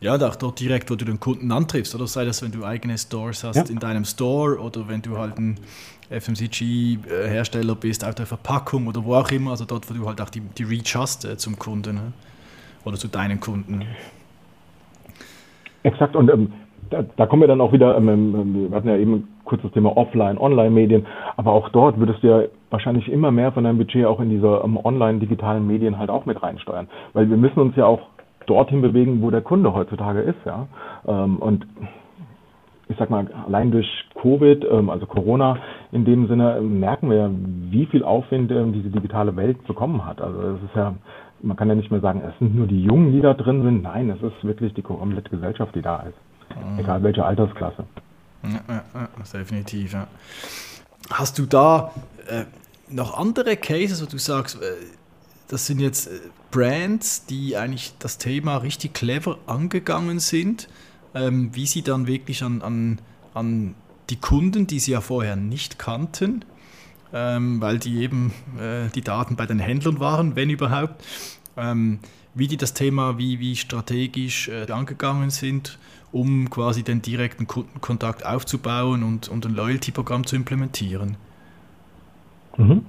Ja, 0.01 0.17
auch 0.17 0.35
dort 0.35 0.59
direkt, 0.59 0.91
wo 0.91 0.97
du 0.97 1.05
den 1.05 1.21
Kunden 1.21 1.53
antriffst, 1.53 1.95
oder 1.95 2.09
sei 2.09 2.25
das, 2.25 2.43
wenn 2.43 2.51
du 2.51 2.65
eigene 2.65 2.99
Stores 2.99 3.45
hast 3.45 3.57
ja. 3.57 3.65
in 3.73 3.79
deinem 3.79 4.05
Store 4.05 4.59
oder 4.59 4.89
wenn 4.89 5.01
du 5.01 5.17
halt 5.17 5.39
ein 5.39 5.61
FMCG-Hersteller 6.11 7.77
bist, 7.77 8.05
auf 8.05 8.17
der 8.17 8.27
Verpackung 8.27 8.89
oder 8.89 9.05
wo 9.05 9.15
auch 9.15 9.31
immer, 9.31 9.53
also 9.53 9.65
dort, 9.65 9.89
wo 9.89 9.95
du 9.95 10.07
halt 10.07 10.21
auch 10.21 10.29
die, 10.29 10.41
die 10.41 10.65
Reach 10.65 10.97
hast 10.97 11.25
äh, 11.25 11.37
zum 11.37 11.57
Kunden 11.57 11.95
ne? 11.95 12.13
oder 12.85 12.97
zu 12.97 13.07
deinen 13.07 13.39
Kunden. 13.39 13.85
Exakt, 15.85 16.17
und 16.17 16.29
ähm, 16.31 16.53
da, 16.91 17.05
da, 17.17 17.27
kommen 17.27 17.43
wir 17.43 17.49
dann 17.49 17.61
auch 17.61 17.73
wieder, 17.73 17.97
ähm, 17.97 18.09
ähm, 18.09 18.71
wir 18.71 18.77
hatten 18.77 18.89
ja 18.89 18.97
eben 18.97 19.29
kurz 19.53 19.63
das 19.63 19.73
Thema 19.73 19.95
Offline, 19.99 20.39
Online-Medien, 20.39 21.07
aber 21.37 21.53
auch 21.53 21.69
dort 21.69 21.99
würdest 21.99 22.23
du 22.23 22.29
ja 22.29 22.43
wahrscheinlich 22.71 23.13
immer 23.13 23.31
mehr 23.31 23.53
von 23.53 23.65
deinem 23.65 23.77
Budget 23.77 24.07
auch 24.07 24.19
in 24.19 24.31
diese 24.31 24.63
ähm, 24.65 24.79
online-digitalen 24.83 25.67
Medien 25.67 25.99
halt 25.99 26.09
auch 26.09 26.25
mit 26.25 26.43
reinsteuern, 26.43 26.89
weil 27.13 27.29
wir 27.29 27.37
müssen 27.37 27.61
uns 27.61 27.77
ja 27.77 27.85
auch 27.85 28.01
dorthin 28.47 28.81
bewegen, 28.81 29.21
wo 29.21 29.31
der 29.31 29.43
Kunde 29.43 29.75
heutzutage 29.75 30.21
ist, 30.21 30.39
ja. 30.47 30.67
Ähm, 31.07 31.37
und 31.37 31.67
ich 32.89 32.97
sag 32.97 33.11
mal, 33.11 33.27
allein 33.47 33.71
durch 33.71 33.87
Covid, 34.23 34.65
ähm, 34.71 34.89
also 34.89 35.05
Corona 35.05 35.59
in 35.93 36.07
dem 36.07 36.29
Sinne, 36.29 36.63
merken 36.63 37.11
wir, 37.11 37.31
wie 37.71 37.85
viel 37.85 38.05
Aufwind 38.05 38.51
ähm, 38.51 38.73
diese 38.73 38.89
digitale 38.89 39.37
Welt 39.37 39.67
bekommen 39.67 40.07
hat. 40.07 40.23
Also 40.23 40.41
es 40.41 40.63
ist 40.63 40.77
ja, 40.77 40.95
man 41.43 41.59
kann 41.59 41.69
ja 41.69 41.75
nicht 41.75 41.91
mehr 41.91 42.01
sagen, 42.01 42.23
es 42.27 42.39
sind 42.39 42.57
nur 42.57 42.67
die 42.67 42.83
Jungen, 42.83 43.13
die 43.13 43.21
da 43.21 43.35
drin 43.35 43.63
sind. 43.63 43.83
Nein, 43.83 44.09
es 44.09 44.23
ist 44.23 44.45
wirklich 44.45 44.73
die 44.73 44.83
komplette 44.83 45.29
Gesellschaft, 45.29 45.75
die 45.75 45.83
da 45.83 46.05
ist. 46.09 46.17
Mhm. 46.57 46.79
Egal 46.79 47.03
welche 47.03 47.25
Altersklasse. 47.25 47.85
Ja, 48.43 48.85
ja, 48.95 49.09
definitiv, 49.33 49.93
ja. 49.93 50.09
Hast 51.11 51.39
du 51.39 51.47
da 51.47 51.93
äh, 52.29 52.45
noch 52.89 53.17
andere 53.17 53.57
Cases, 53.57 54.03
wo 54.03 54.07
du 54.07 54.19
sagst, 54.19 54.57
äh, 54.57 54.75
das 55.49 55.67
sind 55.67 55.81
jetzt 55.81 56.07
äh, 56.07 56.21
Brands, 56.51 57.27
die 57.27 57.57
eigentlich 57.57 57.95
das 57.99 58.19
Thema 58.19 58.59
richtig 58.59 58.95
clever 58.95 59.39
angegangen 59.47 60.21
sind, 60.21 60.69
ähm, 61.15 61.51
wie 61.55 61.67
sie 61.67 61.83
dann 61.83 62.07
wirklich 62.07 62.43
an, 62.43 62.63
an, 62.63 63.01
an 63.35 63.75
die 64.11 64.17
Kunden, 64.17 64.67
die 64.67 64.79
sie 64.79 64.93
ja 64.93 65.01
vorher 65.01 65.37
nicht 65.37 65.79
kannten, 65.79 66.45
ähm, 67.13 67.61
weil 67.61 67.79
die 67.79 67.99
eben 67.99 68.33
äh, 68.59 68.89
die 68.95 69.03
Daten 69.03 69.37
bei 69.37 69.47
den 69.47 69.59
Händlern 69.59 70.01
waren, 70.01 70.37
wenn 70.37 70.51
überhaupt, 70.51 71.05
ähm, 71.57 71.99
wie 72.35 72.49
die 72.49 72.57
das 72.57 72.73
Thema 72.75 73.19
wie, 73.19 73.39
wie 73.41 73.57
strategisch 73.57 74.49
äh, 74.49 74.71
angegangen 74.71 75.31
sind, 75.31 75.79
um 76.13 76.51
quasi 76.51 76.83
den 76.83 77.03
direkten 77.03 77.47
Kundenkontakt 77.47 78.25
aufzubauen 78.25 79.03
und, 79.03 79.29
und 79.29 79.47
ein 79.47 79.55
Loyalty-Programm 79.55 80.27
zu 80.27 80.37
implementieren. 80.37 81.17
Mhm 82.57 82.85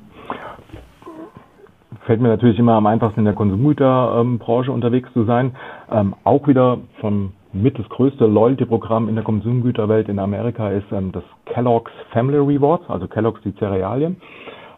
fällt 2.06 2.22
mir 2.22 2.30
natürlich 2.30 2.60
immer 2.60 2.74
am 2.74 2.86
einfachsten 2.86 3.22
in 3.22 3.26
der 3.26 3.34
Konsumgüterbranche 3.34 4.72
unterwegs 4.72 5.12
zu 5.14 5.24
sein. 5.26 5.56
Ähm, 5.92 6.16
auch 6.24 6.48
wieder 6.48 6.80
von 7.00 7.32
mit 7.54 7.78
das 7.78 7.88
größte 7.90 8.26
Loyalty-Programm 8.26 9.10
in 9.10 9.16
der 9.16 9.24
Konsumgüterwelt 9.24 10.10
in 10.10 10.20
Amerika 10.20 10.70
ist 10.70 10.92
ähm, 10.92 11.12
das 11.12 11.24
Kellogg's 11.46 11.92
Family 12.12 12.38
Rewards, 12.38 12.84
also 12.90 13.08
Kellogg's 13.08 13.42
die 13.44 13.54
Cerealien. 13.56 14.18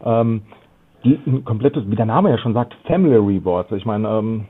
Ähm, 0.03 0.41
die 1.03 1.19
ein 1.25 1.45
komplettes, 1.45 1.83
wie 1.87 1.95
der 1.95 2.05
Name 2.05 2.31
ja 2.31 2.37
schon 2.37 2.53
sagt, 2.53 2.75
Family 2.85 3.15
Rewards. 3.15 3.71
Ich 3.71 3.85
meine, 3.85 4.07
ähm, 4.07 4.45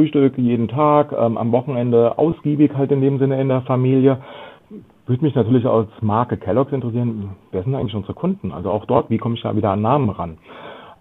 Frühstück 0.00 0.38
jeden 0.38 0.68
Tag, 0.68 1.12
ähm, 1.12 1.36
am 1.36 1.52
Wochenende 1.52 2.16
ausgiebig 2.16 2.72
halt 2.74 2.90
in 2.90 3.02
dem 3.02 3.18
Sinne 3.18 3.38
in 3.38 3.48
der 3.48 3.60
Familie. 3.62 4.16
Würde 5.06 5.22
mich 5.22 5.34
natürlich 5.34 5.66
als 5.66 5.90
Marke 6.00 6.38
Kellogg's 6.38 6.72
interessieren, 6.72 7.36
wer 7.52 7.62
sind 7.64 7.74
eigentlich 7.74 7.94
unsere 7.94 8.14
Kunden? 8.14 8.50
Also 8.50 8.70
auch 8.70 8.86
dort, 8.86 9.10
wie 9.10 9.18
komme 9.18 9.34
ich 9.34 9.42
da 9.42 9.54
wieder 9.54 9.72
an 9.72 9.82
Namen 9.82 10.08
ran? 10.08 10.38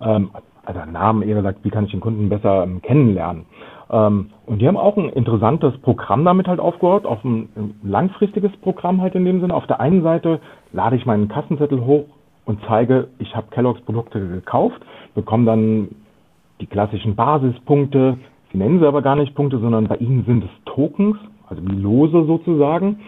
Ähm, 0.02 0.32
also 0.66 0.82
Namen 0.92 1.22
eher 1.22 1.36
gesagt, 1.36 1.60
wie 1.64 1.70
kann 1.70 1.86
ich 1.86 1.92
den 1.92 2.02
Kunden 2.02 2.28
besser 2.28 2.64
ähm, 2.64 2.82
kennenlernen. 2.82 3.46
Ähm, 3.90 4.32
und 4.46 4.62
die 4.62 4.68
haben 4.68 4.76
auch 4.76 4.98
ein 4.98 5.08
interessantes 5.08 5.78
Programm 5.78 6.26
damit 6.26 6.50
halt 6.50 6.60
aufgehört, 6.60 7.06
auch 7.06 7.24
ein, 7.24 7.48
ein, 7.56 7.80
langfristiges 7.82 8.52
Programm 8.58 9.00
halt 9.00 9.16
in 9.16 9.24
dem 9.24 9.40
Sinne. 9.40 9.54
Auf 9.54 9.68
der 9.68 9.80
einen 9.80 10.04
Seite 10.04 10.42
lade 10.74 10.98
ich 10.98 11.06
meinen 11.06 11.30
Kassenzettel 11.30 11.86
hoch 11.86 12.04
und 12.44 12.60
zeige, 12.68 13.08
ich 13.20 13.34
habe 13.34 13.48
Kellogg's 13.52 13.82
Produkte 13.82 14.20
gekauft, 14.20 14.82
bekomme 15.16 15.46
dann 15.46 15.88
die 16.60 16.68
klassischen 16.68 17.16
Basispunkte. 17.16 18.18
Sie 18.52 18.58
nennen 18.58 18.80
sie 18.80 18.88
aber 18.88 19.02
gar 19.02 19.16
nicht 19.16 19.36
Punkte, 19.36 19.60
sondern 19.60 19.88
bei 19.88 19.98
ihnen 19.98 20.26
sind 20.26 20.44
es 20.44 20.50
Tokens, 20.66 21.18
also 21.48 21.62
wie 21.64 21.76
Lose 21.76 22.26
sozusagen. 22.26 23.00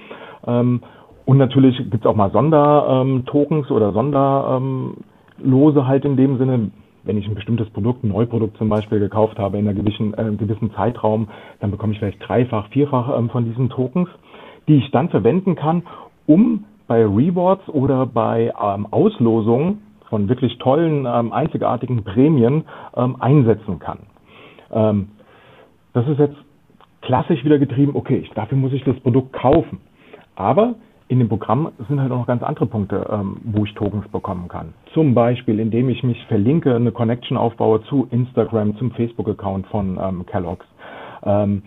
Ähm, 0.45 0.81
und 1.25 1.37
natürlich 1.37 1.77
gibt 1.77 2.03
es 2.03 2.05
auch 2.05 2.15
mal 2.15 2.31
Sondertokens 2.31 3.69
ähm, 3.69 3.75
oder 3.75 3.93
Sonderlose 3.93 5.87
halt 5.87 6.05
in 6.05 6.17
dem 6.17 6.37
Sinne, 6.37 6.71
wenn 7.03 7.17
ich 7.17 7.27
ein 7.27 7.35
bestimmtes 7.35 7.69
Produkt, 7.69 8.03
ein 8.03 8.09
Neuprodukt 8.09 8.57
zum 8.57 8.69
Beispiel 8.69 8.99
gekauft 8.99 9.39
habe 9.39 9.57
in 9.57 9.67
einem 9.67 9.77
gewissen, 9.83 10.13
äh, 10.13 10.35
gewissen 10.35 10.71
Zeitraum, 10.73 11.27
dann 11.59 11.71
bekomme 11.71 11.93
ich 11.93 11.99
vielleicht 11.99 12.27
dreifach, 12.27 12.67
vierfach 12.69 13.17
ähm, 13.17 13.29
von 13.29 13.45
diesen 13.45 13.69
Tokens, 13.69 14.09
die 14.67 14.75
ich 14.75 14.91
dann 14.91 15.09
verwenden 15.09 15.55
kann, 15.55 15.83
um 16.27 16.65
bei 16.87 17.03
Rewards 17.03 17.67
oder 17.69 18.05
bei 18.05 18.53
ähm, 18.61 18.87
Auslosungen 18.91 19.81
von 20.09 20.27
wirklich 20.27 20.57
tollen, 20.57 21.07
ähm, 21.07 21.31
einzigartigen 21.31 22.03
Prämien 22.03 22.65
ähm, 22.95 23.15
einsetzen 23.19 23.79
kann. 23.79 23.99
Das 25.93 26.07
ist 26.07 26.19
jetzt 26.19 26.37
klassisch 27.01 27.43
wieder 27.43 27.59
getrieben, 27.59 27.95
okay, 27.95 28.17
ich, 28.17 28.29
dafür 28.31 28.57
muss 28.57 28.73
ich 28.73 28.83
das 28.83 28.99
Produkt 28.99 29.33
kaufen. 29.33 29.81
Aber 30.35 30.75
in 31.07 31.19
dem 31.19 31.27
Programm 31.27 31.71
sind 31.89 31.99
halt 31.99 32.11
auch 32.11 32.19
noch 32.19 32.27
ganz 32.27 32.41
andere 32.41 32.65
Punkte, 32.67 33.05
ähm, 33.11 33.37
wo 33.43 33.65
ich 33.65 33.73
Tokens 33.73 34.07
bekommen 34.07 34.47
kann. 34.47 34.73
Zum 34.93 35.13
Beispiel, 35.13 35.59
indem 35.59 35.89
ich 35.89 36.03
mich 36.03 36.23
verlinke, 36.27 36.73
eine 36.73 36.93
Connection 36.93 37.35
aufbaue 37.35 37.83
zu 37.83 38.07
Instagram, 38.11 38.77
zum 38.77 38.91
Facebook-Account 38.91 39.67
von 39.67 39.99
ähm, 40.01 40.25
Kellogg's. 40.25 40.65
Ähm, 41.23 41.63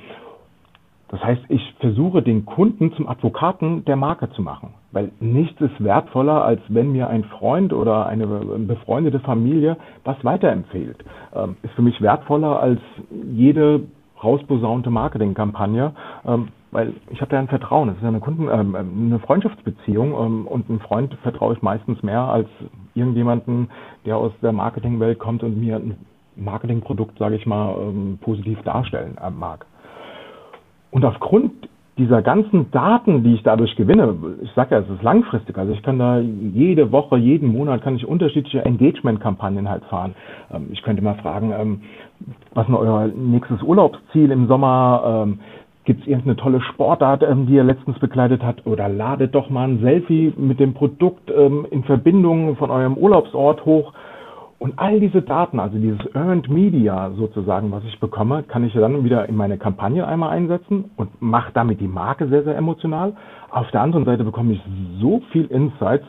das 1.08 1.22
heißt, 1.22 1.42
ich 1.48 1.74
versuche 1.78 2.22
den 2.22 2.46
Kunden 2.46 2.92
zum 2.94 3.06
Advokaten 3.06 3.84
der 3.84 3.96
Marke 3.96 4.30
zu 4.30 4.40
machen, 4.40 4.70
weil 4.92 5.12
nichts 5.20 5.60
ist 5.60 5.84
wertvoller, 5.84 6.42
als 6.42 6.60
wenn 6.68 6.92
mir 6.92 7.08
ein 7.08 7.24
Freund 7.24 7.72
oder 7.74 8.06
eine 8.06 8.26
befreundete 8.26 9.20
Familie 9.20 9.76
was 10.04 10.16
weiterempfiehlt. 10.24 11.04
Ähm, 11.34 11.56
ist 11.62 11.74
für 11.74 11.82
mich 11.82 12.00
wertvoller 12.00 12.58
als 12.60 12.80
jede 13.30 13.82
rausposaunte 14.24 14.90
Marketingkampagne, 14.90 15.92
ähm, 16.26 16.48
weil 16.70 16.94
ich 17.10 17.20
habe 17.20 17.34
ja 17.34 17.40
ein 17.40 17.48
Vertrauen. 17.48 17.90
Es 17.90 17.96
ist 17.96 18.02
ja 18.02 18.08
eine 18.08 18.20
Kunden, 18.20 18.48
ähm, 18.48 18.74
ähm, 18.74 19.06
eine 19.06 19.18
Freundschaftsbeziehung 19.20 20.12
ähm, 20.12 20.46
und 20.46 20.68
einem 20.68 20.80
Freund 20.80 21.14
vertraue 21.22 21.54
ich 21.54 21.62
meistens 21.62 22.02
mehr 22.02 22.22
als 22.22 22.48
irgendjemanden, 22.94 23.68
der 24.04 24.16
aus 24.16 24.32
der 24.42 24.52
Marketingwelt 24.52 25.18
kommt 25.18 25.42
und 25.42 25.58
mir 25.58 25.76
ein 25.76 25.96
Marketingprodukt, 26.37 27.18
sage 27.18 27.37
ich 27.37 27.46
mal, 27.46 27.76
ähm, 27.78 28.18
positiv 28.20 28.60
darstellen 28.62 29.16
äh, 29.22 29.30
mag. 29.30 29.66
Und 30.90 31.04
aufgrund 31.04 31.52
dieser 31.96 32.22
ganzen 32.22 32.70
Daten, 32.70 33.22
die 33.22 33.35
ich 33.35 33.42
dadurch 33.42 33.76
gewinne, 33.76 34.14
ich 34.42 34.50
sage 34.52 34.74
ja, 34.74 34.80
es 34.80 34.90
ist 34.90 35.02
langfristig, 35.02 35.57
also 35.57 35.72
ich 35.72 35.83
kann 35.83 35.98
da 35.98 36.18
jede 36.18 36.90
Woche, 36.90 37.16
jeden 37.16 37.52
Monat 37.52 37.83
kann 37.83 37.96
ich 37.96 38.07
unterschiedliche 38.07 38.64
Engagement-Kampagnen 38.64 39.68
halt 39.68 39.85
fahren. 39.85 40.14
Ähm, 40.52 40.68
ich 40.72 40.83
könnte 40.83 41.02
mal 41.02 41.14
fragen, 41.16 41.52
ähm, 41.57 41.80
was 42.54 42.68
ist 42.68 42.74
euer 42.74 43.09
nächstes 43.09 43.62
Urlaubsziel 43.62 44.30
im 44.30 44.46
Sommer? 44.46 45.37
Gibt 45.85 46.00
es 46.00 46.07
irgendeine 46.07 46.37
tolle 46.37 46.62
Sportart, 46.62 47.22
ähm, 47.22 47.46
die 47.46 47.54
ihr 47.54 47.64
letztens 47.64 47.98
begleitet 47.98 48.42
habt? 48.42 48.66
Oder 48.66 48.88
ladet 48.88 49.35
doch 49.35 49.50
mal 49.50 49.68
ein 49.68 49.80
Selfie 49.80 50.33
mit 50.37 50.59
dem 50.59 50.72
Produkt 50.72 51.30
ähm, 51.30 51.66
in 51.70 51.85
Verbindung 51.85 52.57
von 52.57 52.70
eurem 52.70 52.94
Urlaubsort 52.94 53.66
hoch. 53.66 53.92
Und 54.64 54.79
all 54.79 54.98
diese 54.98 55.20
Daten, 55.20 55.61
also 55.61 55.77
dieses 55.77 56.00
Earned 56.14 56.48
Media 56.48 57.11
sozusagen, 57.18 57.70
was 57.70 57.85
ich 57.85 58.00
bekomme, 58.00 58.44
kann 58.44 58.64
ich 58.64 58.72
dann 58.72 59.05
wieder 59.05 59.29
in 59.29 59.37
meine 59.37 59.59
Kampagne 59.59 60.07
einmal 60.07 60.31
einsetzen 60.31 60.90
und 60.96 61.20
mache 61.20 61.53
damit 61.53 61.83
die 61.83 61.87
Marke 61.87 62.29
sehr, 62.29 62.44
sehr 62.44 62.57
emotional. 62.57 63.12
Auf 63.50 63.70
der 63.72 63.83
anderen 63.83 64.07
Seite 64.07 64.24
bekomme 64.24 64.55
ich 64.55 64.62
so 65.03 65.20
viel 65.33 65.44
Insights, 65.48 66.07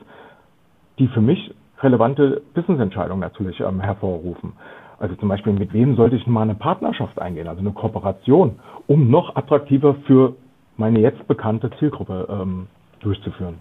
die 1.00 1.10
für 1.10 1.20
mich 1.20 1.54
relevante 1.82 2.44
Business-Entscheidungen 2.54 3.20
natürlich 3.20 3.60
ähm, 3.60 3.82
hervorrufen. 3.82 4.54
Also 5.00 5.15
zum 5.15 5.28
Beispiel, 5.28 5.52
mit 5.52 5.74
wem 5.74 5.98
sollte 5.98 6.15
ich 6.15 6.26
mal 6.26 6.44
eine 6.44 6.56
Partnerschaft 6.56 7.20
eingehen, 7.20 7.50
also 7.50 7.60
eine 7.60 7.72
Kooperation, 7.72 8.58
um 8.88 9.10
noch 9.10 9.36
attraktiver 9.36 9.96
für 10.08 10.38
meine 10.77 11.02
jetzt 11.02 11.27
bekannte 11.27 11.71
Zielgruppe 11.77 12.25
ähm, 12.29 12.67
durchzuführen. 13.02 13.56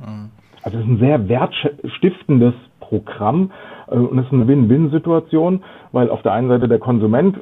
Mhm. 0.00 0.28
Also 0.64 0.76
es 0.76 0.84
ist 0.84 0.90
ein 0.90 0.98
sehr 0.98 1.28
wertstiftendes 1.30 2.54
Programm 2.88 3.50
äh, 3.88 3.96
und 3.96 4.18
es 4.18 4.26
ist 4.26 4.32
eine 4.32 4.48
Win-Win-Situation, 4.48 5.62
weil 5.92 6.10
auf 6.10 6.22
der 6.22 6.32
einen 6.32 6.48
Seite 6.48 6.68
der 6.68 6.78
Konsument, 6.78 7.38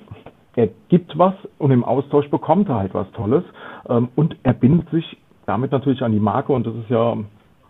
er 0.55 0.69
gibt 0.89 1.17
was 1.19 1.35
und 1.59 1.71
im 1.71 1.85
Austausch 1.85 2.29
bekommt 2.29 2.69
er 2.69 2.77
halt 2.77 2.95
was 2.95 3.11
Tolles 3.13 3.45
ähm, 3.89 4.09
und 4.17 4.37
er 4.43 4.53
bindet 4.53 4.91
sich 4.91 5.17
damit 5.47 5.73
natürlich 5.73 6.03
an 6.03 6.13
die 6.13 6.21
Marke 6.21 6.53
und 6.53 6.67
das 6.67 6.75
ist 6.75 6.91
ja 6.91 7.17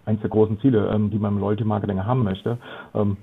eins 0.05 0.21
der 0.21 0.31
großen 0.31 0.61
Ziele, 0.61 0.91
ähm, 0.93 1.11
die 1.11 1.19
man 1.19 1.35
im 1.35 1.41
Loyalty-Marketing 1.41 2.05
haben 2.05 2.25
möchte. 2.25 2.59
Ähm, 2.95 3.17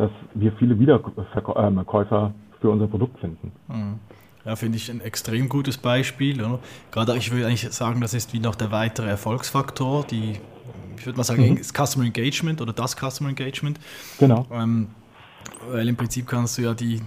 dass 0.00 0.10
wir 0.32 0.52
viele 0.52 0.78
Wiederkäufer 0.78 2.32
für 2.60 2.70
unser 2.70 2.86
Produkt 2.86 3.18
finden. 3.20 3.52
Mhm. 3.68 3.98
Ja, 4.46 4.56
finde 4.56 4.78
ich 4.78 4.90
ein 4.90 5.02
extrem 5.02 5.50
gutes 5.50 5.76
Beispiel. 5.76 6.42
Gerade 6.90 7.16
ich 7.18 7.30
würde 7.30 7.46
eigentlich 7.46 7.70
sagen, 7.70 8.00
das 8.00 8.14
ist 8.14 8.32
wie 8.32 8.40
noch 8.40 8.54
der 8.54 8.72
weitere 8.72 9.08
Erfolgsfaktor, 9.08 10.06
die, 10.10 10.36
ich 11.00 11.06
würde 11.06 11.16
mal 11.16 11.24
sagen, 11.24 11.48
mhm. 11.48 11.62
Customer 11.62 12.04
Engagement 12.04 12.60
oder 12.60 12.72
das 12.72 12.94
Customer 12.94 13.30
Engagement. 13.30 13.80
Genau. 14.18 14.46
Ähm, 14.52 14.88
weil 15.68 15.88
im 15.88 15.96
Prinzip 15.96 16.26
kannst 16.26 16.58
du 16.58 16.62
ja 16.62 16.74
die, 16.74 17.00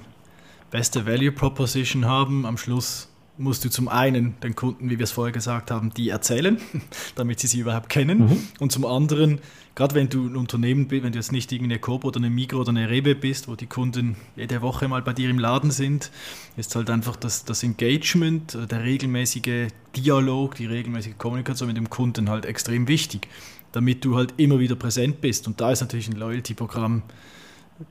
beste 0.74 1.06
Value 1.06 1.32
Proposition 1.32 2.06
haben. 2.06 2.48
Am 2.48 2.58
Schluss 2.58 3.08
musst 3.38 3.66
du 3.66 3.70
zum 3.70 3.88
einen 3.88 4.36
den 4.42 4.56
Kunden, 4.56 4.90
wie 4.90 5.00
wir 5.00 5.04
es 5.06 5.12
vorher 5.12 5.32
gesagt 5.32 5.72
haben, 5.72 5.92
die 5.94 6.10
erzählen, 6.10 6.58
damit 7.16 7.40
sie 7.40 7.48
sie 7.48 7.60
überhaupt 7.60 7.90
kennen. 7.90 8.20
Mhm. 8.20 8.48
Und 8.60 8.72
zum 8.72 8.86
anderen, 8.86 9.40
gerade 9.76 9.96
wenn 9.96 10.10
du 10.10 10.28
ein 10.28 10.36
Unternehmen 10.36 10.88
bist, 10.88 11.04
wenn 11.04 11.14
du 11.14 11.18
jetzt 11.18 11.32
nicht 11.32 11.52
irgendeine 11.52 11.80
Coop 11.80 12.06
oder 12.06 12.18
eine 12.18 12.30
Migro 12.30 12.60
oder 12.60 12.70
eine 12.70 12.90
Rebe 12.90 13.16
bist, 13.16 13.48
wo 13.48 13.56
die 13.56 13.66
Kunden 13.66 14.16
jede 14.36 14.62
Woche 14.62 14.88
mal 14.88 15.02
bei 15.02 15.14
dir 15.14 15.30
im 15.30 15.40
Laden 15.40 15.72
sind, 15.72 16.12
ist 16.58 16.76
halt 16.76 16.90
einfach 16.90 17.16
das, 17.16 17.44
das 17.46 17.64
Engagement, 17.64 18.58
der 18.70 18.84
regelmäßige 18.84 19.70
Dialog, 19.96 20.56
die 20.56 20.68
regelmäßige 20.68 21.18
Kommunikation 21.18 21.68
mit 21.68 21.78
dem 21.78 21.90
Kunden 21.90 22.30
halt 22.30 22.46
extrem 22.46 22.88
wichtig, 22.88 23.28
damit 23.72 24.06
du 24.06 24.16
halt 24.16 24.36
immer 24.38 24.60
wieder 24.60 24.76
präsent 24.76 25.22
bist. 25.22 25.48
Und 25.48 25.60
da 25.60 25.72
ist 25.72 25.82
natürlich 25.82 26.08
ein 26.08 26.18
Loyalty-Programm 26.18 27.02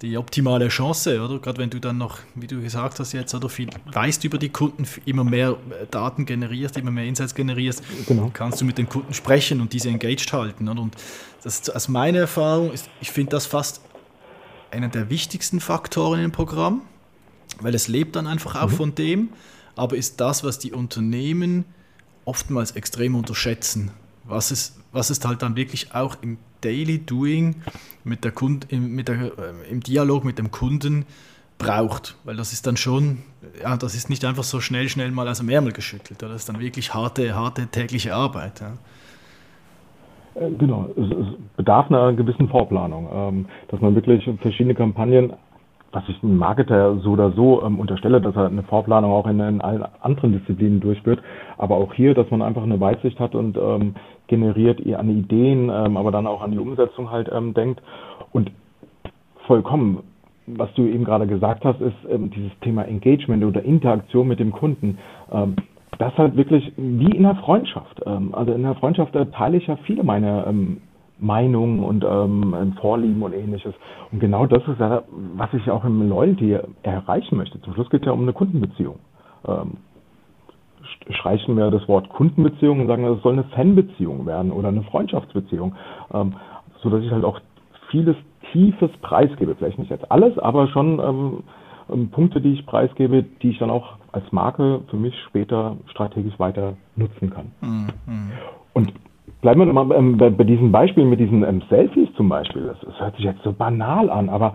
die 0.00 0.16
optimale 0.16 0.68
Chance, 0.68 1.20
oder? 1.20 1.38
Gerade 1.38 1.58
wenn 1.58 1.70
du 1.70 1.80
dann 1.80 1.98
noch, 1.98 2.18
wie 2.34 2.46
du 2.46 2.60
gesagt 2.60 3.00
hast 3.00 3.12
jetzt, 3.12 3.34
oder 3.34 3.48
viel 3.48 3.68
weißt 3.92 4.24
über 4.24 4.38
die 4.38 4.48
Kunden, 4.48 4.86
immer 5.04 5.24
mehr 5.24 5.50
äh, 5.50 5.86
Daten 5.90 6.24
generierst, 6.24 6.76
immer 6.76 6.90
mehr 6.90 7.04
Insights 7.04 7.34
generierst, 7.34 7.82
genau. 8.06 8.30
kannst 8.32 8.60
du 8.60 8.64
mit 8.64 8.78
den 8.78 8.88
Kunden 8.88 9.12
sprechen 9.12 9.60
und 9.60 9.72
diese 9.72 9.88
engaged 9.88 10.32
halten. 10.32 10.68
Oder? 10.68 10.80
Und 10.80 10.96
das 11.42 11.68
aus 11.68 11.88
meiner 11.88 12.20
Erfahrung 12.20 12.72
ist, 12.72 12.88
ich 13.00 13.10
finde 13.10 13.30
das 13.30 13.46
fast 13.46 13.80
einer 14.70 14.88
der 14.88 15.10
wichtigsten 15.10 15.60
Faktoren 15.60 16.24
im 16.24 16.32
Programm, 16.32 16.82
weil 17.60 17.74
es 17.74 17.88
lebt 17.88 18.16
dann 18.16 18.26
einfach 18.26 18.54
auch 18.60 18.70
mhm. 18.70 18.76
von 18.76 18.94
dem, 18.94 19.28
aber 19.76 19.96
ist 19.96 20.20
das, 20.20 20.44
was 20.44 20.58
die 20.58 20.72
Unternehmen 20.72 21.64
oftmals 22.24 22.72
extrem 22.72 23.14
unterschätzen, 23.14 23.90
was 24.24 24.50
es, 24.50 24.76
was 24.92 25.10
es 25.10 25.24
halt 25.24 25.42
dann 25.42 25.56
wirklich 25.56 25.94
auch 25.94 26.16
im 26.22 26.38
Daily 26.62 26.98
Doing 26.98 27.56
mit 28.04 28.24
der 28.24 28.32
Kund, 28.32 28.66
im, 28.70 28.94
mit 28.94 29.08
der, 29.08 29.16
äh, 29.16 29.70
im 29.70 29.80
Dialog 29.80 30.24
mit 30.24 30.38
dem 30.38 30.50
Kunden 30.50 31.04
braucht. 31.58 32.16
Weil 32.24 32.36
das 32.36 32.52
ist 32.52 32.66
dann 32.66 32.76
schon, 32.76 33.18
ja, 33.62 33.76
das 33.76 33.94
ist 33.94 34.10
nicht 34.10 34.24
einfach 34.24 34.44
so 34.44 34.60
schnell, 34.60 34.88
schnell 34.88 35.10
mal 35.10 35.28
aus 35.28 35.38
dem 35.38 35.48
Ärmel 35.48 35.72
geschüttelt. 35.72 36.22
Das 36.22 36.32
ist 36.32 36.48
dann 36.48 36.60
wirklich 36.60 36.94
harte, 36.94 37.34
harte 37.34 37.66
tägliche 37.66 38.14
Arbeit. 38.14 38.60
Ja. 38.60 38.72
Äh, 40.34 40.50
genau, 40.52 40.88
es, 40.96 41.56
bedarf 41.56 41.90
einer 41.90 42.12
gewissen 42.12 42.48
Vorplanung, 42.48 43.08
ähm, 43.12 43.46
dass 43.68 43.80
man 43.80 43.94
wirklich 43.94 44.28
verschiedene 44.40 44.74
Kampagnen, 44.74 45.32
was 45.92 46.04
ich 46.08 46.22
einem 46.22 46.38
Marketer 46.38 46.98
so 47.00 47.10
oder 47.10 47.32
so 47.32 47.62
ähm, 47.62 47.78
unterstelle, 47.78 48.20
dass 48.20 48.34
er 48.34 48.46
eine 48.46 48.62
Vorplanung 48.62 49.12
auch 49.12 49.26
in, 49.26 49.40
in, 49.40 49.60
allen 49.60 49.84
anderen 50.00 50.32
Disziplinen 50.32 50.80
durchführt, 50.80 51.20
aber 51.58 51.76
auch 51.76 51.92
hier, 51.92 52.14
dass 52.14 52.30
man 52.30 52.40
einfach 52.40 52.62
eine 52.62 52.80
Weitsicht 52.80 53.18
hat 53.20 53.34
und 53.34 53.58
ähm, 53.58 53.94
generiert, 54.32 54.80
an 54.96 55.10
Ideen, 55.10 55.70
ähm, 55.70 55.98
aber 55.98 56.10
dann 56.10 56.26
auch 56.26 56.40
an 56.40 56.52
die 56.52 56.58
Umsetzung 56.58 57.10
halt 57.10 57.28
ähm, 57.30 57.52
denkt. 57.52 57.82
Und 58.32 58.50
vollkommen, 59.46 59.98
was 60.46 60.72
du 60.72 60.86
eben 60.86 61.04
gerade 61.04 61.26
gesagt 61.26 61.66
hast, 61.66 61.82
ist 61.82 61.94
ähm, 62.08 62.30
dieses 62.30 62.50
Thema 62.60 62.84
Engagement 62.84 63.44
oder 63.44 63.62
Interaktion 63.62 64.26
mit 64.26 64.40
dem 64.40 64.50
Kunden. 64.50 64.96
Ähm, 65.30 65.56
das 65.98 66.16
halt 66.16 66.34
wirklich 66.34 66.72
wie 66.78 67.14
in 67.14 67.26
einer 67.26 67.36
Freundschaft. 67.36 68.00
Ähm, 68.06 68.34
also 68.34 68.52
in 68.54 68.64
einer 68.64 68.74
Freundschaft 68.76 69.14
äh, 69.14 69.26
teile 69.26 69.58
ich 69.58 69.66
ja 69.66 69.76
viele 69.84 70.02
meiner 70.02 70.46
ähm, 70.46 70.78
Meinungen 71.18 71.80
und 71.80 72.02
ähm, 72.08 72.74
Vorlieben 72.80 73.22
und 73.22 73.34
ähnliches. 73.34 73.74
Und 74.10 74.18
genau 74.18 74.46
das 74.46 74.66
ist 74.66 74.80
ja, 74.80 75.02
was 75.36 75.52
ich 75.52 75.70
auch 75.70 75.84
im 75.84 76.08
Loyalty 76.08 76.58
erreichen 76.82 77.36
möchte. 77.36 77.60
Zum 77.60 77.74
Schluss 77.74 77.90
geht 77.90 78.00
es 78.00 78.06
ja 78.06 78.12
um 78.12 78.22
eine 78.22 78.32
Kundenbeziehung. 78.32 78.98
Ähm, 79.46 79.76
streichen 81.12 81.56
wir 81.56 81.70
das 81.70 81.86
Wort 81.88 82.08
Kundenbeziehung 82.08 82.80
und 82.80 82.86
sagen, 82.86 83.04
es 83.04 83.22
soll 83.22 83.34
eine 83.34 83.44
Fanbeziehung 83.44 84.26
werden 84.26 84.52
oder 84.52 84.68
eine 84.68 84.82
Freundschaftsbeziehung, 84.82 85.74
ähm, 86.12 86.34
so 86.82 86.90
dass 86.90 87.02
ich 87.02 87.10
halt 87.10 87.24
auch 87.24 87.40
vieles 87.90 88.16
Tiefes 88.52 88.90
preisgebe. 89.00 89.54
Vielleicht 89.54 89.78
nicht 89.78 89.90
jetzt 89.90 90.10
alles, 90.10 90.38
aber 90.38 90.68
schon 90.68 90.98
ähm, 91.00 91.42
ähm, 91.92 92.10
Punkte, 92.10 92.40
die 92.40 92.52
ich 92.52 92.66
preisgebe, 92.66 93.24
die 93.42 93.50
ich 93.50 93.58
dann 93.58 93.70
auch 93.70 93.96
als 94.12 94.30
Marke 94.32 94.80
für 94.88 94.96
mich 94.96 95.14
später 95.28 95.76
strategisch 95.86 96.38
weiter 96.38 96.74
nutzen 96.96 97.30
kann. 97.30 97.52
Mhm. 97.60 97.88
Und 98.74 98.92
bleiben 99.40 99.60
wir 99.60 99.72
mal 99.72 99.90
ähm, 99.96 100.16
bei, 100.16 100.30
bei 100.30 100.44
diesen 100.44 100.72
Beispielen 100.72 101.10
mit 101.10 101.20
diesen 101.20 101.44
ähm, 101.44 101.62
Selfies 101.68 102.08
zum 102.14 102.28
Beispiel. 102.28 102.64
Das, 102.66 102.78
das, 102.80 103.00
hört 103.00 103.16
sich 103.16 103.24
jetzt 103.24 103.42
so 103.42 103.52
banal 103.52 104.10
an, 104.10 104.28
aber 104.28 104.54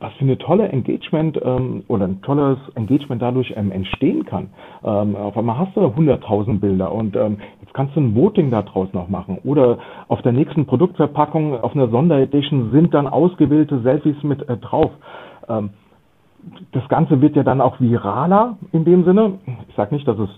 was 0.00 0.12
für 0.14 0.24
eine 0.24 0.38
tolle 0.38 0.68
Engagement 0.68 1.40
ähm, 1.42 1.82
oder 1.88 2.04
ein 2.04 2.22
tolles 2.22 2.58
Engagement 2.76 3.20
dadurch 3.20 3.52
ähm, 3.56 3.72
entstehen 3.72 4.24
kann. 4.24 4.50
Ähm, 4.84 5.16
auf 5.16 5.36
einmal 5.36 5.58
hast 5.58 5.76
du 5.76 5.80
100.000 5.80 6.60
Bilder 6.60 6.92
und 6.92 7.16
ähm, 7.16 7.38
jetzt 7.60 7.74
kannst 7.74 7.96
du 7.96 8.00
ein 8.00 8.14
Voting 8.14 8.50
daraus 8.50 8.92
noch 8.92 9.08
machen. 9.08 9.38
Oder 9.44 9.78
auf 10.06 10.22
der 10.22 10.32
nächsten 10.32 10.66
Produktverpackung 10.66 11.60
auf 11.60 11.74
einer 11.74 11.88
Sonderedition 11.88 12.70
sind 12.70 12.94
dann 12.94 13.08
ausgewählte 13.08 13.80
Selfies 13.80 14.22
mit 14.22 14.48
äh, 14.48 14.56
drauf. 14.56 14.92
Ähm, 15.48 15.70
das 16.72 16.88
Ganze 16.88 17.20
wird 17.20 17.34
ja 17.34 17.42
dann 17.42 17.60
auch 17.60 17.80
viraler 17.80 18.56
in 18.72 18.84
dem 18.84 19.04
Sinne. 19.04 19.38
Ich 19.68 19.74
sage 19.74 19.94
nicht, 19.94 20.06
dass 20.06 20.18
es 20.18 20.30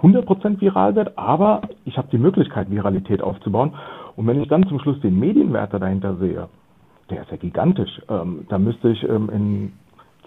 100% 0.00 0.60
viral 0.60 0.94
wird, 0.94 1.18
aber 1.18 1.62
ich 1.84 1.98
habe 1.98 2.08
die 2.12 2.18
Möglichkeit, 2.18 2.70
Viralität 2.70 3.20
aufzubauen. 3.20 3.72
Und 4.14 4.28
wenn 4.28 4.40
ich 4.40 4.48
dann 4.48 4.66
zum 4.68 4.78
Schluss 4.78 5.00
den 5.00 5.18
Medienwert 5.18 5.74
dahinter 5.74 6.16
sehe, 6.16 6.48
der 7.10 7.22
ist 7.22 7.30
ja 7.30 7.36
gigantisch. 7.36 7.90
Ähm, 8.08 8.46
da 8.48 8.58
müsste 8.58 8.90
ich 8.90 9.02
ähm, 9.04 9.30
in 9.30 9.72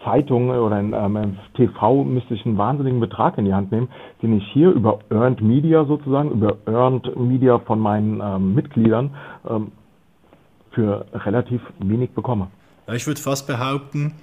Zeitungen 0.03 0.57
oder 0.59 0.79
in 0.79 0.93
ähm, 0.93 1.37
TV 1.55 2.03
müsste 2.03 2.33
ich 2.33 2.45
einen 2.45 2.57
wahnsinnigen 2.57 2.99
Betrag 2.99 3.37
in 3.37 3.45
die 3.45 3.53
Hand 3.53 3.71
nehmen, 3.71 3.89
den 4.21 4.37
ich 4.37 4.47
hier 4.51 4.71
über 4.71 4.99
Earned 5.09 5.41
Media 5.41 5.85
sozusagen, 5.85 6.31
über 6.31 6.57
Earned 6.65 7.15
Media 7.17 7.59
von 7.59 7.79
meinen 7.79 8.19
ähm, 8.21 8.55
Mitgliedern 8.55 9.15
ähm, 9.47 9.71
für 10.71 11.05
relativ 11.13 11.61
wenig 11.79 12.11
bekomme. 12.11 12.47
Ich 12.93 13.05
würde 13.05 13.21
fast 13.21 13.47
behaupten, 13.47 14.13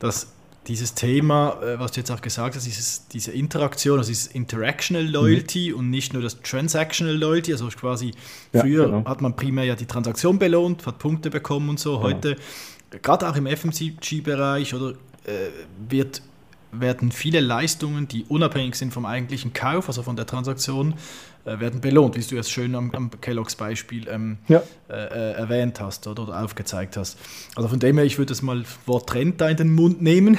dass 0.00 0.37
dieses 0.68 0.94
Thema, 0.94 1.60
äh, 1.62 1.78
was 1.78 1.92
du 1.92 2.00
jetzt 2.00 2.10
auch 2.10 2.20
gesagt 2.20 2.54
hast, 2.54 2.66
dieses, 2.66 3.08
diese 3.08 3.32
Interaktion, 3.32 3.98
also 3.98 4.08
dieses 4.08 4.26
Interactional 4.28 5.06
Loyalty 5.06 5.70
mhm. 5.70 5.78
und 5.78 5.90
nicht 5.90 6.12
nur 6.12 6.22
das 6.22 6.40
Transactional 6.42 7.16
Loyalty, 7.16 7.52
also 7.52 7.68
quasi 7.68 8.12
ja, 8.52 8.60
früher 8.60 8.84
genau. 8.84 9.04
hat 9.08 9.20
man 9.22 9.34
primär 9.34 9.64
ja 9.64 9.74
die 9.74 9.86
Transaktion 9.86 10.38
belohnt, 10.38 10.86
hat 10.86 10.98
Punkte 10.98 11.30
bekommen 11.30 11.70
und 11.70 11.80
so. 11.80 11.98
Genau. 11.98 12.04
Heute, 12.04 12.36
gerade 13.02 13.28
auch 13.28 13.36
im 13.36 13.46
FMCG-Bereich 13.46 14.74
oder 14.74 14.90
äh, 15.24 15.50
wird 15.88 16.22
werden 16.70 17.12
viele 17.12 17.40
Leistungen, 17.40 18.08
die 18.08 18.24
unabhängig 18.24 18.74
sind 18.74 18.92
vom 18.92 19.06
eigentlichen 19.06 19.54
Kauf, 19.54 19.88
also 19.88 20.02
von 20.02 20.16
der 20.16 20.26
Transaktion, 20.26 20.94
werden 21.60 21.80
belohnt, 21.80 22.16
wie 22.16 22.20
du 22.20 22.38
es 22.38 22.50
schön 22.50 22.74
am, 22.74 22.90
am 22.92 23.10
Kelloggs 23.20 23.56
Beispiel 23.56 24.08
ähm, 24.08 24.38
ja. 24.48 24.62
äh, 24.88 24.94
äh, 24.94 25.32
erwähnt 25.32 25.80
hast 25.80 26.06
oder, 26.06 26.24
oder, 26.24 26.42
aufgezeigt 26.42 26.96
hast. 26.96 27.18
Also 27.56 27.68
von 27.68 27.78
dem 27.78 27.96
her, 27.96 28.04
ich 28.04 28.18
würde 28.18 28.30
das 28.30 28.42
mal 28.42 28.64
Wort 28.86 29.08
Trend 29.08 29.40
da 29.40 29.48
in 29.48 29.56
den 29.56 29.74
Mund 29.74 30.02
nehmen, 30.02 30.38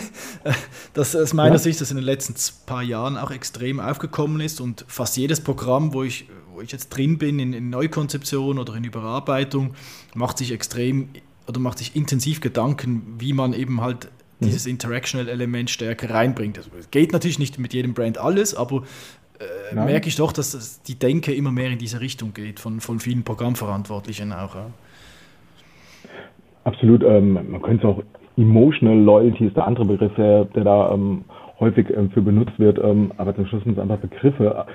dass 0.93 1.15
aus 1.15 1.33
meiner 1.33 1.55
ja. 1.55 1.59
Sicht 1.59 1.81
das 1.81 1.91
in 1.91 1.97
den 1.97 2.05
letzten 2.05 2.35
paar 2.65 2.83
Jahren 2.83 3.17
auch 3.17 3.31
extrem 3.31 3.79
aufgekommen 3.79 4.41
ist 4.41 4.61
und 4.61 4.85
fast 4.87 5.17
jedes 5.17 5.41
Programm, 5.41 5.93
wo 5.93 6.03
ich, 6.03 6.27
wo 6.53 6.61
ich 6.61 6.71
jetzt 6.71 6.89
drin 6.89 7.17
bin, 7.17 7.39
in, 7.39 7.53
in 7.53 7.69
Neukonzeption 7.69 8.59
oder 8.59 8.75
in 8.75 8.83
Überarbeitung, 8.83 9.73
macht 10.15 10.37
sich 10.37 10.51
extrem 10.51 11.09
oder 11.47 11.59
macht 11.59 11.79
sich 11.79 11.95
intensiv 11.95 12.41
Gedanken, 12.41 13.15
wie 13.17 13.33
man 13.33 13.53
eben 13.53 13.81
halt 13.81 14.09
mhm. 14.39 14.45
dieses 14.45 14.65
Interactional-Element 14.65 15.69
stärker 15.69 16.09
reinbringt. 16.09 16.57
Also, 16.57 16.69
es 16.79 16.91
geht 16.91 17.11
natürlich 17.11 17.39
nicht 17.39 17.59
mit 17.59 17.73
jedem 17.73 17.93
Brand 17.93 18.17
alles, 18.17 18.53
aber 18.53 18.83
äh, 19.39 19.75
merke 19.75 20.07
ich 20.07 20.15
doch, 20.15 20.31
dass 20.31 20.81
die 20.83 20.97
Denke 20.97 21.33
immer 21.33 21.51
mehr 21.51 21.69
in 21.69 21.77
diese 21.77 22.01
Richtung 22.01 22.33
geht, 22.33 22.59
von, 22.59 22.79
von 22.79 22.99
vielen 22.99 23.23
Programmverantwortlichen 23.23 24.33
auch. 24.33 24.55
Ja. 24.55 24.65
Absolut, 26.63 27.03
ähm, 27.03 27.33
man 27.49 27.61
könnte 27.61 27.87
es 27.87 27.93
auch 27.93 28.03
Emotional 28.37 28.97
Loyalty 28.97 29.47
ist 29.47 29.57
der 29.57 29.67
andere 29.67 29.85
Begriff, 29.85 30.13
der, 30.15 30.45
der 30.45 30.63
da 30.63 30.91
ähm, 30.91 31.25
häufig 31.59 31.89
ähm, 31.89 32.09
für 32.11 32.21
benutzt 32.21 32.57
wird, 32.57 32.79
ähm, 32.79 33.11
aber 33.17 33.35
zum 33.35 33.45
Schluss 33.47 33.63
sind 33.63 33.73
es 33.73 33.79
einfach 33.79 33.97
Begriffe. 33.97 34.65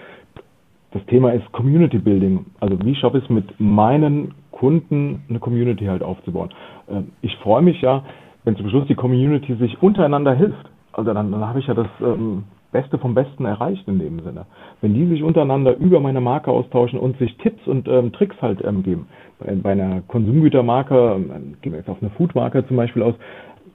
Das 0.92 1.04
Thema 1.06 1.32
ist 1.32 1.50
Community 1.52 1.98
Building. 1.98 2.44
Also 2.60 2.78
wie 2.84 2.94
schaffe 2.94 3.18
ich 3.18 3.24
es 3.24 3.30
mit 3.30 3.58
meinen 3.58 4.34
Kunden 4.50 5.24
eine 5.28 5.38
Community 5.38 5.86
halt 5.86 6.02
aufzubauen? 6.02 6.50
Ähm, 6.90 7.12
ich 7.22 7.34
freue 7.36 7.62
mich 7.62 7.80
ja, 7.80 8.04
wenn 8.44 8.56
zum 8.56 8.68
Schluss 8.68 8.86
die 8.86 8.94
Community 8.94 9.54
sich 9.56 9.82
untereinander 9.82 10.34
hilft. 10.34 10.70
Also 10.92 11.12
dann, 11.12 11.32
dann 11.32 11.46
habe 11.46 11.58
ich 11.58 11.66
ja 11.66 11.74
das 11.74 11.88
ähm, 12.00 12.44
Beste 12.74 12.98
vom 12.98 13.14
Besten 13.14 13.44
erreicht 13.44 13.86
in 13.86 14.00
dem 14.00 14.20
Sinne. 14.20 14.46
Wenn 14.80 14.94
die 14.94 15.06
sich 15.06 15.22
untereinander 15.22 15.76
über 15.76 16.00
meine 16.00 16.20
Marke 16.20 16.50
austauschen 16.50 16.98
und 16.98 17.16
sich 17.18 17.36
Tipps 17.38 17.64
und 17.68 17.86
ähm, 17.86 18.12
Tricks 18.12 18.36
halt 18.42 18.62
ähm, 18.64 18.82
geben. 18.82 19.06
Bei, 19.38 19.54
bei, 19.54 19.72
einer 19.72 20.02
Konsumgütermarke, 20.08 21.14
ähm, 21.14 21.54
gehen 21.62 21.72
wir 21.72 21.78
jetzt 21.78 21.88
auf 21.88 22.02
eine 22.02 22.10
Foodmarke 22.10 22.66
zum 22.66 22.76
Beispiel 22.76 23.02
aus, 23.02 23.14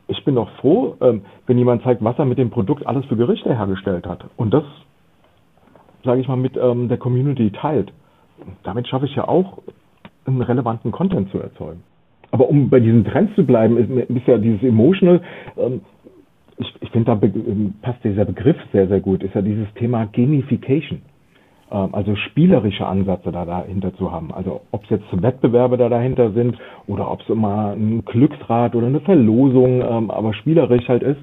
ich 0.08 0.26
bin 0.26 0.36
doch 0.36 0.50
froh, 0.60 0.98
ähm, 1.00 1.22
wenn 1.48 1.58
jemand 1.58 1.84
zeigt, 1.84 2.04
was 2.04 2.20
er 2.20 2.26
mit 2.26 2.38
dem 2.38 2.50
Produkt 2.50 2.86
alles 2.86 3.06
für 3.06 3.16
Gerichte 3.16 3.56
hergestellt 3.56 4.06
hat. 4.06 4.26
Und 4.36 4.54
das, 4.54 4.66
sage 6.04 6.20
ich 6.20 6.28
mal, 6.28 6.36
mit 6.36 6.58
ähm, 6.58 6.90
der 6.90 6.98
Community 6.98 7.52
teilt. 7.52 7.94
Damit 8.64 8.88
schaffe 8.90 9.06
ich 9.06 9.16
ja 9.16 9.28
auch, 9.28 9.60
einen 10.26 10.42
relevanten 10.42 10.92
Content 10.92 11.32
zu 11.32 11.40
erzeugen. 11.40 11.84
Aber 12.32 12.50
um 12.50 12.70
bei 12.70 12.80
diesen 12.80 13.06
Trends 13.06 13.34
zu 13.36 13.46
bleiben, 13.46 13.78
ist, 13.78 14.10
ist 14.10 14.28
ja 14.28 14.38
dieses 14.38 14.62
Emotional, 14.62 15.22
ähm, 15.58 15.82
ich, 16.60 16.74
ich 16.82 16.92
finde, 16.92 17.16
da 17.16 17.26
ähm, 17.26 17.74
passt 17.82 18.04
dieser 18.04 18.26
Begriff 18.26 18.58
sehr, 18.72 18.88
sehr 18.88 19.00
gut, 19.00 19.24
ist 19.24 19.34
ja 19.34 19.42
dieses 19.42 19.74
Thema 19.76 20.06
Gamification. 20.06 21.02
Ähm, 21.72 21.90
also 21.94 22.16
spielerische 22.16 22.86
Ansätze 22.86 23.32
da 23.32 23.46
dahinter 23.46 23.96
zu 23.96 24.12
haben. 24.12 24.34
Also 24.34 24.62
ob 24.72 24.84
es 24.84 24.90
jetzt 24.90 25.06
Wettbewerbe 25.12 25.78
da 25.78 25.88
dahinter 25.88 26.32
sind 26.32 26.58
oder 26.88 27.10
ob 27.10 27.22
es 27.22 27.30
immer 27.30 27.72
ein 27.72 28.04
Glücksrad 28.06 28.76
oder 28.76 28.88
eine 28.88 29.00
Verlosung, 29.00 29.82
ähm, 29.82 30.12
aber 30.12 30.34
spielerisch 30.34 30.88
halt 30.88 31.04
ist. 31.04 31.22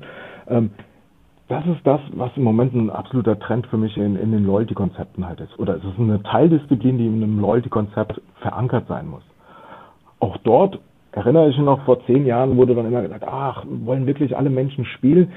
das 1.49 1.67
ist 1.67 1.85
das, 1.85 2.01
was 2.15 2.31
im 2.37 2.45
Moment 2.45 2.73
ein 2.73 2.89
absoluter 2.89 3.37
Trend 3.37 3.67
für 3.67 3.77
mich 3.77 3.97
in, 3.97 4.15
in 4.15 4.31
den 4.31 4.47
Loyalty-Konzepten 4.47 5.27
halt 5.27 5.41
ist. 5.41 5.59
Oder 5.59 5.77
es 5.77 5.83
ist 5.85 5.99
eine 5.99 6.23
Teildisziplin, 6.23 6.99
die 6.99 7.07
in 7.07 7.21
einem 7.21 7.41
Loyalty-Konzept 7.41 8.21
verankert 8.41 8.87
sein 8.87 9.09
muss. 9.09 9.25
Auch 10.21 10.37
dort 10.45 10.79
erinnere 11.17 11.49
ich 11.49 11.57
mich 11.57 11.65
noch, 11.65 11.85
vor 11.85 12.05
zehn 12.07 12.27
Jahren 12.27 12.57
wurde 12.57 12.75
dann 12.75 12.87
immer 12.87 13.03
gesagt, 13.03 13.25
ach, 13.27 13.65
wollen 13.67 14.07
wirklich 14.07 14.37
alle 14.37 14.51
Menschen 14.51 14.85
spielen? 14.85 15.33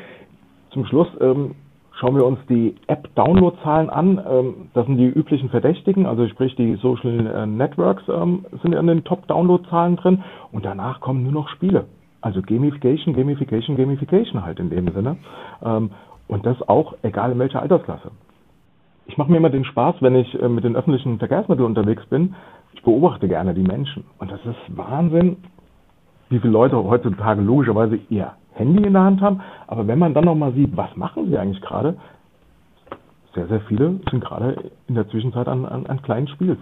Zum 0.72 0.86
Schluss 0.86 1.08
ähm, 1.22 1.56
schauen 1.94 2.16
wir 2.16 2.26
uns 2.26 2.40
die 2.50 2.76
App-Download-Zahlen 2.88 3.90
an. 3.90 4.22
Ähm, 4.30 4.54
das 4.74 4.86
sind 4.86 4.98
die 4.98 5.08
üblichen 5.08 5.50
Verdächtigen, 5.50 6.06
also 6.06 6.28
sprich 6.28 6.56
die 6.56 6.76
Social 6.76 7.28
äh, 7.28 7.46
Networks 7.46 8.04
ähm, 8.10 8.46
sind 8.62 8.76
in 8.76 8.88
den 8.88 9.06
Top-Download-Zahlen 9.06 9.96
drin 9.96 10.24
und 10.52 10.66
danach 10.66 11.00
kommen 11.00 11.24
nur 11.24 11.32
noch 11.32 11.50
Spiele. 11.50 11.86
Also 12.22 12.42
Gamification, 12.42 13.16
Gamification, 13.16 13.78
Gamification 13.78 14.44
halt 14.44 14.60
in 14.60 14.70
dem 14.70 14.92
Sinne. 14.94 15.16
Ähm, 15.64 15.92
und 16.28 16.46
das 16.46 16.62
auch 16.68 16.94
egal 17.04 17.32
in 17.32 17.40
welcher 17.40 17.62
Altersklasse. 17.62 18.12
Ich 19.08 19.18
mache 19.18 19.32
mir 19.32 19.38
immer 19.38 19.50
den 19.50 19.66
Spaß, 19.66 19.96
wenn 20.02 20.16
ich 20.16 20.40
äh, 20.40 20.50
mit 20.50 20.66
den 20.66 20.76
öffentlichen 20.76 21.20
Verkehrsmitteln 21.20 21.66
unterwegs 21.66 22.06
bin. 22.08 22.36
Ich 22.74 22.84
beobachte 22.84 23.30
gerne 23.30 23.54
die 23.54 23.64
Menschen. 23.64 24.04
Und 24.20 24.30
das 24.30 24.40
ist 24.46 24.78
Wahnsinn, 24.78 25.38
wie 26.30 26.40
viele 26.40 26.54
Leute 26.54 26.78
heutzutage 26.84 27.42
logischerweise 27.42 28.00
ihr 28.10 28.32
Handy 28.54 28.84
in 28.84 28.94
der 28.94 29.04
Hand 29.04 29.22
haben. 29.22 29.42
Aber 29.68 29.88
wenn 29.88 30.00
man 30.00 30.14
dann 30.14 30.26
nochmal 30.26 30.54
sieht, 30.54 30.76
was 30.76 30.96
machen 30.96 31.30
sie 31.30 31.38
eigentlich 31.38 31.62
gerade, 31.62 31.96
sehr, 33.34 33.48
sehr 33.48 33.62
viele 33.62 34.00
sind 34.10 34.24
gerade 34.24 34.72
in 34.88 34.96
der 34.96 35.08
Zwischenzeit 35.10 35.48
an, 35.48 35.66
an, 35.66 35.86
an 35.86 36.02
kleinen 36.02 36.28
Spiels. 36.28 36.60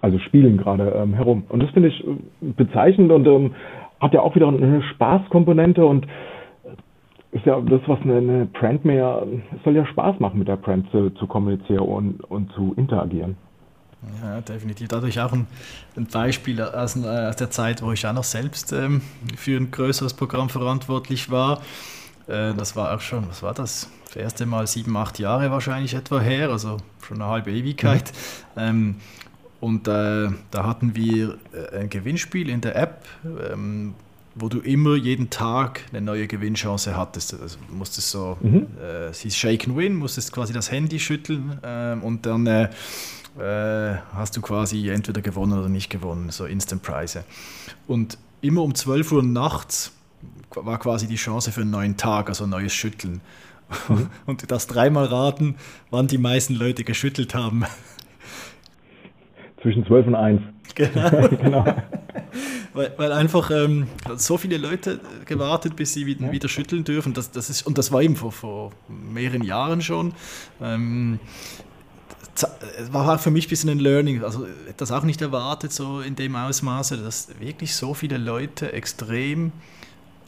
Also 0.00 0.18
spielen 0.18 0.56
gerade 0.56 0.90
ähm, 0.90 1.14
herum. 1.14 1.44
Und 1.48 1.62
das 1.62 1.70
finde 1.70 1.88
ich 1.88 2.06
äh, 2.06 2.16
bezeichnend 2.40 3.12
und 3.12 3.26
ähm, 3.26 3.54
hat 4.00 4.12
ja 4.12 4.20
auch 4.20 4.34
wieder 4.34 4.48
eine 4.48 4.82
Spaßkomponente 4.82 5.84
und 5.84 6.06
äh, 6.06 7.36
ist 7.36 7.46
ja 7.46 7.60
das, 7.60 7.80
was 7.86 8.00
eine, 8.02 8.16
eine 8.16 8.46
Brand 8.46 8.84
mehr, 8.84 9.22
es 9.56 9.62
soll 9.64 9.74
ja 9.74 9.86
Spaß 9.86 10.20
machen, 10.20 10.38
mit 10.38 10.48
der 10.48 10.56
Brand 10.56 10.90
zu, 10.90 11.10
zu 11.10 11.26
kommunizieren 11.26 11.80
und, 11.86 12.24
und 12.24 12.52
zu 12.52 12.74
interagieren. 12.76 13.36
Ja, 14.22 14.40
definitiv. 14.40 14.88
Dadurch 14.88 15.20
auch 15.20 15.32
ein, 15.32 15.46
ein 15.96 16.06
Beispiel 16.06 16.60
aus, 16.60 16.96
äh, 16.96 17.08
aus, 17.08 17.36
der 17.36 17.50
Zeit, 17.50 17.82
wo 17.82 17.92
ich 17.92 18.06
auch 18.06 18.12
noch 18.12 18.24
selbst 18.24 18.72
ähm, 18.72 19.02
für 19.36 19.56
ein 19.56 19.70
größeres 19.70 20.14
Programm 20.14 20.48
verantwortlich 20.48 21.30
war. 21.30 21.60
Äh, 22.28 22.54
das 22.54 22.76
war 22.76 22.94
auch 22.94 23.00
schon, 23.00 23.28
was 23.28 23.42
war 23.42 23.54
das? 23.54 23.88
Das 24.06 24.16
erste 24.16 24.46
Mal 24.46 24.66
sieben, 24.66 24.96
acht 24.96 25.18
Jahre 25.18 25.50
wahrscheinlich 25.50 25.94
etwa 25.94 26.20
her, 26.20 26.50
also 26.50 26.78
schon 27.06 27.20
eine 27.20 27.30
halbe 27.30 27.50
Ewigkeit. 27.50 28.12
Mhm. 28.54 28.62
Ähm, 28.62 28.96
und 29.60 29.88
äh, 29.88 30.28
da 30.50 30.64
hatten 30.64 30.94
wir 30.94 31.38
äh, 31.52 31.78
ein 31.80 31.90
Gewinnspiel 31.90 32.50
in 32.50 32.60
der 32.60 32.76
App, 32.76 33.04
ähm, 33.24 33.94
wo 34.34 34.48
du 34.48 34.60
immer 34.60 34.96
jeden 34.96 35.30
Tag 35.30 35.80
eine 35.90 36.02
neue 36.02 36.26
Gewinnchance 36.26 36.96
hattest. 36.96 37.40
Also 37.40 37.58
musstest 37.70 38.10
so, 38.10 38.36
mhm. 38.40 38.66
äh, 38.80 39.06
es 39.06 39.20
hieß 39.20 39.34
Shake 39.34 39.66
and 39.66 39.76
Win, 39.76 39.96
musstest 39.96 40.32
quasi 40.32 40.52
das 40.52 40.70
Handy 40.70 41.00
schütteln 41.00 41.58
äh, 41.62 41.96
und 42.00 42.26
dann 42.26 42.68
äh, 43.38 43.96
hast 44.14 44.36
du 44.36 44.40
quasi 44.40 44.88
entweder 44.88 45.20
gewonnen 45.20 45.58
oder 45.58 45.68
nicht 45.68 45.90
gewonnen, 45.90 46.30
so 46.30 46.46
Instant-Preise. 46.46 47.24
Und 47.86 48.18
immer 48.40 48.62
um 48.62 48.74
12 48.74 49.12
Uhr 49.12 49.22
nachts 49.22 49.92
war 50.54 50.78
quasi 50.78 51.06
die 51.06 51.16
Chance 51.16 51.52
für 51.52 51.62
einen 51.62 51.70
neuen 51.70 51.96
Tag, 51.96 52.28
also 52.28 52.44
ein 52.44 52.50
neues 52.50 52.72
Schütteln. 52.72 53.20
Mhm. 53.88 54.08
Und 54.26 54.50
das 54.50 54.66
dreimal 54.66 55.06
raten, 55.06 55.56
wann 55.90 56.06
die 56.06 56.18
meisten 56.18 56.54
Leute 56.54 56.84
geschüttelt 56.84 57.34
haben. 57.34 57.64
Zwischen 59.62 59.84
12 59.86 60.06
und 60.08 60.14
1. 60.14 60.42
Genau. 60.74 61.28
genau. 61.28 61.64
Weil, 62.74 62.92
weil, 62.98 63.12
einfach 63.12 63.50
ähm, 63.50 63.86
so 64.16 64.36
viele 64.36 64.58
Leute 64.58 65.00
gewartet, 65.24 65.74
bis 65.74 65.94
sie 65.94 66.04
wieder, 66.04 66.26
ja. 66.26 66.32
wieder 66.32 66.48
schütteln 66.50 66.84
dürfen. 66.84 67.14
Das, 67.14 67.30
das 67.30 67.48
ist, 67.48 67.66
und 67.66 67.78
das 67.78 67.92
war 67.92 68.02
eben 68.02 68.14
vor, 68.14 68.30
vor 68.30 68.72
mehreren 68.86 69.42
Jahren 69.42 69.80
schon. 69.80 70.12
Ähm, 70.60 71.18
war 72.90 73.06
halt 73.06 73.20
für 73.20 73.30
mich 73.30 73.46
ein 73.46 73.50
bisschen 73.50 73.70
ein 73.70 73.78
Learning, 73.78 74.22
also 74.22 74.46
das 74.76 74.92
auch 74.92 75.02
nicht 75.02 75.22
erwartet, 75.22 75.72
so 75.72 76.00
in 76.00 76.16
dem 76.16 76.36
Ausmaße, 76.36 76.96
dass 76.98 77.28
wirklich 77.40 77.74
so 77.74 77.94
viele 77.94 78.18
Leute 78.18 78.72
extrem 78.72 79.52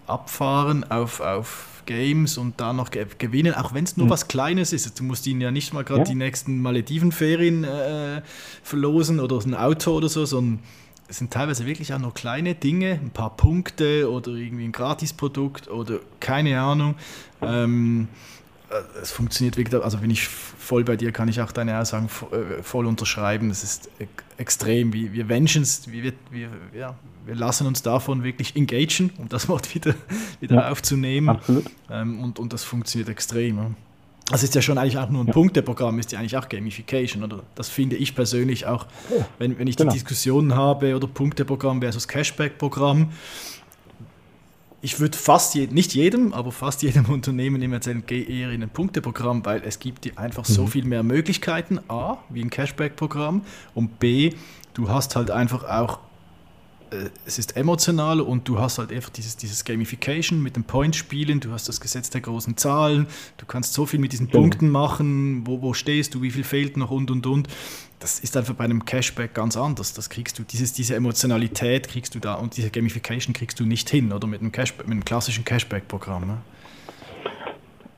abfahren 0.06 0.90
auf, 0.90 1.20
auf 1.20 1.82
Games 1.86 2.38
und 2.38 2.60
da 2.60 2.72
noch 2.72 2.90
gewinnen, 2.90 3.54
auch 3.54 3.74
wenn 3.74 3.84
es 3.84 3.96
nur 3.96 4.06
mhm. 4.06 4.10
was 4.10 4.28
Kleines 4.28 4.72
ist. 4.72 4.98
Du 4.98 5.04
musst 5.04 5.26
ihnen 5.26 5.40
ja 5.40 5.50
nicht 5.50 5.72
mal 5.72 5.84
gerade 5.84 6.00
ja. 6.00 6.06
die 6.06 6.14
nächsten 6.14 6.60
Maledivenferien 6.60 7.64
äh, 7.64 8.22
verlosen 8.62 9.20
oder 9.20 9.38
ein 9.44 9.54
Auto 9.54 9.92
oder 9.92 10.08
so, 10.08 10.24
sondern 10.24 10.60
es 11.08 11.16
sind 11.18 11.32
teilweise 11.32 11.64
wirklich 11.64 11.94
auch 11.94 11.98
nur 11.98 12.12
kleine 12.12 12.54
Dinge, 12.54 13.00
ein 13.02 13.10
paar 13.10 13.36
Punkte 13.36 14.10
oder 14.10 14.32
irgendwie 14.32 14.64
ein 14.64 14.72
Gratisprodukt 14.72 15.68
oder 15.68 16.00
keine 16.20 16.60
Ahnung. 16.60 16.96
Ähm, 17.40 18.08
äh, 18.12 18.37
es 19.00 19.10
funktioniert 19.10 19.56
wirklich, 19.56 19.82
also 19.82 19.98
bin 19.98 20.10
ich 20.10 20.28
voll 20.28 20.84
bei 20.84 20.96
dir, 20.96 21.12
kann 21.12 21.28
ich 21.28 21.40
auch 21.40 21.52
deine 21.52 21.78
Aussagen 21.78 22.08
äh, 22.30 22.62
voll 22.62 22.86
unterschreiben. 22.86 23.50
Es 23.50 23.64
ist 23.64 23.88
extrem, 24.36 24.92
wir, 24.92 25.12
wir 25.12 25.24
Menschen, 25.24 25.66
wir, 25.86 26.12
wir, 26.30 26.50
ja, 26.74 26.94
wir 27.24 27.34
lassen 27.34 27.66
uns 27.66 27.82
davon 27.82 28.24
wirklich 28.24 28.56
engagen, 28.56 29.10
um 29.18 29.28
das 29.28 29.48
Wort 29.48 29.74
wieder, 29.74 29.94
wieder 30.40 30.56
ja, 30.56 30.70
aufzunehmen. 30.70 31.30
Absolut. 31.30 31.64
Ähm, 31.90 32.20
und, 32.20 32.38
und 32.38 32.52
das 32.52 32.64
funktioniert 32.64 33.08
extrem. 33.08 33.76
Das 34.30 34.42
ist 34.42 34.54
ja 34.54 34.60
schon 34.60 34.76
eigentlich 34.76 34.98
auch 34.98 35.08
nur 35.08 35.24
ein 35.24 35.28
ja. 35.28 35.32
Punkteprogramm, 35.32 35.98
ist 35.98 36.12
ja 36.12 36.18
eigentlich 36.18 36.36
auch 36.36 36.48
Gamification, 36.48 37.22
oder? 37.22 37.42
Das 37.54 37.70
finde 37.70 37.96
ich 37.96 38.14
persönlich 38.14 38.66
auch, 38.66 38.86
wenn, 39.38 39.58
wenn 39.58 39.66
ich 39.66 39.76
genau. 39.76 39.90
die 39.90 39.98
Diskussionen 39.98 40.54
habe, 40.54 40.94
oder 40.94 41.06
Punkteprogramm 41.06 41.80
versus 41.80 42.06
Cashback-Programm, 42.06 43.10
ich 44.80 45.00
würde 45.00 45.18
fast, 45.18 45.54
je, 45.54 45.66
nicht 45.66 45.94
jedem, 45.94 46.32
aber 46.32 46.52
fast 46.52 46.82
jedem 46.82 47.04
Unternehmen 47.08 47.60
immer 47.62 47.76
erzählen, 47.76 48.02
geh 48.06 48.22
eher 48.22 48.50
in 48.50 48.62
ein 48.62 48.70
Punkteprogramm, 48.70 49.44
weil 49.44 49.62
es 49.64 49.78
gibt 49.78 50.04
dir 50.04 50.18
einfach 50.18 50.48
mhm. 50.48 50.52
so 50.52 50.66
viel 50.66 50.84
mehr 50.84 51.02
Möglichkeiten, 51.02 51.80
A, 51.88 52.18
wie 52.28 52.42
ein 52.42 52.50
Cashback-Programm 52.50 53.42
und 53.74 53.98
B, 53.98 54.34
du 54.74 54.88
hast 54.88 55.16
halt 55.16 55.30
einfach 55.30 55.64
auch 55.64 55.98
es 57.26 57.38
ist 57.38 57.56
emotional 57.56 58.20
und 58.20 58.48
du 58.48 58.58
hast 58.58 58.78
halt 58.78 58.92
einfach 58.92 59.10
dieses, 59.10 59.36
dieses 59.36 59.64
Gamification 59.64 60.42
mit 60.42 60.56
den 60.56 60.64
Point-Spielen, 60.64 61.40
du 61.40 61.52
hast 61.52 61.68
das 61.68 61.80
Gesetz 61.80 62.10
der 62.10 62.20
großen 62.20 62.56
Zahlen, 62.56 63.06
du 63.36 63.46
kannst 63.46 63.74
so 63.74 63.86
viel 63.86 64.00
mit 64.00 64.12
diesen 64.12 64.28
genau. 64.28 64.40
Punkten 64.40 64.70
machen, 64.70 65.46
wo, 65.46 65.62
wo 65.62 65.74
stehst 65.74 66.14
du, 66.14 66.22
wie 66.22 66.30
viel 66.30 66.44
fehlt 66.44 66.76
noch 66.76 66.90
und 66.90 67.10
und 67.10 67.26
und. 67.26 67.48
Das 68.00 68.20
ist 68.20 68.36
einfach 68.36 68.54
bei 68.54 68.64
einem 68.64 68.84
Cashback 68.84 69.34
ganz 69.34 69.56
anders. 69.56 69.92
Das 69.92 70.08
kriegst 70.08 70.38
du, 70.38 70.44
dieses, 70.44 70.72
diese 70.72 70.94
Emotionalität 70.94 71.88
kriegst 71.88 72.14
du 72.14 72.20
da 72.20 72.34
und 72.34 72.56
diese 72.56 72.70
Gamification 72.70 73.34
kriegst 73.34 73.58
du 73.58 73.66
nicht 73.66 73.90
hin 73.90 74.12
oder 74.12 74.26
mit 74.26 74.40
einem, 74.40 74.52
Cashback, 74.52 74.86
mit 74.86 74.92
einem 74.92 75.04
klassischen 75.04 75.44
Cashback-Programm. 75.44 76.26
Ne? 76.26 76.38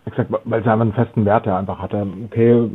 Exakt, 0.07 0.31
weil 0.31 0.61
es 0.61 0.67
einfach 0.67 0.81
einen 0.81 0.95
festen 0.95 1.25
Wert 1.25 1.47
ja 1.47 1.59
einfach 1.59 1.79
hatte. 1.79 2.07
Okay, 2.25 2.69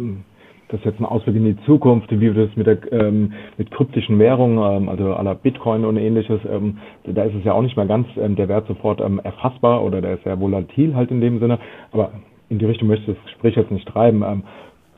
das 0.76 0.84
jetzt 0.84 1.00
ein 1.00 1.06
Ausblick 1.06 1.36
in 1.36 1.46
die 1.46 1.58
Zukunft, 1.66 2.12
wie 2.12 2.22
wir 2.22 2.34
das 2.34 2.56
mit, 2.56 2.68
der, 2.68 2.92
ähm, 2.92 3.34
mit 3.58 3.72
kryptischen 3.72 4.20
Währungen, 4.20 4.58
ähm, 4.58 4.90
also 4.90 5.14
aller 5.14 5.36
Bitcoin 5.36 5.86
und 5.86 5.98
ähnliches, 5.98 6.40
ähm, 6.50 6.78
da 7.06 7.24
ist 7.24 7.36
es 7.36 7.44
ja 7.44 7.54
auch 7.54 7.62
nicht 7.62 7.78
mehr 7.78 7.86
ganz 7.86 8.08
ähm, 8.18 8.36
der 8.36 8.48
Wert 8.48 8.68
sofort 8.68 9.02
ähm, 9.02 9.20
erfassbar 9.24 9.84
oder 9.84 10.02
der 10.02 10.16
ist 10.16 10.24
sehr 10.24 10.40
volatil 10.40 10.96
halt 10.96 11.12
in 11.12 11.22
dem 11.22 11.40
Sinne. 11.40 11.60
Aber 11.92 12.12
in 12.50 12.60
die 12.60 12.66
Richtung 12.66 12.88
möchte 12.88 13.12
ich 13.12 13.18
das 13.18 13.26
Gespräch 13.26 13.56
jetzt 13.56 13.72
nicht 13.72 13.88
treiben. 13.88 14.24
Ähm, 14.24 14.44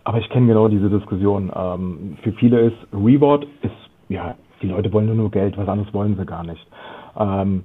aber 0.03 0.19
ich 0.19 0.29
kenne 0.29 0.47
genau 0.47 0.67
diese 0.67 0.89
Diskussion. 0.89 1.51
Ähm, 1.55 2.17
für 2.23 2.31
viele 2.33 2.59
ist 2.59 2.77
Reward 2.93 3.45
ist, 3.61 3.73
ja, 4.09 4.35
die 4.61 4.67
Leute 4.67 4.91
wollen 4.93 5.07
nur, 5.07 5.15
nur 5.15 5.31
Geld, 5.31 5.57
was 5.57 5.67
anderes 5.67 5.93
wollen 5.93 6.15
sie 6.17 6.25
gar 6.25 6.43
nicht. 6.43 6.65
Ähm, 7.19 7.63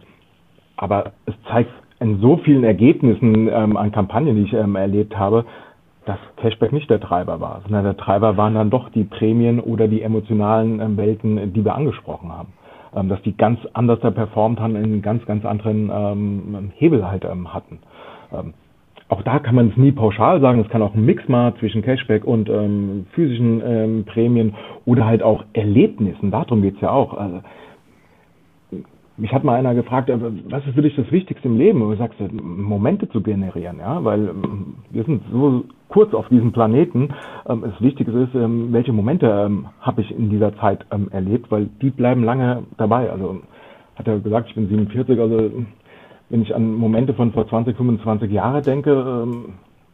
aber 0.77 1.13
es 1.27 1.35
zeigt 1.49 1.71
in 2.01 2.21
so 2.21 2.39
vielen 2.39 2.65
Ergebnissen 2.65 3.49
ähm, 3.49 3.77
an 3.77 3.93
Kampagnen, 3.93 4.35
die 4.35 4.43
ich 4.43 4.53
ähm, 4.53 4.75
erlebt 4.75 5.17
habe, 5.17 5.45
dass 6.05 6.19
Cashback 6.37 6.73
nicht 6.73 6.91
der 6.91 7.01
Treiber 7.01 7.41
war, 7.41 7.61
sondern 7.63 7.85
der 7.85 7.97
Treiber 7.97 8.37
waren 8.37 8.55
dann 8.55 8.71
doch 8.71 8.89
die 8.91 9.05
Prämien 9.05 9.61
oder 9.61 9.89
die 9.89 10.03
emotionalen 10.03 10.81
ähm, 10.81 10.97
Welten, 10.97 11.53
die 11.53 11.65
wir 11.65 11.75
angesprochen 11.75 12.33
haben. 12.33 12.53
Ähm, 12.95 13.09
dass 13.09 13.23
die 13.23 13.37
ganz 13.37 13.59
anders 13.73 14.01
da 14.01 14.11
performt 14.11 14.61
haben, 14.61 14.77
einen 14.77 15.01
ganz, 15.01 15.25
ganz 15.27 15.45
anderen 15.45 15.91
ähm, 15.93 16.73
Hebel 16.77 17.09
halt 17.09 17.25
ähm, 17.25 17.55
hatten. 17.55 17.79
Ähm, 18.33 18.55
auch 19.09 19.23
da 19.23 19.39
kann 19.39 19.55
man 19.55 19.69
es 19.69 19.77
nie 19.77 19.93
pauschal 19.93 20.41
sagen, 20.41 20.61
es 20.61 20.69
kann 20.69 20.83
auch 20.83 20.95
ein 20.95 21.05
Mix 21.05 21.29
mal 21.29 21.55
zwischen 21.57 21.83
Cashback 21.83 22.25
und 22.25 22.49
ähm, 22.49 23.07
physischen 23.13 24.05
Prämien 24.07 24.55
oder 24.87 25.05
halt 25.05 25.23
auch 25.23 25.45
Erlebnissen, 25.53 26.31
darum 26.31 26.63
geht's 26.63 26.81
ja 26.81 26.91
auch. 26.91 27.13
Also, 27.13 27.43
mich 29.19 29.33
hat 29.33 29.45
mal 29.45 29.55
einer 29.55 29.75
gefragt, 29.75 30.09
äh, 30.11 30.19
was 30.49 30.67
ist 30.67 30.75
für 30.75 30.83
dich 30.83 30.97
das 30.97 31.11
Wichtigste 31.11 31.49
im 31.49 31.57
Leben? 31.57 31.83
Und 31.83 31.91
du 31.93 31.97
sagst, 31.97 32.19
Momente 32.33 33.09
zu 33.09 33.23
generieren, 33.23 33.79
ja, 33.79 34.05
weil 34.05 34.31
wir 34.91 35.05
sind 35.05 35.23
so 35.31 35.65
kurz 35.93 36.15
auf 36.15 36.29
diesem 36.29 36.53
Planeten. 36.53 37.11
Ähm, 37.49 37.63
das 37.63 37.81
Wichtigste 37.81 38.19
ist, 38.19 38.35
ähm, 38.35 38.73
welche 38.73 38.93
Momente 38.93 39.51
habe 39.81 40.01
ich 40.01 40.11
in 40.11 40.31
dieser 40.31 40.57
Zeit 40.57 40.85
erlebt, 41.11 41.51
weil 41.51 41.69
die 41.81 41.91
bleiben 41.91 42.25
lange 42.25 42.65
dabei. 42.79 43.11
Also 43.11 43.41
hat 43.97 44.09
er 44.09 44.19
gesagt, 44.19 44.49
ich 44.49 44.55
bin 44.55 44.69
47, 44.69 45.21
also 45.21 45.51
wenn 46.31 46.43
ich 46.43 46.55
an 46.55 46.75
Momente 46.75 47.13
von 47.15 47.33
vor 47.33 47.47
20, 47.47 47.77
25 47.77 48.33
Jahren 48.33 48.63
denke, 48.63 49.27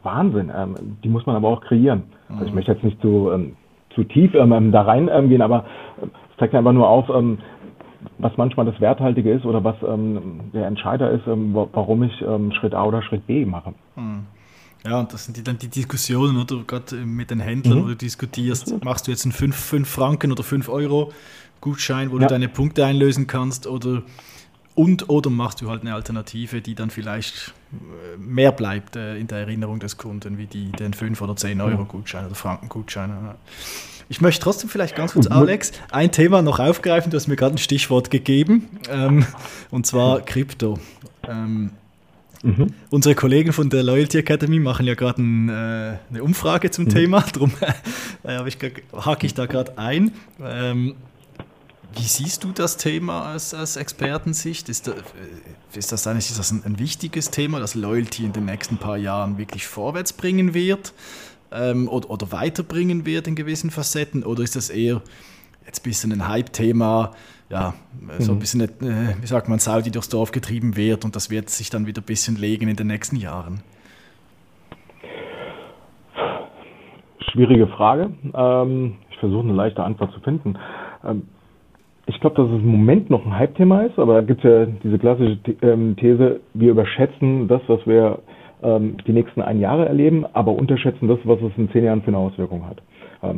Wahnsinn. 0.03 0.49
die 1.03 1.09
muss 1.09 1.25
man 1.25 1.35
aber 1.35 1.49
auch 1.49 1.59
kreieren. 1.59 2.03
Also 2.29 2.45
ich 2.45 2.51
mhm. 2.51 2.55
möchte 2.55 2.71
jetzt 2.71 2.83
nicht 2.85 3.01
zu, 3.01 3.29
zu 3.93 4.05
tief 4.05 4.31
da 4.31 4.81
reingehen, 4.81 5.41
aber 5.41 5.65
es 6.01 6.37
zeigt 6.37 6.55
einfach 6.55 6.71
nur 6.71 6.87
auf, 6.87 7.09
was 8.17 8.37
manchmal 8.37 8.65
das 8.65 8.79
Werthaltige 8.79 9.31
ist 9.31 9.45
oder 9.45 9.63
was 9.63 9.75
ähm, 9.85 10.51
der 10.53 10.67
Entscheider 10.67 11.11
ist, 11.11 11.27
ähm, 11.27 11.53
warum 11.53 12.03
ich 12.03 12.21
ähm, 12.21 12.51
Schritt 12.51 12.73
A 12.73 12.85
oder 12.85 13.01
Schritt 13.01 13.27
B 13.27 13.45
mache. 13.45 13.73
Hm. 13.95 14.25
Ja, 14.85 14.99
und 14.99 15.11
das 15.11 15.25
sind 15.25 15.35
die, 15.35 15.43
dann 15.43 15.57
die 15.57 15.67
Diskussionen, 15.67 16.37
oder 16.37 16.63
gerade 16.65 16.95
mit 16.95 17.31
den 17.31 17.39
Händlern, 17.39 17.79
mhm. 17.79 17.83
wo 17.83 17.87
du 17.87 17.95
diskutierst, 17.95 18.83
machst 18.83 19.07
du 19.07 19.11
jetzt 19.11 19.25
einen 19.25 19.33
5, 19.33 19.55
5 19.55 19.89
Franken 19.89 20.31
oder 20.31 20.43
5 20.43 20.69
Euro 20.69 21.11
Gutschein, 21.61 22.11
wo 22.11 22.15
ja. 22.15 22.21
du 22.21 22.27
deine 22.27 22.47
Punkte 22.47 22.85
einlösen 22.85 23.27
kannst, 23.27 23.67
oder 23.67 24.03
und 24.75 25.09
oder 25.09 25.29
machst 25.29 25.59
du 25.59 25.69
halt 25.69 25.81
eine 25.81 25.93
Alternative, 25.93 26.61
die 26.61 26.73
dann 26.73 26.89
vielleicht 26.89 27.53
äh, 27.73 28.17
mehr 28.17 28.53
bleibt 28.53 28.95
äh, 28.95 29.17
in 29.17 29.27
der 29.27 29.39
Erinnerung 29.39 29.79
des 29.79 29.97
Kunden, 29.97 30.37
wie 30.37 30.45
die, 30.45 30.71
den 30.71 30.93
5 30.93 31.21
oder 31.21 31.35
10 31.35 31.59
Euro 31.59 31.83
Gutschein 31.83 32.25
oder 32.25 32.35
Franken 32.35 32.69
Gutschein. 32.69 33.11
Ich 34.07 34.21
möchte 34.21 34.41
trotzdem 34.41 34.69
vielleicht 34.69 34.95
ganz 34.95 35.13
kurz, 35.13 35.27
Alex, 35.27 35.73
ein 35.91 36.13
Thema 36.13 36.41
noch 36.41 36.59
aufgreifen. 36.59 37.11
Du 37.11 37.17
hast 37.17 37.27
mir 37.27 37.35
gerade 37.35 37.55
ein 37.55 37.57
Stichwort 37.57 38.09
gegeben, 38.09 38.69
ähm, 38.89 39.25
und 39.69 39.85
zwar 39.85 40.21
Krypto. 40.21 40.79
Ähm, 41.27 41.71
mhm. 42.43 42.67
Unsere 42.89 43.15
Kollegen 43.15 43.53
von 43.53 43.69
der 43.69 43.83
Loyalty 43.83 44.19
Academy 44.19 44.59
machen 44.59 44.85
ja 44.85 44.95
gerade 44.95 45.21
ein, 45.21 45.49
äh, 45.49 45.97
eine 46.09 46.23
Umfrage 46.23 46.71
zum 46.71 46.85
mhm. 46.85 46.89
Thema, 46.89 47.21
darum 47.33 47.51
äh, 48.23 48.39
hake 48.93 49.25
ich 49.25 49.33
da 49.33 49.45
gerade 49.45 49.77
ein. 49.77 50.11
Ähm, 50.41 50.95
wie 51.95 52.03
siehst 52.03 52.43
du 52.43 52.51
das 52.51 52.77
Thema 52.77 53.33
aus, 53.33 53.53
aus 53.53 53.75
Expertensicht? 53.75 54.69
Ist, 54.69 54.87
da, 54.87 54.91
äh, 54.91 55.77
ist 55.77 55.91
das, 55.91 56.05
ist 56.05 56.39
das 56.39 56.51
ein, 56.51 56.63
ein, 56.63 56.79
wichtiges 56.79 57.31
Thema, 57.31 57.59
das 57.59 57.75
Loyalty 57.75 58.25
in 58.25 58.33
den 58.33 58.45
nächsten 58.45 58.77
paar 58.77 58.97
Jahren 58.97 59.37
wirklich 59.37 59.65
vorwärts 59.67 60.13
bringen 60.13 60.53
wird 60.53 60.93
ähm, 61.51 61.87
oder, 61.87 62.09
oder 62.11 62.31
weiterbringen 62.31 63.05
wird 63.05 63.27
in 63.27 63.35
gewissen 63.35 63.71
Facetten? 63.71 64.23
Oder 64.23 64.43
ist 64.43 64.55
das 64.55 64.69
eher 64.69 65.01
jetzt 65.65 65.79
ein 65.79 65.83
bisschen 65.83 66.11
ein 66.11 66.27
Hype-Thema, 66.27 67.13
ja, 67.49 67.73
so 68.19 68.31
ein 68.31 68.35
mhm. 68.35 68.39
bisschen, 68.39 68.61
äh, 68.61 69.21
wie 69.21 69.25
sagt 69.25 69.49
man, 69.49 69.59
Saudi 69.59 69.91
durchs 69.91 70.09
Dorf 70.09 70.31
getrieben 70.31 70.77
wird 70.77 71.03
und 71.03 71.15
das 71.15 71.31
wird 71.31 71.49
sich 71.49 71.69
dann 71.69 71.87
wieder 71.87 72.01
ein 72.01 72.05
bisschen 72.05 72.35
legen 72.35 72.67
in 72.67 72.75
den 72.75 72.87
nächsten 72.87 73.15
Jahren? 73.15 73.61
Schwierige 77.31 77.67
Frage. 77.67 78.11
Ähm, 78.35 78.95
ich 79.09 79.17
versuche 79.17 79.43
eine 79.43 79.53
leichte 79.53 79.83
Antwort 79.83 80.13
zu 80.13 80.19
finden. 80.19 80.57
Ähm, 81.03 81.23
ich 82.05 82.19
glaube, 82.19 82.35
dass 82.35 82.47
es 82.47 82.61
im 82.61 82.67
Moment 82.67 83.09
noch 83.09 83.25
ein 83.25 83.37
Hype-Thema 83.37 83.81
ist, 83.81 83.97
aber 83.99 84.15
da 84.15 84.21
gibt 84.21 84.43
es 84.43 84.49
ja 84.49 84.65
diese 84.83 84.97
klassische 84.97 85.37
ähm, 85.61 85.95
These, 85.95 86.39
wir 86.53 86.71
überschätzen 86.71 87.47
das, 87.47 87.61
was 87.67 87.85
wir 87.85 88.19
ähm, 88.61 88.97
die 89.05 89.13
nächsten 89.13 89.41
ein 89.41 89.59
Jahre 89.59 89.87
erleben, 89.87 90.25
aber 90.33 90.51
unterschätzen 90.51 91.07
das, 91.07 91.19
was 91.23 91.39
es 91.41 91.51
in 91.57 91.69
zehn 91.71 91.83
Jahren 91.83 92.01
für 92.01 92.09
eine 92.09 92.17
Auswirkung 92.17 92.65
hat. 92.67 92.81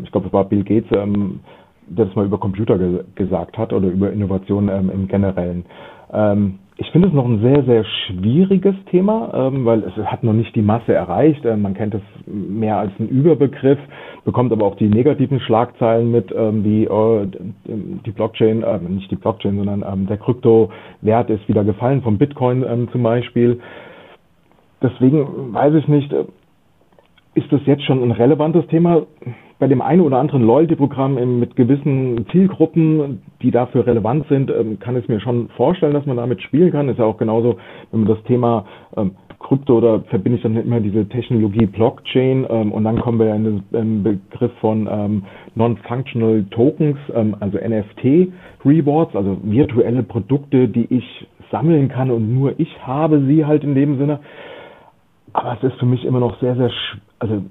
Ich 0.03 0.12
glaube, 0.12 0.28
es 0.28 0.34
war 0.34 0.45
Bill 0.45 0.64
Gates, 0.64 0.91
der 1.97 2.05
das 2.05 2.15
mal 2.15 2.25
über 2.25 2.37
Computer 2.37 2.77
ge 2.77 3.03
gesagt 3.15 3.57
hat 3.57 3.73
oder 3.73 3.87
über 3.87 4.11
Innovation 4.11 4.69
ähm, 4.69 4.89
im 4.93 5.07
Generellen. 5.07 5.65
Ähm, 6.11 6.59
ich 6.77 6.89
finde 6.89 7.09
es 7.09 7.13
noch 7.13 7.25
ein 7.25 7.41
sehr, 7.41 7.63
sehr 7.63 7.85
schwieriges 7.85 8.73
Thema, 8.89 9.31
ähm, 9.35 9.65
weil 9.65 9.83
es 9.83 9.95
hat 9.97 10.23
noch 10.23 10.33
nicht 10.33 10.55
die 10.55 10.63
Masse 10.63 10.93
erreicht. 10.93 11.45
Ähm, 11.45 11.61
man 11.61 11.75
kennt 11.75 11.93
es 11.93 12.01
mehr 12.25 12.77
als 12.77 12.91
einen 12.97 13.09
Überbegriff, 13.09 13.77
bekommt 14.25 14.51
aber 14.51 14.65
auch 14.65 14.75
die 14.77 14.87
negativen 14.87 15.39
Schlagzeilen 15.41 16.11
mit, 16.11 16.33
ähm, 16.35 16.63
wie 16.63 16.85
äh, 16.85 17.27
die 18.05 18.11
Blockchain, 18.11 18.63
äh, 18.63 18.79
nicht 18.79 19.11
die 19.11 19.15
Blockchain, 19.15 19.57
sondern 19.57 19.85
ähm, 19.87 20.07
der 20.07 20.17
Kryptowert 20.17 21.29
ist 21.29 21.47
wieder 21.47 21.63
gefallen, 21.63 22.01
vom 22.01 22.17
Bitcoin 22.17 22.65
ähm, 22.67 22.89
zum 22.91 23.03
Beispiel. 23.03 23.59
Deswegen 24.81 25.53
weiß 25.53 25.75
ich 25.75 25.87
nicht, 25.87 26.11
äh, 26.11 26.25
ist 27.35 27.51
das 27.51 27.61
jetzt 27.65 27.83
schon 27.83 28.01
ein 28.01 28.11
relevantes 28.11 28.65
Thema? 28.67 29.03
Bei 29.62 29.68
dem 29.68 29.84
einen 29.84 30.01
oder 30.01 30.18
anderen 30.18 30.41
Loyalty-Programm 30.41 31.39
mit 31.39 31.55
gewissen 31.55 32.26
Zielgruppen, 32.32 33.22
die 33.43 33.51
dafür 33.51 33.86
relevant 33.86 34.26
sind, 34.28 34.49
ähm, 34.49 34.80
kann 34.80 34.97
ich 34.97 35.07
mir 35.07 35.20
schon 35.20 35.49
vorstellen, 35.49 35.93
dass 35.93 36.07
man 36.07 36.18
damit 36.18 36.41
spielen 36.41 36.72
kann. 36.72 36.89
Ist 36.89 36.97
ja 36.97 37.05
auch 37.05 37.20
genauso, 37.20 37.57
wenn 37.91 38.01
man 38.01 38.09
das 38.09 38.24
Thema 38.24 38.66
ähm, 38.97 39.12
Krypto 39.38 39.78
oder 39.78 39.99
verbinde 40.09 40.38
ich 40.38 40.41
dann 40.43 40.57
immer 40.57 40.80
diese 40.80 41.07
Technologie 41.07 41.68
Blockchain 41.68 42.47
ähm, 42.49 42.72
und 42.72 42.84
dann 42.86 42.99
kommen 43.01 43.20
wir 43.20 43.36
in 43.36 43.64
den 43.72 44.01
Begriff 44.01 44.51
von 44.62 44.89
ähm, 44.91 45.24
Non-Functional 45.53 46.43
Tokens, 46.49 46.97
ähm, 47.14 47.36
also 47.39 47.59
NFT 47.59 48.34
Rewards, 48.66 49.16
also 49.16 49.38
virtuelle 49.43 50.01
Produkte, 50.01 50.70
die 50.70 50.88
ich 50.91 51.28
sammeln 51.51 51.88
kann 51.88 52.09
und 52.09 52.34
nur 52.34 52.59
ich 52.59 52.82
habe 52.82 53.24
sie 53.28 53.45
halt 53.45 53.64
in 53.64 53.76
dem 53.76 53.99
Sinne. 53.99 54.22
Aber 55.34 55.55
es 55.62 55.72
ist 55.72 55.80
für 55.80 55.86
mich 55.86 56.03
immer 56.03 56.20
noch 56.20 56.39
sehr, 56.39 56.55
sehr, 56.55 56.72
also 57.20 57.43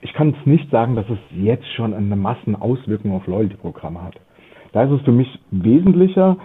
ich 0.00 0.12
kann 0.12 0.34
es 0.38 0.46
nicht 0.46 0.70
sagen, 0.70 0.94
dass 0.94 1.06
es 1.08 1.18
jetzt 1.34 1.66
schon 1.74 1.94
eine 1.94 2.16
Massenauswirkung 2.16 3.12
auf 3.12 3.26
Loyalty-Programme 3.26 4.02
hat. 4.02 4.14
Da 4.72 4.84
ist 4.84 4.90
es 4.90 5.02
für 5.02 5.12
mich 5.12 5.28
wesentlicher, 5.50 6.36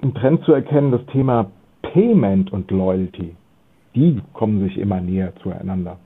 einen 0.00 0.14
Trend 0.14 0.44
zu 0.44 0.52
erkennen, 0.52 0.92
das 0.92 1.04
Thema 1.06 1.50
Payment 1.82 2.52
und 2.52 2.70
Loyalty, 2.70 3.34
die 3.94 4.20
kommen 4.32 4.62
sich 4.64 4.78
immer 4.78 5.00
näher 5.00 5.32
zueinander. 5.42 5.98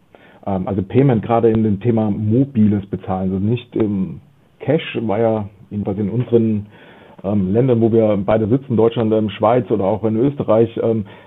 Ähm, 0.47 0.66
also 0.66 0.82
Payment 0.82 1.22
gerade 1.22 1.51
in 1.51 1.62
dem 1.62 1.80
Thema 1.80 2.11
mobiles 2.11 2.86
Bezahlen, 2.86 3.32
also 3.32 3.45
nicht 3.45 3.74
im 3.76 4.20
Cash 4.61 4.99
war 5.03 5.18
ja 5.18 5.49
jedenfalls 5.70 5.99
in 5.99 6.11
unseren 6.11 6.66
ähm, 7.22 7.53
Ländern, 7.53 7.80
wo 7.80 7.93
wir 7.93 8.16
beide 8.24 8.49
sitzen, 8.49 8.76
Deutschland, 8.76 9.12
ähm, 9.12 9.30
Schweiz 9.30 9.70
oder 9.70 9.84
auch 9.84 10.05
in 10.05 10.16
Österreich, 10.16 10.74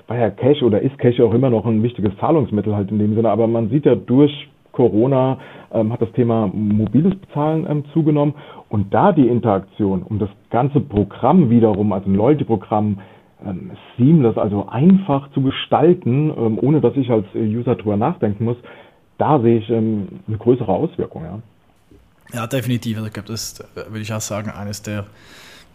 war 0.07 0.17
ja 0.17 0.29
Cash 0.29 0.63
oder 0.63 0.81
ist 0.81 0.97
Cash 0.97 1.19
auch 1.19 1.33
immer 1.33 1.49
noch 1.49 1.65
ein 1.65 1.83
wichtiges 1.83 2.15
Zahlungsmittel 2.17 2.75
halt 2.75 2.91
in 2.91 2.99
dem 2.99 3.15
Sinne. 3.15 3.29
Aber 3.29 3.47
man 3.47 3.69
sieht 3.69 3.85
ja 3.85 3.95
durch 3.95 4.49
Corona 4.71 5.37
ähm, 5.71 5.91
hat 5.91 6.01
das 6.01 6.11
Thema 6.13 6.47
mobiles 6.47 7.15
Bezahlen 7.15 7.65
ähm, 7.69 7.85
zugenommen 7.93 8.35
und 8.69 8.93
da 8.93 9.11
die 9.11 9.27
Interaktion, 9.27 10.03
um 10.03 10.19
das 10.19 10.29
ganze 10.49 10.79
Programm 10.79 11.49
wiederum, 11.49 11.91
also 11.93 12.09
ein 12.09 12.15
Loyalty-Programm, 12.15 12.99
ähm, 13.45 13.71
seamless, 13.97 14.37
also 14.37 14.67
einfach 14.67 15.31
zu 15.31 15.41
gestalten, 15.41 16.31
ähm, 16.37 16.59
ohne 16.61 16.79
dass 16.79 16.95
ich 16.95 17.09
als 17.09 17.25
User 17.33 17.75
drüber 17.75 17.97
nachdenken 17.97 18.45
muss, 18.45 18.57
da 19.17 19.39
sehe 19.39 19.59
ich 19.59 19.69
ähm, 19.69 20.07
eine 20.27 20.37
größere 20.37 20.71
Auswirkung. 20.71 21.23
Ja, 21.23 21.39
ja 22.33 22.47
definitiv. 22.47 22.97
Also 22.97 23.07
ich 23.07 23.13
glaube, 23.13 23.27
das 23.27 23.43
ist, 23.43 23.59
äh, 23.75 23.89
würde 23.89 24.01
ich 24.01 24.13
auch 24.13 24.21
sagen, 24.21 24.51
eines 24.51 24.81
der 24.81 25.05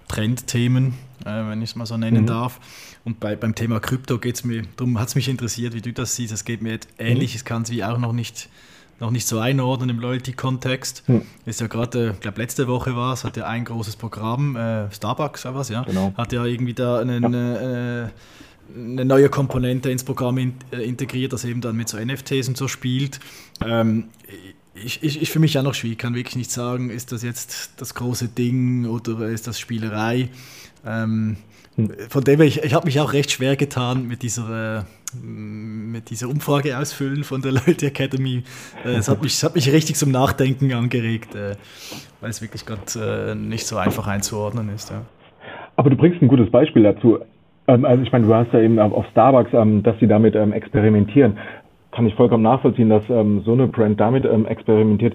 Trendthemen, 0.08 0.94
äh, 1.24 1.48
wenn 1.48 1.62
ich 1.62 1.70
es 1.70 1.76
mal 1.76 1.86
so 1.86 1.96
nennen 1.96 2.22
mhm. 2.22 2.26
darf. 2.26 2.60
Und 3.04 3.20
bei, 3.20 3.36
beim 3.36 3.54
Thema 3.54 3.80
Krypto 3.80 4.18
geht 4.18 4.36
es 4.36 4.44
mir, 4.44 4.62
darum 4.76 4.98
hat 4.98 5.08
es 5.08 5.14
mich 5.14 5.28
interessiert, 5.28 5.74
wie 5.74 5.80
du 5.80 5.92
das 5.92 6.16
siehst. 6.16 6.32
Es 6.32 6.44
geht 6.44 6.62
mir 6.62 6.72
jetzt 6.72 6.88
ähnlich, 6.98 7.32
mhm. 7.32 7.36
ich 7.36 7.44
kann 7.44 7.62
es 7.62 7.70
wie 7.70 7.84
auch 7.84 7.98
noch 7.98 8.12
nicht 8.12 8.48
noch 9.00 9.10
nicht 9.10 9.26
so 9.26 9.38
einordnen 9.38 9.90
im 9.90 10.00
Loyalty-Kontext. 10.00 11.02
Hm. 11.06 11.22
Ist 11.44 11.60
ja 11.60 11.66
gerade, 11.66 12.12
ich 12.14 12.20
glaube, 12.20 12.40
letzte 12.40 12.66
Woche 12.66 12.96
war 12.96 13.12
es, 13.12 13.24
hat 13.24 13.36
ja 13.36 13.46
ein 13.46 13.64
großes 13.64 13.96
Programm, 13.96 14.56
äh, 14.56 14.90
Starbucks 14.90 15.44
oder 15.44 15.54
was, 15.54 15.68
ja, 15.68 15.82
genau. 15.82 16.12
hat 16.16 16.32
ja 16.32 16.44
irgendwie 16.44 16.74
da 16.74 16.98
einen, 16.98 17.32
ja. 17.32 18.04
Äh, 18.04 18.08
eine 18.74 19.04
neue 19.04 19.28
Komponente 19.28 19.90
ins 19.90 20.02
Programm 20.02 20.38
in, 20.38 20.54
äh, 20.72 20.82
integriert, 20.82 21.32
das 21.32 21.44
eben 21.44 21.60
dann 21.60 21.76
mit 21.76 21.88
so 21.88 21.98
NFTs 21.98 22.48
und 22.48 22.56
so 22.56 22.68
spielt. 22.68 23.20
Ähm, 23.64 24.08
ich, 24.74 25.02
ich, 25.02 25.22
ich 25.22 25.30
für 25.30 25.38
mich 25.38 25.58
auch 25.58 25.62
noch 25.62 25.74
schwierig, 25.74 25.98
kann 25.98 26.14
wirklich 26.14 26.36
nicht 26.36 26.50
sagen, 26.50 26.90
ist 26.90 27.12
das 27.12 27.22
jetzt 27.22 27.70
das 27.76 27.94
große 27.94 28.28
Ding 28.28 28.86
oder 28.86 29.28
ist 29.28 29.46
das 29.46 29.60
Spielerei. 29.60 30.30
Ähm, 30.84 31.02
hm. 31.08 31.36
Von 32.08 32.24
dem 32.24 32.38
her, 32.38 32.46
ich, 32.46 32.62
ich 32.64 32.72
habe 32.72 32.86
mich 32.86 32.98
auch 33.00 33.12
recht 33.12 33.30
schwer 33.30 33.54
getan 33.54 34.08
mit 34.08 34.22
dieser, 34.22 34.78
äh, 34.78 34.82
mit 35.22 36.08
dieser 36.08 36.28
Umfrage 36.28 36.78
ausfüllen 36.78 37.22
von 37.22 37.42
der 37.42 37.52
Loyalty 37.52 37.86
Academy. 37.86 38.44
Äh, 38.84 38.96
es, 38.96 39.10
hat 39.10 39.22
mich, 39.22 39.34
es 39.34 39.42
hat 39.44 39.54
mich 39.54 39.70
richtig 39.70 39.96
zum 39.96 40.10
Nachdenken 40.10 40.72
angeregt, 40.72 41.34
äh, 41.34 41.56
weil 42.22 42.30
es 42.30 42.40
wirklich 42.40 42.64
gerade 42.64 43.36
nicht 43.36 43.66
so 43.66 43.76
einfach 43.76 44.06
einzuordnen 44.06 44.70
ist. 44.74 44.88
Ja. 44.88 45.02
Aber 45.76 45.90
du 45.90 45.96
bringst 45.96 46.22
ein 46.22 46.28
gutes 46.28 46.50
Beispiel 46.50 46.82
dazu. 46.82 47.18
Ähm, 47.68 47.84
also 47.84 48.02
ich 48.02 48.10
meine, 48.10 48.26
du 48.26 48.34
hast 48.34 48.52
ja 48.54 48.60
eben 48.60 48.78
auf 48.78 49.04
Starbucks, 49.10 49.52
ähm, 49.52 49.82
dass 49.82 49.98
sie 50.00 50.06
damit 50.06 50.34
ähm, 50.34 50.54
experimentieren. 50.54 51.36
Kann 51.92 52.06
ich 52.06 52.14
vollkommen 52.14 52.42
nachvollziehen, 52.42 52.90
dass 52.90 53.06
so 53.06 53.52
eine 53.52 53.68
Brand 53.68 53.98
damit 53.98 54.26
experimentiert. 54.26 55.14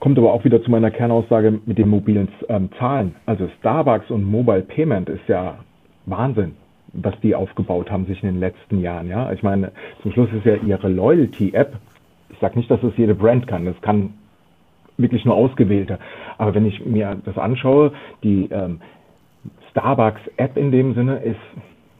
Kommt 0.00 0.18
aber 0.18 0.32
auch 0.32 0.44
wieder 0.44 0.62
zu 0.62 0.70
meiner 0.70 0.90
Kernaussage 0.90 1.58
mit 1.66 1.78
den 1.78 1.88
mobilen 1.88 2.28
ähm, 2.48 2.70
Zahlen. 2.78 3.16
Also 3.26 3.48
Starbucks 3.58 4.10
und 4.10 4.24
Mobile 4.24 4.62
Payment 4.62 5.08
ist 5.08 5.26
ja 5.28 5.58
Wahnsinn, 6.06 6.52
was 6.92 7.18
die 7.20 7.34
aufgebaut 7.34 7.90
haben 7.90 8.06
sich 8.06 8.22
in 8.22 8.28
den 8.28 8.40
letzten 8.40 8.80
Jahren. 8.80 9.08
Ja, 9.08 9.32
ich 9.32 9.42
meine, 9.42 9.72
zum 10.02 10.12
Schluss 10.12 10.28
ist 10.32 10.44
ja 10.44 10.54
ihre 10.54 10.88
Loyalty-App. 10.88 11.76
Ich 12.30 12.38
sage 12.38 12.58
nicht, 12.58 12.70
dass 12.70 12.82
es 12.82 12.96
jede 12.96 13.14
Brand 13.14 13.46
kann. 13.46 13.64
Das 13.64 13.80
kann 13.80 14.14
wirklich 14.96 15.24
nur 15.24 15.34
ausgewählte. 15.34 15.98
Aber 16.38 16.54
wenn 16.54 16.66
ich 16.66 16.84
mir 16.84 17.16
das 17.24 17.36
anschaue, 17.36 17.92
die 18.22 18.48
ähm, 18.52 18.80
Starbucks-App 19.70 20.56
in 20.56 20.70
dem 20.70 20.94
Sinne 20.94 21.18
ist 21.18 21.40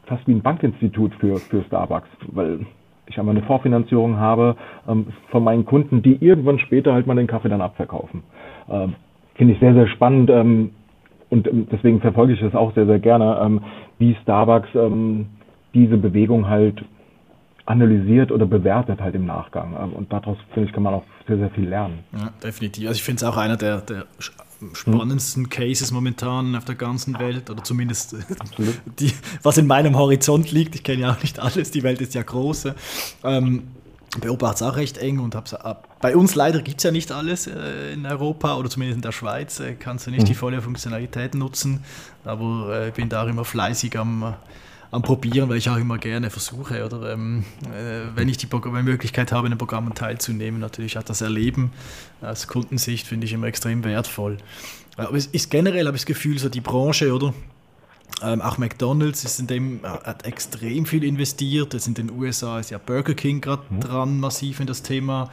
fast 0.06 0.26
wie 0.26 0.32
ein 0.32 0.42
Bankinstitut 0.42 1.14
für, 1.14 1.36
für 1.38 1.62
Starbucks, 1.64 2.08
weil 2.28 2.60
ich 3.08 3.18
einmal 3.18 3.36
eine 3.36 3.44
Vorfinanzierung 3.46 4.18
habe 4.18 4.56
ähm, 4.88 5.06
von 5.30 5.44
meinen 5.44 5.64
Kunden, 5.64 6.02
die 6.02 6.16
irgendwann 6.24 6.58
später 6.58 6.92
halt 6.92 7.06
mal 7.06 7.16
den 7.16 7.26
Kaffee 7.26 7.48
dann 7.48 7.60
abverkaufen. 7.60 8.22
Ähm, 8.68 8.94
Finde 9.34 9.54
ich 9.54 9.60
sehr, 9.60 9.74
sehr 9.74 9.86
spannend 9.88 10.30
ähm, 10.30 10.70
und 11.30 11.46
ähm, 11.46 11.66
deswegen 11.70 12.00
verfolge 12.00 12.32
ich 12.32 12.40
das 12.40 12.54
auch 12.54 12.74
sehr, 12.74 12.86
sehr 12.86 12.98
gerne, 12.98 13.38
ähm, 13.42 13.60
wie 13.98 14.16
Starbucks 14.22 14.68
ähm, 14.74 15.26
diese 15.74 15.96
Bewegung 15.96 16.48
halt 16.48 16.82
analysiert 17.66 18.32
oder 18.32 18.46
bewertet 18.46 19.00
halt 19.00 19.14
im 19.14 19.26
Nachgang. 19.26 19.74
Und 19.94 20.10
daraus, 20.10 20.38
finde 20.54 20.68
ich, 20.68 20.74
kann 20.74 20.82
man 20.82 20.94
auch 20.94 21.04
sehr, 21.26 21.36
sehr 21.36 21.50
viel 21.50 21.68
lernen. 21.68 21.98
Ja, 22.12 22.30
definitiv. 22.42 22.88
Also 22.88 22.96
ich 22.96 23.02
finde 23.02 23.18
es 23.18 23.24
auch 23.24 23.36
einer 23.36 23.58
der, 23.58 23.82
der 23.82 24.06
spannendsten 24.72 25.48
Cases 25.48 25.90
momentan 25.90 26.56
auf 26.56 26.64
der 26.64 26.74
ganzen 26.74 27.18
Welt 27.18 27.48
oder 27.50 27.62
zumindest 27.62 28.16
die, 28.98 29.12
was 29.42 29.58
in 29.58 29.66
meinem 29.66 29.96
Horizont 29.96 30.50
liegt. 30.50 30.74
Ich 30.74 30.82
kenne 30.82 31.02
ja 31.02 31.12
auch 31.12 31.22
nicht 31.22 31.38
alles, 31.38 31.70
die 31.70 31.82
Welt 31.82 32.00
ist 32.00 32.14
ja 32.14 32.22
groß. 32.22 32.68
Ähm, 33.24 33.68
beobachte 34.20 34.64
es 34.64 34.70
auch 34.70 34.76
recht 34.76 34.98
eng 34.98 35.18
und 35.18 35.34
habe 35.34 35.46
äh, 35.64 35.74
bei 36.00 36.16
uns 36.16 36.34
leider 36.34 36.62
gibt 36.62 36.78
es 36.78 36.84
ja 36.84 36.90
nicht 36.90 37.12
alles 37.12 37.46
äh, 37.46 37.92
in 37.92 38.06
Europa 38.06 38.56
oder 38.56 38.70
zumindest 38.70 38.96
in 38.96 39.02
der 39.02 39.12
Schweiz 39.12 39.60
äh, 39.60 39.74
kannst 39.74 40.06
du 40.06 40.10
nicht 40.10 40.22
mhm. 40.22 40.26
die 40.26 40.34
volle 40.34 40.62
Funktionalität 40.62 41.34
nutzen, 41.34 41.84
aber 42.24 42.82
ich 42.82 42.88
äh, 42.88 42.92
bin 42.92 43.08
da 43.08 43.24
auch 43.24 43.28
immer 43.28 43.44
fleißig 43.44 43.98
am, 43.98 44.34
am 44.90 45.02
Probieren, 45.02 45.48
weil 45.48 45.58
ich 45.58 45.68
auch 45.68 45.76
immer 45.76 45.98
gerne 45.98 46.30
versuche 46.30 46.84
oder 46.84 47.12
ähm, 47.12 47.44
äh, 47.64 48.06
wenn 48.14 48.28
ich 48.28 48.38
die 48.38 48.46
Programm 48.46 48.84
Möglichkeit 48.84 49.32
habe, 49.32 49.46
in 49.46 49.52
den 49.52 49.58
Programmen 49.58 49.94
teilzunehmen, 49.94 50.60
natürlich 50.60 50.98
auch 50.98 51.02
das 51.02 51.20
Erleben 51.20 51.72
aus 52.20 52.46
Kundensicht 52.46 53.06
finde 53.06 53.26
ich 53.26 53.32
immer 53.32 53.46
extrem 53.46 53.84
wertvoll. 53.84 54.38
Aber 54.96 55.16
es 55.16 55.26
ist 55.26 55.50
generell, 55.50 55.86
habe 55.86 55.96
ich 55.96 56.02
das 56.02 56.06
Gefühl, 56.06 56.38
so 56.38 56.48
die 56.48 56.60
Branche, 56.60 57.12
oder? 57.12 57.34
Ähm, 58.22 58.40
auch 58.40 58.58
McDonalds 58.58 59.24
ist 59.24 59.38
in 59.38 59.46
dem, 59.46 59.84
äh, 59.84 59.88
hat 59.88 60.24
extrem 60.24 60.86
viel 60.86 61.04
investiert. 61.04 61.74
Jetzt 61.74 61.86
in 61.86 61.94
den 61.94 62.10
USA 62.10 62.58
ist 62.58 62.70
ja 62.70 62.78
Burger 62.78 63.14
King 63.14 63.40
gerade 63.40 63.62
mhm. 63.70 63.80
dran, 63.80 64.20
massiv 64.20 64.60
in 64.60 64.66
das 64.66 64.82
Thema 64.82 65.30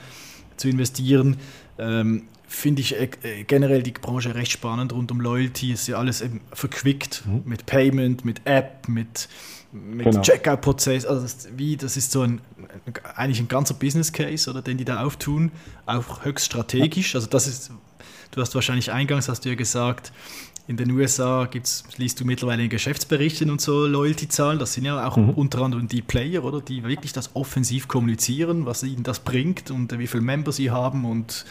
zu 0.57 0.69
investieren. 0.69 1.37
Ähm, 1.79 2.23
Finde 2.47 2.81
ich 2.81 2.95
äh, 2.95 3.43
generell 3.47 3.83
die 3.83 3.91
Branche 3.91 4.35
recht 4.35 4.51
spannend 4.51 4.93
rund 4.93 5.11
um 5.11 5.19
Loyalty. 5.19 5.71
Ist 5.73 5.87
ja 5.87 5.97
alles 5.97 6.21
eben 6.21 6.41
verquickt 6.53 7.23
mhm. 7.25 7.43
mit 7.45 7.65
Payment, 7.65 8.23
mit 8.23 8.41
App, 8.45 8.87
mit, 8.87 9.27
mit 9.71 10.05
genau. 10.05 10.21
Checkout-Prozess. 10.21 11.05
Also 11.05 11.21
das, 11.21 11.47
wie, 11.55 11.75
das 11.75 11.97
ist 11.97 12.11
so 12.11 12.21
ein, 12.21 12.41
eigentlich 13.15 13.39
ein 13.39 13.47
ganzer 13.47 13.73
Business 13.73 14.11
Case, 14.11 14.49
oder 14.49 14.61
den 14.61 14.77
die 14.77 14.85
da 14.85 15.03
auftun, 15.03 15.51
auch 15.85 16.23
höchst 16.23 16.45
strategisch. 16.45 17.15
Also 17.15 17.27
das 17.27 17.47
ist, 17.47 17.71
du 18.31 18.41
hast 18.41 18.53
wahrscheinlich 18.53 18.91
eingangs 18.91 19.27
hast 19.27 19.45
du 19.45 19.49
ja 19.49 19.55
gesagt, 19.55 20.11
in 20.67 20.77
den 20.77 20.89
USA 20.91 21.45
gibt's, 21.45 21.83
liest 21.97 22.19
du 22.19 22.25
mittlerweile 22.25 22.63
in 22.63 22.69
Geschäftsberichten 22.69 23.51
und 23.51 23.61
so 23.61 23.85
Loyalty-Zahlen. 23.85 24.57
Das 24.57 24.73
sind 24.73 24.85
ja 24.85 25.07
auch 25.07 25.15
mhm. 25.15 25.29
unter 25.31 25.61
anderem 25.61 25.87
die 25.87 26.01
Player, 26.01 26.43
oder? 26.43 26.59
Die 26.59 26.83
wirklich 26.83 27.13
das 27.13 27.35
offensiv 27.35 27.87
kommunizieren, 27.87 28.65
was 28.65 28.83
ihnen 28.83 29.03
das 29.03 29.19
bringt 29.19 29.69
und 29.69 29.97
wie 29.99 30.07
viele 30.07 30.23
Member 30.23 30.51
sie 30.51 30.71
haben 30.71 31.05
und 31.05 31.45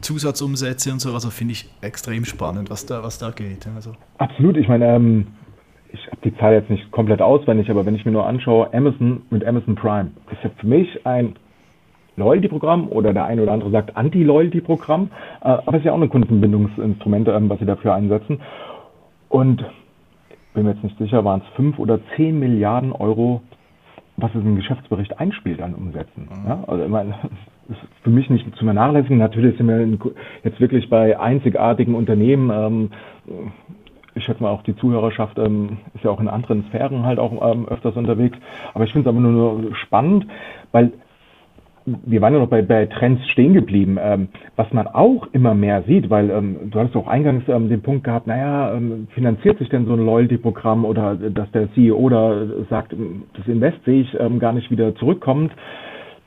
Zusatzumsätze 0.00 0.92
und 0.92 1.00
so. 1.00 1.12
Also 1.12 1.28
finde 1.30 1.52
ich 1.52 1.68
extrem 1.82 2.24
spannend, 2.24 2.70
was 2.70 2.86
da, 2.86 3.02
was 3.02 3.18
da 3.18 3.30
geht. 3.30 3.66
Also. 3.74 3.92
Absolut. 4.16 4.56
Ich 4.56 4.68
meine, 4.68 4.86
ähm, 4.86 5.26
ich 5.92 6.06
habe 6.06 6.18
die 6.24 6.36
Zahl 6.38 6.54
jetzt 6.54 6.70
nicht 6.70 6.90
komplett 6.90 7.20
auswendig, 7.20 7.70
aber 7.70 7.84
wenn 7.84 7.94
ich 7.94 8.06
mir 8.06 8.12
nur 8.12 8.26
anschaue, 8.26 8.72
Amazon 8.72 9.22
mit 9.28 9.44
Amazon 9.44 9.74
Prime 9.74 10.10
ist 10.32 10.42
ja 10.42 10.50
für 10.58 10.66
mich 10.66 11.06
ein 11.06 11.36
Loyalty-Programm 12.16 12.88
oder 12.88 13.12
der 13.12 13.24
eine 13.24 13.42
oder 13.42 13.52
andere 13.52 13.70
sagt 13.70 13.96
Anti-Loyalty-Programm, 13.96 15.10
äh, 15.40 15.48
aber 15.48 15.72
es 15.74 15.78
ist 15.78 15.84
ja 15.84 15.92
auch 15.92 16.00
ein 16.00 16.08
Kundenbindungsinstrument, 16.08 17.28
ähm, 17.28 17.48
was 17.48 17.58
sie 17.58 17.66
dafür 17.66 17.94
einsetzen. 17.94 18.40
Und 19.28 19.64
bin 20.54 20.64
mir 20.64 20.70
jetzt 20.70 20.84
nicht 20.84 20.98
sicher, 20.98 21.24
waren 21.24 21.42
es 21.44 21.56
fünf 21.56 21.78
oder 21.78 21.98
zehn 22.16 22.38
Milliarden 22.38 22.92
Euro, 22.92 23.42
was 24.16 24.30
es 24.34 24.42
im 24.42 24.56
Geschäftsbericht 24.56 25.18
einspielt 25.18 25.60
an 25.60 25.74
Umsätzen. 25.74 26.28
Mhm. 26.30 26.48
Ja, 26.48 26.64
also 26.66 26.84
ich 26.84 26.90
meine, 26.90 27.14
ist 27.68 27.80
für 28.02 28.10
mich 28.10 28.30
nicht 28.30 28.54
zu 28.56 28.64
vernachlässigen. 28.64 29.18
Natürlich 29.18 29.56
sind 29.56 29.68
wir 29.68 30.12
jetzt 30.44 30.60
wirklich 30.60 30.88
bei 30.88 31.18
einzigartigen 31.18 31.94
Unternehmen. 31.94 32.50
Ähm, 32.50 32.90
ich 34.14 34.24
schätze 34.24 34.42
mal 34.42 34.50
auch 34.50 34.62
die 34.62 34.76
Zuhörerschaft 34.76 35.38
ähm, 35.38 35.78
ist 35.94 36.04
ja 36.04 36.10
auch 36.10 36.20
in 36.20 36.28
anderen 36.28 36.64
Sphären 36.68 37.04
halt 37.04 37.18
auch 37.18 37.52
ähm, 37.52 37.66
öfters 37.66 37.96
unterwegs. 37.96 38.38
Aber 38.72 38.84
ich 38.84 38.92
finde 38.92 39.08
es 39.08 39.14
aber 39.14 39.20
nur 39.20 39.74
spannend, 39.74 40.26
weil 40.70 40.92
wir 41.86 42.20
waren 42.22 42.32
ja 42.32 42.38
noch 42.38 42.48
bei, 42.48 42.62
bei 42.62 42.86
Trends 42.86 43.26
stehen 43.28 43.52
geblieben, 43.52 43.98
ähm, 44.00 44.28
was 44.56 44.72
man 44.72 44.86
auch 44.86 45.28
immer 45.32 45.54
mehr 45.54 45.82
sieht, 45.82 46.08
weil 46.08 46.30
ähm, 46.30 46.70
du 46.70 46.78
hattest 46.78 46.96
auch 46.96 47.06
eingangs 47.06 47.44
ähm, 47.48 47.68
den 47.68 47.82
Punkt 47.82 48.04
gehabt, 48.04 48.26
naja, 48.26 48.74
ähm, 48.74 49.08
finanziert 49.14 49.58
sich 49.58 49.68
denn 49.68 49.86
so 49.86 49.92
ein 49.92 50.04
Loyalty-Programm 50.04 50.84
oder 50.84 51.14
dass 51.14 51.50
der 51.52 51.72
CEO 51.74 52.08
da 52.08 52.46
sagt, 52.70 52.92
ähm, 52.92 53.24
das 53.36 53.46
Invest 53.46 53.84
sehe 53.84 54.02
ich 54.02 54.16
ähm, 54.18 54.38
gar 54.38 54.52
nicht 54.52 54.70
wieder 54.70 54.94
zurückkommt. 54.96 55.52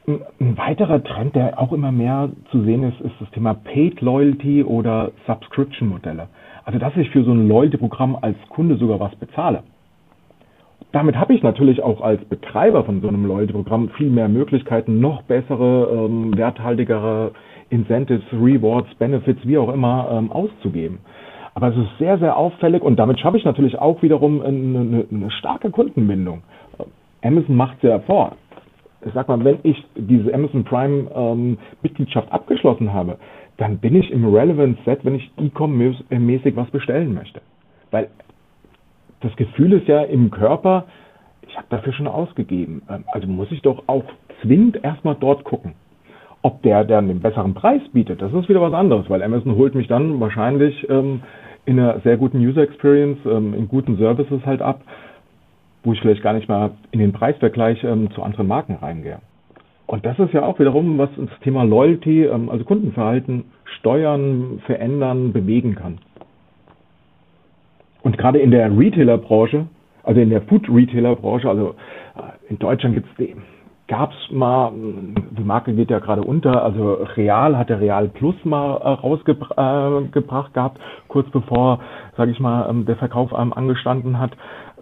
Ein 0.06 0.58
weiterer 0.58 1.04
Trend, 1.04 1.36
der 1.36 1.60
auch 1.60 1.74
immer 1.74 1.92
mehr 1.92 2.30
zu 2.52 2.64
sehen 2.64 2.84
ist, 2.84 3.02
ist 3.02 3.16
das 3.20 3.30
Thema 3.32 3.56
Paid 3.56 4.00
Loyalty 4.00 4.64
oder 4.64 5.12
Subscription-Modelle. 5.26 6.28
Also, 6.64 6.80
dass 6.80 6.96
ich 6.96 7.10
für 7.10 7.24
so 7.24 7.32
ein 7.32 7.48
Loyalty-Programm 7.48 8.18
als 8.22 8.38
Kunde 8.50 8.78
sogar 8.78 9.00
was 9.00 9.16
bezahle 9.16 9.64
damit 10.92 11.18
habe 11.18 11.34
ich 11.34 11.44
natürlich 11.44 11.84
auch 11.84 12.02
als 12.02 12.24
Betreiber 12.26 12.84
von 12.84 13.02
so 13.02 13.08
einem 13.08 13.26
Loyalty-Programm 13.26 13.90
viel 13.90 14.10
mehr 14.10 14.30
Möglichkeiten, 14.30 15.00
noch 15.00 15.22
bessere, 15.24 15.90
ähm, 15.92 16.36
werthaltigere 16.38 17.32
Incentives, 17.70 18.24
Rewards, 18.32 18.94
Benefits, 18.96 19.40
wie 19.44 19.58
auch 19.58 19.74
immer, 19.74 20.10
ähm, 20.12 20.32
auszugeben. 20.32 21.00
Aber 21.54 21.70
es 21.70 21.76
ist 21.78 21.98
sehr, 21.98 22.18
sehr 22.20 22.38
auffällig 22.38 22.84
und 22.84 22.98
damit 22.98 23.20
schaffe 23.20 23.38
ich 23.38 23.44
natürlich 23.44 23.78
auch 23.80 24.02
wiederum 24.02 24.42
eine, 24.42 24.80
eine, 24.80 25.06
eine 25.12 25.32
starke 25.32 25.72
Kundenbindung. 25.72 26.44
Amazon 27.24 27.56
macht 27.56 27.78
es 27.78 27.90
ja 27.90 28.00
vor. 28.00 28.36
Ich 29.06 29.14
sag 29.14 29.28
mal, 29.28 29.44
wenn 29.44 29.60
ich 29.64 29.84
diese 29.96 30.34
Amazon 30.34 30.64
Prime 30.64 31.10
ähm, 31.14 31.58
Mitgliedschaft 31.82 32.32
abgeschlossen 32.32 32.94
habe, 32.94 33.18
dann 33.58 33.80
bin 33.80 33.96
ich 33.96 34.12
im 34.12 34.34
Relevant 34.34 34.78
Set, 34.86 35.04
wenn 35.04 35.16
ich 35.16 35.32
e-com-mäßig 35.38 36.56
was 36.56 36.70
bestellen 36.70 37.14
möchte. 37.14 37.42
Weil 37.92 38.10
das 39.22 39.36
Gefühl 39.36 39.74
ist 39.74 39.88
ja 39.88 40.02
im 40.02 40.32
Körper, 40.32 40.86
ich 41.48 41.56
habe 41.56 41.68
dafür 41.70 41.94
schon 41.94 42.08
ausgegeben. 42.08 42.82
Ähm, 42.90 43.06
also 43.12 43.28
muss 43.28 43.52
ich 43.52 43.62
doch 43.62 43.84
auch 43.88 44.04
zwingend 44.42 44.84
erstmal 44.84 45.16
dort 45.20 45.44
gucken. 45.44 45.74
Ob 46.44 46.62
der 46.62 46.86
dann 46.86 47.08
den 47.08 47.20
besseren 47.20 47.54
Preis 47.54 47.82
bietet, 47.92 48.22
das 48.22 48.32
ist 48.32 48.48
wieder 48.48 48.62
was 48.62 48.74
anderes, 48.74 49.10
weil 49.10 49.24
Amazon 49.24 49.56
holt 49.56 49.76
mich 49.76 49.88
dann 49.88 50.20
wahrscheinlich 50.20 50.88
ähm, 50.90 51.22
in 51.66 51.80
einer 51.80 52.00
sehr 52.02 52.18
guten 52.18 52.38
User 52.38 52.62
Experience, 52.62 53.20
ähm, 53.26 53.54
in 53.54 53.68
guten 53.68 53.98
Services 53.98 54.46
halt 54.46 54.62
ab, 54.62 54.82
wo 55.84 55.94
ich 55.94 56.00
vielleicht 56.00 56.22
gar 56.22 56.34
nicht 56.34 56.48
mal 56.48 56.72
in 56.92 57.00
den 57.00 57.12
Preisvergleich 57.12 57.84
ähm, 57.84 58.12
zu 58.12 58.24
anderen 58.24 58.48
Marken 58.48 58.76
reingehe. 58.76 59.20
Und 59.88 60.06
das 60.06 60.20
ist 60.20 60.34
ja 60.34 60.44
auch 60.44 60.60
wiederum, 60.60 60.98
was 60.98 61.10
das 61.18 61.40
Thema 61.42 61.64
Loyalty, 61.64 62.26
ähm, 62.26 62.50
also 62.50 62.64
Kundenverhalten 62.66 63.46
steuern, 63.80 64.62
verändern, 64.66 65.34
bewegen 65.34 65.76
kann. 65.76 66.00
Und 68.08 68.18
gerade 68.18 68.40
in 68.40 68.52
der 68.52 68.72
Retailer-Branche, 68.72 69.66
also 70.04 70.22
in 70.22 70.30
der 70.30 70.42
Food-Retailer-Branche, 70.44 71.50
also 71.50 71.76
äh, 72.16 72.50
in 72.50 72.58
Deutschland 72.58 72.96
gibt's 72.96 73.14
den, 73.20 73.42
gab's 73.90 74.16
mal, 74.32 74.72
die 75.38 75.44
Marke 75.44 75.74
geht 75.74 75.92
ja 75.92 76.00
gerade 76.00 76.22
unter, 76.22 76.64
also 76.64 77.00
Real 77.18 77.58
hat 77.58 77.68
der 77.68 77.82
Real 77.82 78.08
Plus 78.08 78.36
mal 78.46 78.78
äh, 78.78 78.88
rausgebracht 78.92 80.54
gehabt, 80.54 80.80
kurz 81.10 81.30
bevor, 81.32 81.82
sage 82.16 82.32
ich 82.32 82.40
mal, 82.40 82.70
ähm, 82.70 82.86
der 82.86 82.96
Verkauf 82.96 83.34
ähm, 83.38 83.52
angestanden 83.52 84.20
hat. 84.20 84.32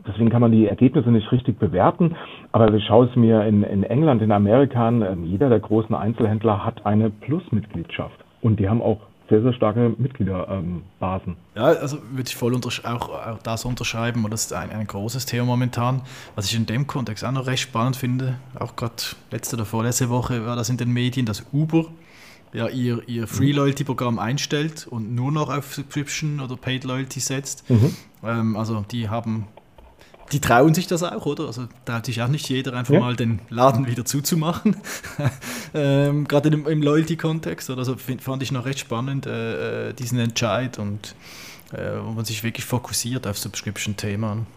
Deswegen 0.08 0.30
kann 0.30 0.42
man 0.42 0.52
die 0.52 0.68
Ergebnisse 0.68 1.10
nicht 1.10 1.32
richtig 1.32 1.58
bewerten. 1.58 2.16
Aber 2.52 2.72
ich 2.76 2.86
schaue 2.86 3.08
es 3.08 3.16
mir 3.16 3.44
in, 3.46 3.64
in 3.64 3.82
England, 3.82 4.22
in 4.22 4.32
Amerika 4.32 4.88
an, 4.88 5.02
ähm, 5.02 5.24
jeder 5.24 5.50
der 5.50 5.62
großen 5.62 5.96
Einzelhändler 5.96 6.64
hat 6.64 6.86
eine 6.86 7.10
Plus-Mitgliedschaft. 7.10 8.24
Und 8.44 8.60
die 8.60 8.70
haben 8.70 8.84
auch 8.84 9.00
sehr, 9.30 9.42
sehr 9.42 9.54
starke 9.54 9.96
Mitgliederbasen. 9.98 10.82
Ähm, 11.02 11.38
ja, 11.56 11.64
also 11.64 11.98
würde 12.12 12.28
ich 12.28 12.36
voll 12.36 12.56
auch, 12.56 13.10
auch 13.10 13.40
das 13.44 13.66
unterschreiben 13.66 14.24
und 14.26 14.32
das 14.32 14.46
ist 14.46 14.54
ein, 14.54 14.72
ein 14.72 14.88
großes 14.88 15.26
Thema 15.26 15.46
momentan. 15.46 16.02
Was 16.36 16.46
ich 16.46 16.56
in 16.56 16.66
dem 16.66 16.88
Kontext 16.88 17.24
auch 17.24 17.32
noch 17.32 17.48
recht 17.48 17.64
spannend 17.64 17.96
finde, 17.96 18.38
auch 18.60 18.76
gerade 18.76 18.96
letzte 19.32 19.56
oder 19.56 19.66
vorletzte 19.66 20.10
Woche 20.10 20.46
war 20.46 20.56
das 20.56 20.70
in 20.70 20.78
den 20.78 20.92
Medien, 20.92 21.26
dass 21.26 21.44
Uber 21.52 21.86
ja 22.54 22.68
ihr, 22.70 23.02
ihr 23.08 23.28
Free 23.28 23.52
Loyalty 23.52 23.84
Programm 23.84 24.20
einstellt 24.20 24.88
und 24.88 25.14
nur 25.14 25.32
noch 25.32 25.50
auf 25.50 25.74
Subscription 25.74 26.40
oder 26.40 26.56
Paid 26.56 26.84
Loyalty 26.84 27.20
setzt. 27.20 27.70
Mhm. 27.70 27.96
Ähm, 28.24 28.56
also 28.56 28.86
die 28.92 29.10
haben 29.10 29.48
die 30.32 30.40
trauen 30.40 30.74
sich 30.74 30.88
das 30.88 31.04
auch, 31.04 31.26
oder? 31.26 31.46
Also 31.46 31.64
traut 31.86 32.06
sich 32.06 32.22
auch 32.22 32.28
nicht 32.28 32.50
jeder 32.50 32.74
einfach 32.74 32.94
ja. 32.94 33.00
mal 33.00 33.16
den 33.16 33.40
Laden 33.50 33.88
wieder 33.88 34.06
zuzumachen. 34.06 34.76
ähm, 35.76 36.28
Gerade 36.28 36.50
im, 36.50 36.68
im 36.68 36.82
Loyalty-Kontext. 36.82 37.70
Also 37.70 37.96
find, 37.96 38.22
fand 38.22 38.42
ich 38.42 38.52
noch 38.52 38.66
recht 38.66 38.80
spannend, 38.80 39.28
äh, 39.28 39.90
äh, 39.90 39.94
diesen 39.94 40.20
Entscheid 40.20 40.80
und 40.80 41.16
äh, 41.74 42.00
wo 42.04 42.12
man 42.12 42.26
sich 42.26 42.44
wirklich 42.44 42.66
fokussiert 42.66 43.28
auf 43.28 43.38
Subscription-Themen. 43.38 44.48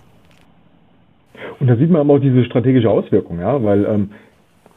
Und 1.60 1.66
da 1.66 1.76
sieht 1.76 1.90
man 1.90 2.00
aber 2.00 2.14
auch 2.14 2.20
diese 2.20 2.44
strategische 2.44 2.90
Auswirkung, 2.90 3.38
ja, 3.40 3.62
weil 3.62 3.84
ähm, 3.84 4.10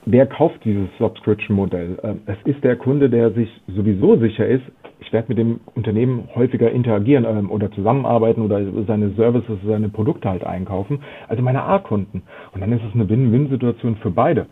wer 0.06 0.26
kauft 0.26 0.64
dieses 0.66 0.90
Subscription-Modell? 0.98 2.00
Ähm, 2.04 2.22
es 2.26 2.38
ist 2.46 2.64
der 2.64 2.76
Kunde, 2.76 3.10
der 3.10 3.32
sich 3.32 3.50
sowieso 3.68 4.18
sicher 4.18 4.48
ist, 4.48 4.64
ich 5.12 5.14
werde 5.14 5.28
mit 5.28 5.40
dem 5.40 5.60
Unternehmen 5.76 6.30
häufiger 6.36 6.72
interagieren 6.72 7.26
ähm, 7.28 7.52
oder 7.52 7.70
zusammenarbeiten 7.72 8.42
oder 8.44 8.62
seine 8.88 9.10
Services, 9.10 9.58
seine 9.68 9.90
Produkte 9.90 10.30
halt 10.30 10.46
einkaufen, 10.46 11.00
also 11.28 11.44
meine 11.44 11.64
A-Kunden. 11.64 12.24
Und 12.54 12.62
dann 12.62 12.72
ist 12.72 12.82
es 12.88 12.96
eine 12.96 13.10
Win-Win-Situation 13.10 13.98
für 13.98 14.10
beide. 14.10 14.46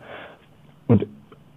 Und 0.87 1.07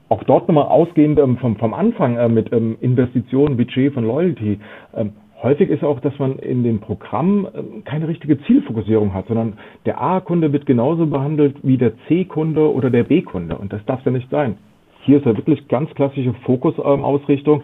auch 0.08 0.22
dort 0.22 0.46
nochmal 0.46 0.66
ausgehend 0.66 1.18
ähm, 1.18 1.36
vom, 1.38 1.56
vom 1.56 1.74
Anfang 1.74 2.16
äh, 2.16 2.28
mit 2.28 2.52
ähm, 2.52 2.76
Investitionen, 2.80 3.56
Budget 3.56 3.92
von 3.92 4.04
Loyalty. 4.04 4.60
Ähm, 4.94 5.14
häufig 5.42 5.68
ist 5.68 5.82
auch, 5.82 5.98
dass 5.98 6.16
man 6.20 6.38
in 6.38 6.62
dem 6.62 6.78
Programm 6.78 7.48
ähm, 7.56 7.82
keine 7.84 8.06
richtige 8.06 8.40
Zielfokussierung 8.44 9.14
hat, 9.14 9.26
sondern 9.26 9.54
der 9.84 10.00
A-Kunde 10.00 10.52
wird 10.52 10.64
genauso 10.64 11.06
behandelt 11.06 11.56
wie 11.64 11.76
der 11.76 11.94
C-Kunde 12.06 12.72
oder 12.72 12.88
der 12.88 13.02
B-Kunde. 13.02 13.58
Und 13.58 13.72
das 13.72 13.84
darf 13.84 14.04
ja 14.04 14.12
nicht 14.12 14.30
sein. 14.30 14.58
Hier 15.00 15.16
ist 15.16 15.26
ja 15.26 15.36
wirklich 15.36 15.66
ganz 15.66 15.90
klassische 15.94 16.34
Fokusausrichtung. 16.44 17.62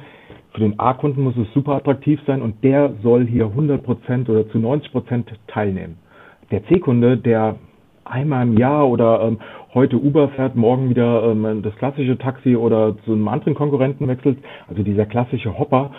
Für 0.52 0.60
den 0.60 0.78
A-Kunden 0.78 1.22
muss 1.22 1.36
es 1.36 1.52
super 1.52 1.72
attraktiv 1.72 2.20
sein 2.26 2.42
und 2.42 2.64
der 2.64 2.94
soll 3.02 3.26
hier 3.26 3.46
100% 3.46 4.28
oder 4.28 4.48
zu 4.48 4.58
90% 4.58 5.24
teilnehmen. 5.46 5.98
Der 6.50 6.64
C-Kunde, 6.66 7.18
der 7.18 7.56
einmal 8.04 8.46
im 8.46 8.56
Jahr 8.56 8.88
oder 8.88 9.20
ähm, 9.20 9.38
heute 9.74 9.96
Uber 9.96 10.30
fährt, 10.30 10.56
morgen 10.56 10.88
wieder 10.88 11.22
ähm, 11.24 11.62
das 11.62 11.74
klassische 11.76 12.16
Taxi 12.16 12.56
oder 12.56 12.96
zu 13.04 13.12
einem 13.12 13.28
anderen 13.28 13.54
Konkurrenten 13.54 14.08
wechselt. 14.08 14.38
Also 14.68 14.82
dieser 14.82 15.06
klassische 15.06 15.58
Hopper, 15.58 15.90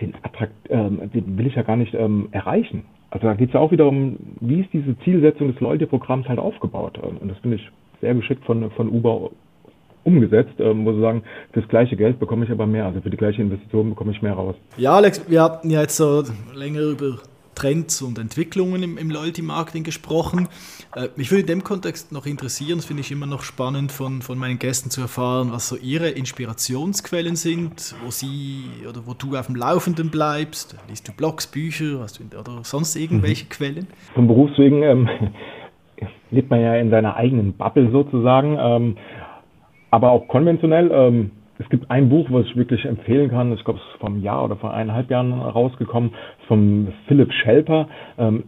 den, 0.00 0.14
Attrakt, 0.22 0.52
ähm, 0.68 1.10
den 1.14 1.38
will 1.38 1.46
ich 1.46 1.54
ja 1.54 1.62
gar 1.62 1.76
nicht 1.76 1.94
ähm, 1.94 2.28
erreichen. 2.32 2.84
Also 3.10 3.26
da 3.26 3.34
geht 3.34 3.48
es 3.48 3.54
ja 3.54 3.60
auch 3.60 3.70
wieder 3.70 3.86
um, 3.86 4.16
wie 4.40 4.60
ist 4.60 4.72
diese 4.72 4.98
Zielsetzung 5.00 5.48
des 5.48 5.60
Loyalty-Programms 5.60 6.28
halt 6.28 6.38
aufgebaut. 6.38 6.98
Und 6.98 7.30
das 7.30 7.38
finde 7.38 7.56
ich 7.56 7.70
sehr 8.00 8.14
geschickt 8.14 8.44
von, 8.44 8.70
von 8.72 8.88
Uber 8.88 9.30
umgesetzt, 10.04 10.54
ähm, 10.58 10.84
wo 10.84 10.92
sie 10.92 11.00
sagen, 11.00 11.22
für 11.52 11.60
das 11.60 11.68
gleiche 11.68 11.96
Geld 11.96 12.18
bekomme 12.18 12.44
ich 12.44 12.50
aber 12.50 12.66
mehr, 12.66 12.86
also 12.86 13.00
für 13.00 13.10
die 13.10 13.16
gleiche 13.16 13.42
Investition 13.42 13.90
bekomme 13.90 14.12
ich 14.12 14.22
mehr 14.22 14.34
raus. 14.34 14.54
Ja, 14.76 14.94
Alex, 14.94 15.28
wir 15.28 15.42
hatten 15.42 15.70
ja 15.70 15.80
jetzt 15.80 15.96
so 15.96 16.22
länger 16.54 16.80
über 16.80 17.18
Trends 17.54 18.02
und 18.02 18.18
Entwicklungen 18.18 18.82
im, 18.82 18.98
im 18.98 19.10
Loyalty-Marketing 19.10 19.84
gesprochen. 19.84 20.48
Äh, 20.94 21.08
mich 21.16 21.30
würde 21.30 21.42
in 21.42 21.46
dem 21.46 21.64
Kontext 21.64 22.12
noch 22.12 22.26
interessieren, 22.26 22.78
das 22.78 22.86
finde 22.86 23.02
ich 23.02 23.12
immer 23.12 23.26
noch 23.26 23.42
spannend 23.42 23.92
von, 23.92 24.22
von 24.22 24.38
meinen 24.38 24.58
Gästen 24.58 24.90
zu 24.90 25.00
erfahren, 25.00 25.48
was 25.52 25.68
so 25.68 25.76
ihre 25.76 26.10
Inspirationsquellen 26.10 27.36
sind, 27.36 27.94
wo 28.04 28.10
sie 28.10 28.64
oder 28.88 29.06
wo 29.06 29.14
du 29.14 29.36
auf 29.36 29.46
dem 29.46 29.56
Laufenden 29.56 30.10
bleibst. 30.10 30.76
Liest 30.88 31.08
du 31.08 31.12
Blogs, 31.12 31.46
Bücher 31.46 32.00
hast 32.00 32.18
du, 32.18 32.38
oder 32.38 32.60
sonst 32.62 32.96
irgendwelche 32.96 33.44
mhm. 33.44 33.48
Quellen? 33.48 33.86
Vom 34.14 34.26
Berufswegen 34.26 34.82
ähm, 34.82 35.08
lebt 36.30 36.50
man 36.50 36.60
ja 36.60 36.76
in 36.76 36.90
seiner 36.90 37.16
eigenen 37.16 37.52
Bubble 37.52 37.90
sozusagen, 37.90 38.56
ähm, 38.58 38.96
aber 39.94 40.10
auch 40.10 40.26
konventionell. 40.26 40.90
Ähm, 40.92 41.30
es 41.60 41.68
gibt 41.68 41.88
ein 41.88 42.08
Buch, 42.08 42.26
was 42.30 42.46
ich 42.46 42.56
wirklich 42.56 42.84
empfehlen 42.84 43.30
kann. 43.30 43.52
Ich 43.52 43.62
glaube, 43.64 43.78
es 43.78 43.94
ist 43.94 44.00
vom 44.00 44.20
Jahr 44.20 44.44
oder 44.44 44.56
vor 44.56 44.74
eineinhalb 44.74 45.08
Jahren 45.08 45.32
rausgekommen, 45.32 46.10
vom 46.48 46.88
Philip 47.06 47.32
Schelper. 47.32 47.86
Ähm, 48.18 48.42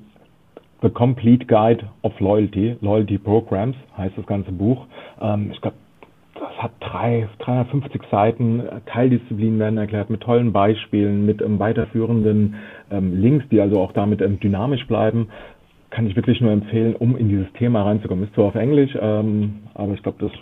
The 0.83 0.91
Complete 0.91 1.47
Guide 1.47 1.85
of 2.03 2.19
Loyalty, 2.19 2.77
Loyalty 2.81 3.19
Programs 3.19 3.77
heißt 3.97 4.19
das 4.19 4.27
ganze 4.27 4.51
Buch. 4.51 4.87
Ähm, 5.21 5.51
ich 5.53 5.61
glaube, 5.61 5.77
das 6.35 6.51
hat 6.59 6.73
drei, 6.81 7.29
350 7.39 8.03
Seiten. 8.11 8.65
Teildisziplinen 8.87 9.61
werden 9.61 9.79
erklärt 9.79 10.11
mit 10.11 10.23
tollen 10.23 10.53
Beispielen, 10.53 11.27
mit 11.27 11.41
ähm, 11.43 11.61
weiterführenden 11.61 12.57
ähm, 12.91 13.21
Links, 13.21 13.45
die 13.53 13.61
also 13.61 13.79
auch 13.79 13.93
damit 13.93 14.21
ähm, 14.21 14.41
dynamisch 14.41 14.85
bleiben. 14.89 15.29
Kann 15.91 16.09
ich 16.09 16.17
wirklich 16.17 16.41
nur 16.41 16.51
empfehlen, 16.51 16.97
um 16.97 17.17
in 17.17 17.29
dieses 17.29 17.51
Thema 17.53 17.85
reinzukommen. 17.85 18.25
Ist 18.25 18.35
zwar 18.35 18.47
auf 18.47 18.57
Englisch, 18.57 18.99
ähm, 19.01 19.61
aber 19.75 19.95
ich 19.95 20.03
glaube, 20.03 20.19
das 20.19 20.33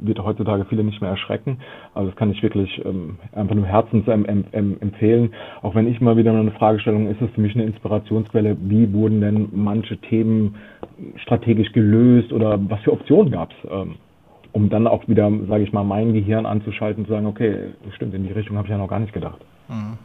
wird 0.00 0.18
heutzutage 0.22 0.64
viele 0.66 0.84
nicht 0.84 1.00
mehr 1.00 1.10
erschrecken. 1.10 1.58
Also 1.94 2.10
das 2.10 2.16
kann 2.16 2.30
ich 2.30 2.42
wirklich 2.42 2.84
ähm, 2.84 3.18
einfach 3.32 3.54
nur 3.54 3.66
herzens 3.66 4.06
ähm, 4.08 4.44
empfehlen. 4.52 5.32
Auch 5.62 5.74
wenn 5.74 5.88
ich 5.88 6.00
mal 6.00 6.16
wieder 6.16 6.32
eine 6.32 6.50
Fragestellung 6.52 7.08
ist 7.08 7.20
es 7.20 7.30
für 7.30 7.40
mich 7.40 7.54
eine 7.54 7.64
Inspirationsquelle, 7.64 8.56
wie 8.60 8.92
wurden 8.92 9.20
denn 9.20 9.48
manche 9.52 9.96
Themen 9.98 10.56
strategisch 11.16 11.72
gelöst 11.72 12.32
oder 12.32 12.58
was 12.68 12.80
für 12.80 12.92
Optionen 12.92 13.32
gab 13.32 13.50
es, 13.50 13.70
ähm, 13.70 13.94
um 14.52 14.68
dann 14.68 14.86
auch 14.86 15.08
wieder, 15.08 15.30
sage 15.48 15.64
ich 15.64 15.72
mal, 15.72 15.84
mein 15.84 16.12
Gehirn 16.12 16.46
anzuschalten 16.46 17.02
und 17.02 17.06
zu 17.08 17.12
sagen, 17.12 17.26
okay, 17.26 17.56
stimmt, 17.94 18.14
in 18.14 18.24
die 18.24 18.32
Richtung 18.32 18.56
habe 18.56 18.66
ich 18.66 18.70
ja 18.70 18.78
noch 18.78 18.88
gar 18.88 19.00
nicht 19.00 19.12
gedacht. 19.12 19.40
Mhm. 19.68 19.96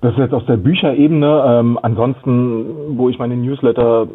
Das 0.00 0.12
ist 0.14 0.18
jetzt 0.18 0.34
aus 0.34 0.44
der 0.46 0.56
Bücherebene. 0.56 1.44
Ähm, 1.46 1.78
ansonsten, 1.80 2.98
wo 2.98 3.08
ich 3.08 3.18
meine 3.20 3.36
Newsletter 3.36 4.08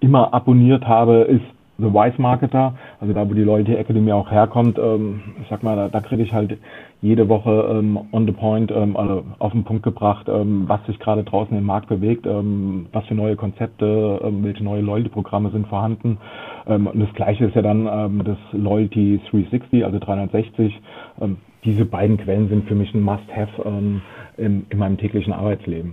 immer 0.00 0.34
abonniert 0.34 0.86
habe, 0.86 1.22
ist 1.22 1.44
The 1.80 1.94
Wise 1.94 2.20
Marketer, 2.20 2.74
also 3.00 3.14
da, 3.14 3.28
wo 3.28 3.34
die 3.34 3.44
Loyalty 3.44 3.76
Academy 3.76 4.10
auch 4.10 4.28
herkommt, 4.32 4.78
ähm, 4.78 5.20
ich 5.40 5.48
sag 5.48 5.62
mal, 5.62 5.76
da, 5.76 5.88
da 5.88 6.00
kriege 6.00 6.24
ich 6.24 6.32
halt 6.32 6.58
jede 7.00 7.28
Woche 7.28 7.68
ähm, 7.70 7.96
on 8.10 8.26
the 8.26 8.32
point, 8.32 8.72
ähm, 8.72 8.96
also 8.96 9.22
auf 9.38 9.52
den 9.52 9.62
Punkt 9.62 9.84
gebracht, 9.84 10.26
ähm, 10.28 10.64
was 10.66 10.84
sich 10.86 10.98
gerade 10.98 11.22
draußen 11.22 11.56
im 11.56 11.62
Markt 11.62 11.88
bewegt, 11.88 12.26
ähm, 12.26 12.86
was 12.92 13.06
für 13.06 13.14
neue 13.14 13.36
Konzepte, 13.36 14.20
ähm, 14.24 14.42
welche 14.42 14.64
neue 14.64 14.80
Loyalty-Programme 14.80 15.50
sind 15.50 15.68
vorhanden. 15.68 16.18
Ähm, 16.66 16.88
und 16.88 16.98
das 16.98 17.12
gleiche 17.14 17.44
ist 17.44 17.54
ja 17.54 17.62
dann 17.62 17.88
ähm, 17.88 18.22
das 18.24 18.38
Loyalty 18.50 19.20
360, 19.30 19.84
also 19.84 20.00
360. 20.00 20.80
Ähm, 21.20 21.36
diese 21.64 21.84
beiden 21.84 22.16
Quellen 22.16 22.48
sind 22.48 22.66
für 22.66 22.74
mich 22.74 22.92
ein 22.92 23.02
Must-Have 23.02 23.62
ähm, 23.64 24.02
in, 24.36 24.66
in 24.68 24.78
meinem 24.78 24.98
täglichen 24.98 25.32
Arbeitsleben. 25.32 25.92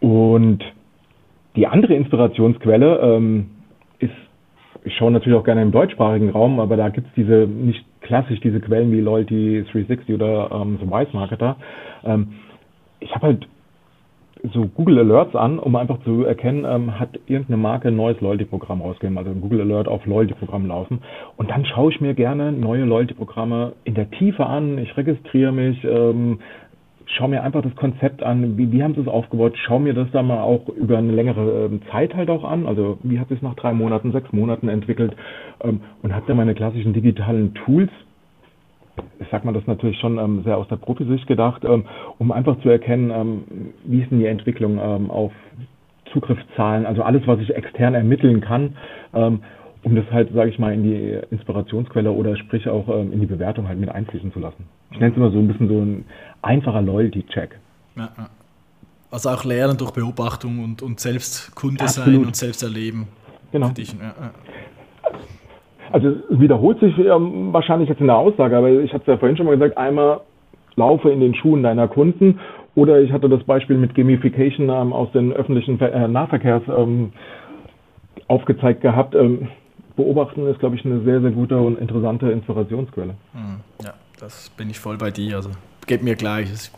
Und 0.00 0.64
die 1.54 1.66
andere 1.66 1.94
Inspirationsquelle 1.94 2.98
ähm, 3.00 3.50
ich 4.84 4.94
schaue 4.96 5.10
natürlich 5.10 5.38
auch 5.38 5.44
gerne 5.44 5.62
im 5.62 5.72
deutschsprachigen 5.72 6.30
Raum, 6.30 6.60
aber 6.60 6.76
da 6.76 6.90
gibt 6.90 7.08
es 7.08 7.14
diese 7.14 7.46
nicht 7.46 7.84
klassisch 8.02 8.40
diese 8.40 8.60
Quellen 8.60 8.92
wie 8.92 9.00
Loyalty 9.00 9.64
360 9.72 10.14
oder 10.14 10.50
ähm, 10.52 10.78
The 10.80 10.86
Wise 10.86 11.10
Marketer. 11.12 11.56
Ähm, 12.04 12.34
ich 13.00 13.14
habe 13.14 13.26
halt 13.26 13.48
so 14.52 14.66
Google 14.66 14.98
Alerts 14.98 15.34
an, 15.34 15.58
um 15.58 15.74
einfach 15.74 16.02
zu 16.04 16.24
erkennen, 16.24 16.66
ähm, 16.68 16.98
hat 17.00 17.18
irgendeine 17.26 17.56
Marke 17.56 17.88
ein 17.88 17.96
neues 17.96 18.20
Loyalty-Programm 18.20 18.82
rausgegeben, 18.82 19.16
also 19.16 19.30
ein 19.30 19.40
Google 19.40 19.62
Alert 19.62 19.88
auf 19.88 20.04
Loyalty-Programm 20.04 20.66
laufen. 20.66 21.00
Und 21.36 21.50
dann 21.50 21.64
schaue 21.64 21.90
ich 21.90 22.00
mir 22.02 22.12
gerne 22.12 22.52
neue 22.52 22.84
Loyalty-Programme 22.84 23.72
in 23.84 23.94
der 23.94 24.10
Tiefe 24.10 24.44
an. 24.44 24.76
Ich 24.76 24.94
registriere 24.98 25.52
mich, 25.52 25.82
ähm, 25.84 26.40
schau 27.06 27.28
mir 27.28 27.42
einfach 27.42 27.62
das 27.62 27.74
Konzept 27.76 28.22
an, 28.22 28.56
wie, 28.56 28.70
wie 28.72 28.82
haben 28.82 28.94
sie 28.94 29.00
es 29.00 29.08
aufgebaut, 29.08 29.54
schau 29.56 29.78
mir 29.78 29.94
das 29.94 30.10
dann 30.12 30.26
mal 30.26 30.40
auch 30.40 30.68
über 30.68 30.98
eine 30.98 31.12
längere 31.12 31.66
ähm, 31.66 31.80
Zeit 31.90 32.14
halt 32.14 32.30
auch 32.30 32.44
an, 32.44 32.66
also 32.66 32.98
wie 33.02 33.18
hat 33.18 33.30
es 33.30 33.42
nach 33.42 33.54
drei 33.54 33.72
Monaten, 33.72 34.12
sechs 34.12 34.32
Monaten 34.32 34.68
entwickelt? 34.68 35.14
Ähm, 35.62 35.80
und 36.02 36.14
habe 36.14 36.24
dann 36.26 36.36
meine 36.36 36.54
klassischen 36.54 36.92
digitalen 36.92 37.54
Tools, 37.54 37.90
ich 39.18 39.26
sag 39.30 39.44
mal 39.44 39.52
das 39.52 39.66
natürlich 39.66 39.98
schon 39.98 40.18
ähm, 40.18 40.42
sehr 40.44 40.56
aus 40.56 40.68
der 40.68 40.76
Profisicht 40.76 41.26
gedacht, 41.26 41.62
ähm, 41.64 41.84
um 42.18 42.32
einfach 42.32 42.58
zu 42.60 42.68
erkennen, 42.68 43.10
ähm, 43.10 43.42
wie 43.84 44.00
ist 44.00 44.10
denn 44.10 44.20
die 44.20 44.26
Entwicklung 44.26 44.78
ähm, 44.82 45.10
auf 45.10 45.32
Zugriffszahlen, 46.12 46.86
also 46.86 47.02
alles, 47.02 47.26
was 47.26 47.40
ich 47.40 47.54
extern 47.54 47.94
ermitteln 47.94 48.40
kann, 48.40 48.76
um 49.84 49.94
das 49.94 50.04
halt, 50.10 50.32
sage 50.32 50.50
ich 50.50 50.58
mal, 50.58 50.72
in 50.72 50.82
die 50.82 51.18
Inspirationsquelle 51.30 52.10
oder 52.10 52.36
sprich 52.36 52.68
auch 52.68 52.88
ähm, 52.88 53.12
in 53.12 53.20
die 53.20 53.26
Bewertung 53.26 53.68
halt 53.68 53.78
mit 53.78 53.90
einfließen 53.90 54.32
zu 54.32 54.40
lassen. 54.40 54.64
Ich 54.92 54.98
nenne 54.98 55.12
es 55.12 55.16
immer 55.16 55.30
so 55.30 55.38
ein 55.38 55.46
bisschen 55.46 55.68
so 55.68 55.80
ein 55.80 56.04
einfacher 56.44 56.82
Loyalty-Check. 56.82 57.58
Ja. 57.96 58.10
Also 59.10 59.30
auch 59.30 59.44
lernen 59.44 59.76
durch 59.76 59.92
Beobachtung 59.92 60.62
und, 60.62 60.82
und 60.82 61.00
selbst 61.00 61.54
Kunde 61.54 61.84
Absolut. 61.84 62.14
sein 62.14 62.26
und 62.26 62.36
selbst 62.36 62.62
erleben. 62.62 63.08
Genau. 63.52 63.68
Dich, 63.68 63.92
ja, 63.92 64.32
also 65.92 66.08
es 66.08 66.40
wiederholt 66.40 66.80
sich 66.80 66.98
ähm, 66.98 67.52
wahrscheinlich 67.52 67.88
jetzt 67.88 68.00
in 68.00 68.08
der 68.08 68.16
Aussage, 68.16 68.56
aber 68.56 68.68
ich 68.68 68.92
hatte 68.92 69.02
es 69.02 69.06
ja 69.06 69.16
vorhin 69.16 69.36
schon 69.36 69.46
mal 69.46 69.56
gesagt, 69.56 69.78
einmal 69.78 70.22
laufe 70.74 71.08
in 71.08 71.20
den 71.20 71.36
Schuhen 71.36 71.62
deiner 71.62 71.86
Kunden 71.86 72.40
oder 72.74 73.00
ich 73.00 73.12
hatte 73.12 73.28
das 73.28 73.44
Beispiel 73.44 73.76
mit 73.76 73.94
Gamification 73.94 74.68
ähm, 74.70 74.92
aus 74.92 75.12
den 75.12 75.32
öffentlichen 75.32 75.80
äh, 75.80 76.08
Nahverkehrs 76.08 76.64
ähm, 76.76 77.12
aufgezeigt 78.26 78.80
gehabt. 78.80 79.14
Beobachten 79.96 80.48
ist, 80.48 80.58
glaube 80.58 80.74
ich, 80.74 80.84
eine 80.84 81.02
sehr, 81.02 81.20
sehr 81.20 81.30
gute 81.30 81.56
und 81.56 81.78
interessante 81.78 82.28
Inspirationsquelle. 82.32 83.14
Hm, 83.32 83.60
ja, 83.84 83.94
das 84.18 84.50
bin 84.56 84.70
ich 84.70 84.80
voll 84.80 84.98
bei 84.98 85.12
dir. 85.12 85.36
Also 85.36 85.50
geht 85.86 86.02
mir 86.02 86.16
gleich. 86.16 86.50
Ich 86.50 86.70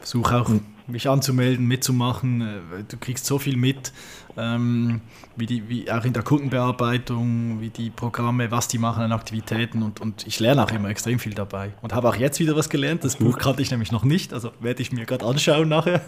versuche 0.00 0.36
auch, 0.36 0.50
mich 0.86 1.08
anzumelden, 1.08 1.66
mitzumachen. 1.66 2.40
Äh, 2.42 2.84
du 2.88 2.96
kriegst 2.98 3.26
so 3.26 3.38
viel 3.38 3.56
mit, 3.56 3.92
ähm, 4.36 5.00
wie 5.36 5.46
die, 5.46 5.68
wie 5.68 5.90
auch 5.90 6.04
in 6.04 6.12
der 6.12 6.22
Kundenbearbeitung, 6.22 7.60
wie 7.60 7.70
die 7.70 7.90
Programme, 7.90 8.50
was 8.50 8.68
die 8.68 8.78
machen 8.78 9.02
an 9.02 9.12
Aktivitäten 9.12 9.82
und, 9.82 10.00
und 10.00 10.26
ich 10.26 10.40
lerne 10.40 10.64
auch 10.64 10.70
immer 10.70 10.88
extrem 10.88 11.18
viel 11.18 11.34
dabei. 11.34 11.72
Und 11.82 11.94
habe 11.94 12.08
auch 12.08 12.16
jetzt 12.16 12.38
wieder 12.40 12.56
was 12.56 12.68
gelernt. 12.68 13.04
Das 13.04 13.16
Buch 13.16 13.38
kannte 13.38 13.62
ich 13.62 13.70
nämlich 13.70 13.92
noch 13.92 14.04
nicht, 14.04 14.32
also 14.32 14.50
werde 14.60 14.82
ich 14.82 14.92
mir 14.92 15.06
gerade 15.06 15.24
anschauen 15.24 15.68
nachher. 15.68 16.02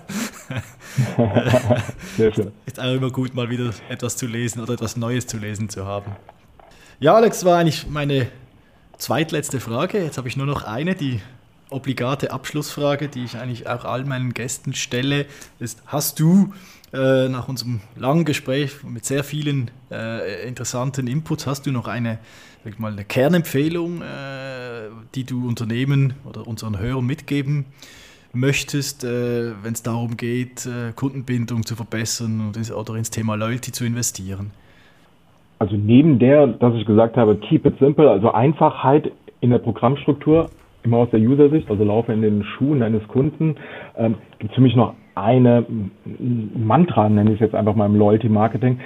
Sehr 2.16 2.34
schön. 2.34 2.52
Ist 2.66 2.80
auch 2.80 2.92
immer 2.92 3.10
gut, 3.10 3.34
mal 3.34 3.48
wieder 3.48 3.72
etwas 3.88 4.16
zu 4.16 4.26
lesen 4.26 4.60
oder 4.60 4.74
etwas 4.74 4.96
Neues 4.96 5.26
zu 5.26 5.38
lesen 5.38 5.68
zu 5.68 5.86
haben. 5.86 6.12
Ja, 6.98 7.14
Alex, 7.14 7.44
war 7.44 7.58
eigentlich 7.58 7.86
meine 7.88 8.28
zweitletzte 8.98 9.60
Frage. 9.60 10.02
Jetzt 10.02 10.18
habe 10.18 10.28
ich 10.28 10.36
nur 10.36 10.46
noch 10.46 10.64
eine, 10.64 10.94
die 10.94 11.20
obligate 11.70 12.32
Abschlussfrage, 12.32 13.08
die 13.08 13.24
ich 13.24 13.36
eigentlich 13.38 13.68
auch 13.68 13.84
all 13.84 14.04
meinen 14.04 14.34
Gästen 14.34 14.74
stelle, 14.74 15.26
ist, 15.58 15.82
hast 15.86 16.20
du 16.20 16.52
äh, 16.92 17.28
nach 17.28 17.48
unserem 17.48 17.80
langen 17.96 18.24
Gespräch 18.24 18.84
mit 18.84 19.04
sehr 19.04 19.24
vielen 19.24 19.70
äh, 19.90 20.46
interessanten 20.46 21.06
Inputs, 21.06 21.46
hast 21.46 21.66
du 21.66 21.72
noch 21.72 21.88
eine, 21.88 22.18
sag 22.64 22.78
mal, 22.78 22.92
eine 22.92 23.04
Kernempfehlung, 23.04 24.02
äh, 24.02 24.88
die 25.14 25.24
du 25.24 25.46
Unternehmen 25.48 26.14
oder 26.24 26.46
unseren 26.46 26.78
Hörern 26.78 27.04
mitgeben 27.04 27.66
möchtest, 28.32 29.02
äh, 29.04 29.52
wenn 29.62 29.72
es 29.72 29.82
darum 29.82 30.16
geht, 30.16 30.66
äh, 30.66 30.92
Kundenbindung 30.94 31.64
zu 31.64 31.74
verbessern 31.74 32.52
oder 32.74 32.94
ins 32.94 33.10
Thema 33.10 33.34
Loyalty 33.34 33.72
zu 33.72 33.84
investieren? 33.84 34.52
Also 35.58 35.74
neben 35.74 36.18
der, 36.18 36.46
dass 36.46 36.74
ich 36.74 36.84
gesagt 36.84 37.16
habe, 37.16 37.36
keep 37.36 37.64
it 37.64 37.78
simple, 37.78 38.10
also 38.10 38.30
Einfachheit 38.30 39.10
in 39.40 39.50
der 39.50 39.58
Programmstruktur, 39.58 40.50
immer 40.86 40.98
aus 40.98 41.10
der 41.10 41.20
User-Sicht, 41.20 41.70
also 41.70 41.84
laufe 41.84 42.12
in 42.12 42.22
den 42.22 42.44
Schuhen 42.44 42.82
eines 42.82 43.06
Kunden, 43.08 43.56
ähm, 43.98 44.14
gibt 44.38 44.52
es 44.52 44.54
für 44.54 44.62
mich 44.62 44.76
noch 44.76 44.94
eine 45.14 45.64
Mantra, 46.54 47.08
nenne 47.08 47.30
ich 47.30 47.36
es 47.36 47.40
jetzt 47.40 47.54
einfach 47.54 47.74
mal 47.74 47.86
im 47.86 47.96
Loyalty-Marketing. 47.96 48.78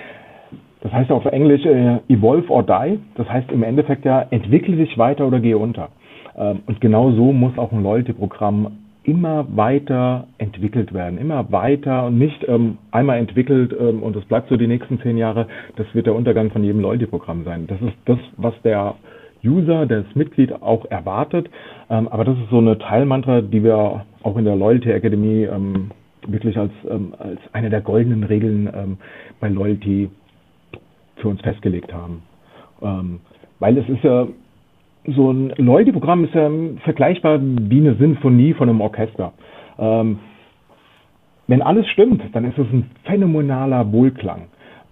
Das 0.80 0.92
heißt 0.92 1.10
auf 1.10 1.26
Englisch 1.26 1.64
äh, 1.66 1.98
evolve 2.08 2.50
or 2.50 2.62
die. 2.62 2.98
Das 3.16 3.28
heißt 3.28 3.52
im 3.52 3.62
Endeffekt 3.62 4.04
ja, 4.04 4.22
entwickle 4.30 4.76
dich 4.76 4.96
weiter 4.96 5.26
oder 5.26 5.40
gehe 5.40 5.58
unter. 5.58 5.88
Ähm, 6.36 6.60
und 6.66 6.80
genau 6.80 7.10
so 7.12 7.32
muss 7.32 7.56
auch 7.58 7.72
ein 7.72 7.82
Loyalty-Programm 7.82 8.78
immer 9.02 9.46
weiter 9.56 10.26
entwickelt 10.38 10.92
werden, 10.92 11.18
immer 11.18 11.50
weiter 11.50 12.06
und 12.06 12.18
nicht 12.18 12.46
ähm, 12.46 12.78
einmal 12.90 13.18
entwickelt 13.18 13.74
ähm, 13.78 14.02
und 14.02 14.14
das 14.14 14.24
bleibt 14.26 14.48
so 14.48 14.56
die 14.56 14.66
nächsten 14.66 15.00
zehn 15.00 15.16
Jahre. 15.16 15.48
Das 15.76 15.86
wird 15.94 16.06
der 16.06 16.14
Untergang 16.14 16.50
von 16.50 16.62
jedem 16.62 16.80
Loyalty-Programm 16.80 17.44
sein. 17.44 17.66
Das 17.66 17.80
ist 17.80 17.96
das, 18.04 18.18
was 18.36 18.54
der 18.62 18.94
User, 19.44 19.86
das 19.86 20.04
Mitglied 20.14 20.52
auch 20.62 20.84
erwartet. 20.86 21.48
Ähm, 21.88 22.08
aber 22.08 22.24
das 22.24 22.36
ist 22.38 22.50
so 22.50 22.58
eine 22.58 22.78
Teilmantra, 22.78 23.40
die 23.40 23.62
wir 23.62 24.04
auch 24.22 24.36
in 24.36 24.44
der 24.44 24.56
Loyalty 24.56 24.90
Academy 24.90 25.44
ähm, 25.44 25.90
wirklich 26.26 26.56
als, 26.58 26.72
ähm, 26.88 27.14
als 27.18 27.40
eine 27.52 27.70
der 27.70 27.80
goldenen 27.80 28.24
Regeln 28.24 28.68
ähm, 28.74 28.98
bei 29.40 29.48
Loyalty 29.48 30.10
für 31.16 31.28
uns 31.28 31.40
festgelegt 31.40 31.92
haben. 31.92 32.22
Ähm, 32.82 33.20
weil 33.58 33.76
es 33.78 33.88
ist 33.88 34.02
ja 34.04 34.26
so 35.06 35.32
ein 35.32 35.50
Loyalty-Programm 35.56 36.24
ist 36.24 36.34
ja 36.34 36.50
vergleichbar 36.84 37.40
wie 37.42 37.78
eine 37.78 37.94
Sinfonie 37.94 38.52
von 38.52 38.68
einem 38.68 38.80
Orchester. 38.80 39.32
Ähm, 39.78 40.18
wenn 41.46 41.62
alles 41.62 41.88
stimmt, 41.88 42.22
dann 42.32 42.44
ist 42.44 42.58
es 42.58 42.66
ein 42.72 42.90
phänomenaler 43.04 43.90
Wohlklang. 43.92 44.42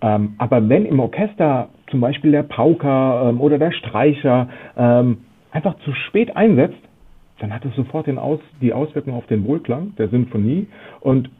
Aber 0.00 0.68
wenn 0.68 0.86
im 0.86 0.98
Orchester 0.98 1.68
zum 1.90 2.00
Beispiel 2.00 2.32
der 2.32 2.42
Pauker 2.42 3.28
ähm, 3.28 3.40
oder 3.40 3.58
der 3.58 3.72
Streicher 3.72 4.48
ähm, 4.76 5.18
einfach 5.50 5.76
zu 5.84 5.92
spät 5.92 6.36
einsetzt, 6.36 6.78
dann 7.40 7.52
hat 7.52 7.64
es 7.64 7.74
sofort 7.76 8.06
den 8.06 8.18
Aus, 8.18 8.40
die 8.60 8.72
Auswirkung 8.72 9.14
auf 9.14 9.26
den 9.26 9.44
Wohlklang 9.46 9.94
der 9.96 10.08
Sinfonie 10.08 10.66
und 11.00 11.30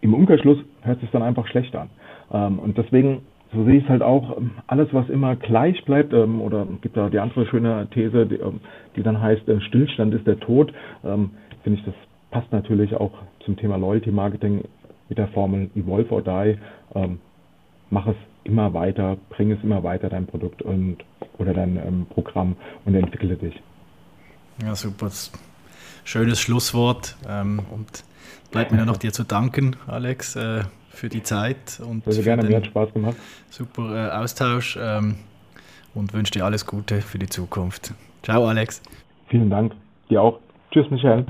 im 0.00 0.14
Umkehrschluss 0.14 0.58
hört 0.82 1.02
es 1.02 1.10
dann 1.10 1.22
einfach 1.22 1.46
schlecht 1.48 1.74
an. 1.74 1.90
Ähm, 2.32 2.58
und 2.58 2.78
deswegen, 2.78 3.22
so 3.52 3.64
sehe 3.64 3.78
ich 3.78 3.84
es 3.84 3.88
halt 3.88 4.02
auch, 4.02 4.38
ähm, 4.38 4.52
alles, 4.66 4.88
was 4.92 5.08
immer 5.08 5.36
gleich 5.36 5.84
bleibt, 5.84 6.12
ähm, 6.12 6.40
oder 6.40 6.66
gibt 6.80 6.96
da 6.96 7.08
die 7.08 7.18
andere 7.18 7.46
schöne 7.46 7.88
These, 7.92 8.26
die, 8.26 8.36
ähm, 8.36 8.60
die 8.96 9.02
dann 9.02 9.20
heißt, 9.20 9.48
äh, 9.48 9.60
Stillstand 9.60 10.14
ist 10.14 10.26
der 10.26 10.38
Tod, 10.38 10.72
ähm, 11.04 11.30
finde 11.62 11.80
ich, 11.80 11.84
das 11.84 11.94
passt 12.30 12.52
natürlich 12.52 12.94
auch 12.94 13.12
zum 13.40 13.56
Thema 13.56 13.76
Loyalty 13.76 14.10
Marketing 14.10 14.62
mit 15.08 15.18
der 15.18 15.28
Formel 15.28 15.70
Evolve 15.74 16.14
or 16.14 16.22
Die. 16.22 16.58
Ähm, 16.94 17.18
mach 17.90 18.06
es 18.06 18.16
immer 18.44 18.72
weiter, 18.74 19.16
bring 19.30 19.50
es 19.52 19.62
immer 19.62 19.82
weiter, 19.82 20.08
dein 20.08 20.26
Produkt 20.26 20.62
und 20.62 20.98
oder 21.38 21.54
dein 21.54 21.76
ähm, 21.76 22.06
Programm 22.10 22.56
und 22.84 22.94
entwickle 22.94 23.36
dich. 23.36 23.54
Ja, 24.62 24.74
super. 24.74 25.10
Schönes 26.04 26.40
Schlusswort. 26.40 27.16
Ähm, 27.28 27.60
und 27.70 28.04
bleibt 28.50 28.72
mir 28.72 28.78
nur 28.78 28.86
noch 28.86 28.96
dir 28.96 29.12
zu 29.12 29.24
danken, 29.24 29.76
Alex, 29.86 30.36
äh, 30.36 30.62
für 30.90 31.08
die 31.08 31.22
Zeit. 31.22 31.80
Und 31.80 32.04
Sehr 32.06 32.24
gerne, 32.24 32.44
mir 32.44 32.56
hat 32.56 32.66
Spaß 32.66 32.92
gemacht. 32.92 33.16
Super 33.50 34.08
äh, 34.08 34.10
Austausch 34.10 34.78
ähm, 34.80 35.16
und 35.94 36.12
wünsche 36.12 36.32
dir 36.32 36.44
alles 36.44 36.66
Gute 36.66 37.02
für 37.02 37.18
die 37.18 37.28
Zukunft. 37.28 37.94
Ciao, 38.22 38.46
Alex. 38.46 38.82
Vielen 39.28 39.50
Dank. 39.50 39.72
Dir 40.10 40.22
auch. 40.22 40.40
Tschüss, 40.70 40.90
Michael. 40.90 41.26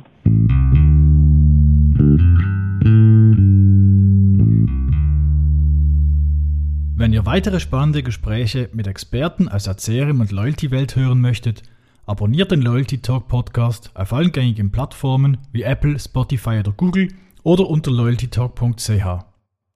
Wenn 6.98 7.12
ihr 7.12 7.26
weitere 7.26 7.60
spannende 7.60 8.02
Gespräche 8.02 8.70
mit 8.72 8.88
Experten 8.88 9.48
aus 9.48 9.62
der 9.62 9.76
CRM 9.76 10.20
und 10.20 10.32
Loyalty-Welt 10.32 10.96
hören 10.96 11.20
möchtet, 11.20 11.62
abonniert 12.06 12.50
den 12.50 12.60
Loyalty 12.60 12.98
Talk 12.98 13.28
Podcast 13.28 13.92
auf 13.94 14.12
allen 14.12 14.32
gängigen 14.32 14.72
Plattformen 14.72 15.36
wie 15.52 15.62
Apple, 15.62 15.96
Spotify 15.96 16.58
oder 16.58 16.72
Google 16.72 17.06
oder 17.44 17.70
unter 17.70 17.92
loyaltytalk.ch. 17.92 19.24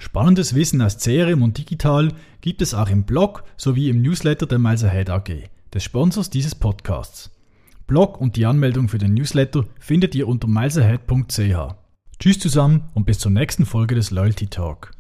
Spannendes 0.01 0.57
Wissen 0.57 0.83
aus 0.83 0.99
CRM 0.99 1.43
und 1.43 1.59
digital 1.59 2.09
gibt 2.41 2.61
es 2.61 2.75
auch 2.75 2.89
im 2.89 3.05
Blog 3.05 3.45
sowie 3.57 3.89
im 3.89 4.03
Newsletter 4.03 4.47
der 4.47 4.59
Miles 4.59 4.83
Ahead 4.83 5.09
AG, 5.09 5.45
des 5.73 5.85
Sponsors 5.85 6.29
dieses 6.29 6.57
Podcasts. 6.57 7.31
Blog 7.87 8.21
und 8.21 8.35
die 8.35 8.47
Anmeldung 8.47 8.89
für 8.89 8.99
den 8.99 9.15
Newsletter 9.15 9.65
findet 9.79 10.17
ihr 10.17 10.27
unter 10.27 10.49
milesahead.ch. 10.49 11.77
Tschüss 12.19 12.41
zusammen 12.41 12.91
und 12.95 13.07
bis 13.07 13.21
zur 13.21 13.31
nächsten 13.31 13.65
Folge 13.65 13.95
des 13.95 14.11
Loyalty 14.11 14.49
Talk. 14.49 14.91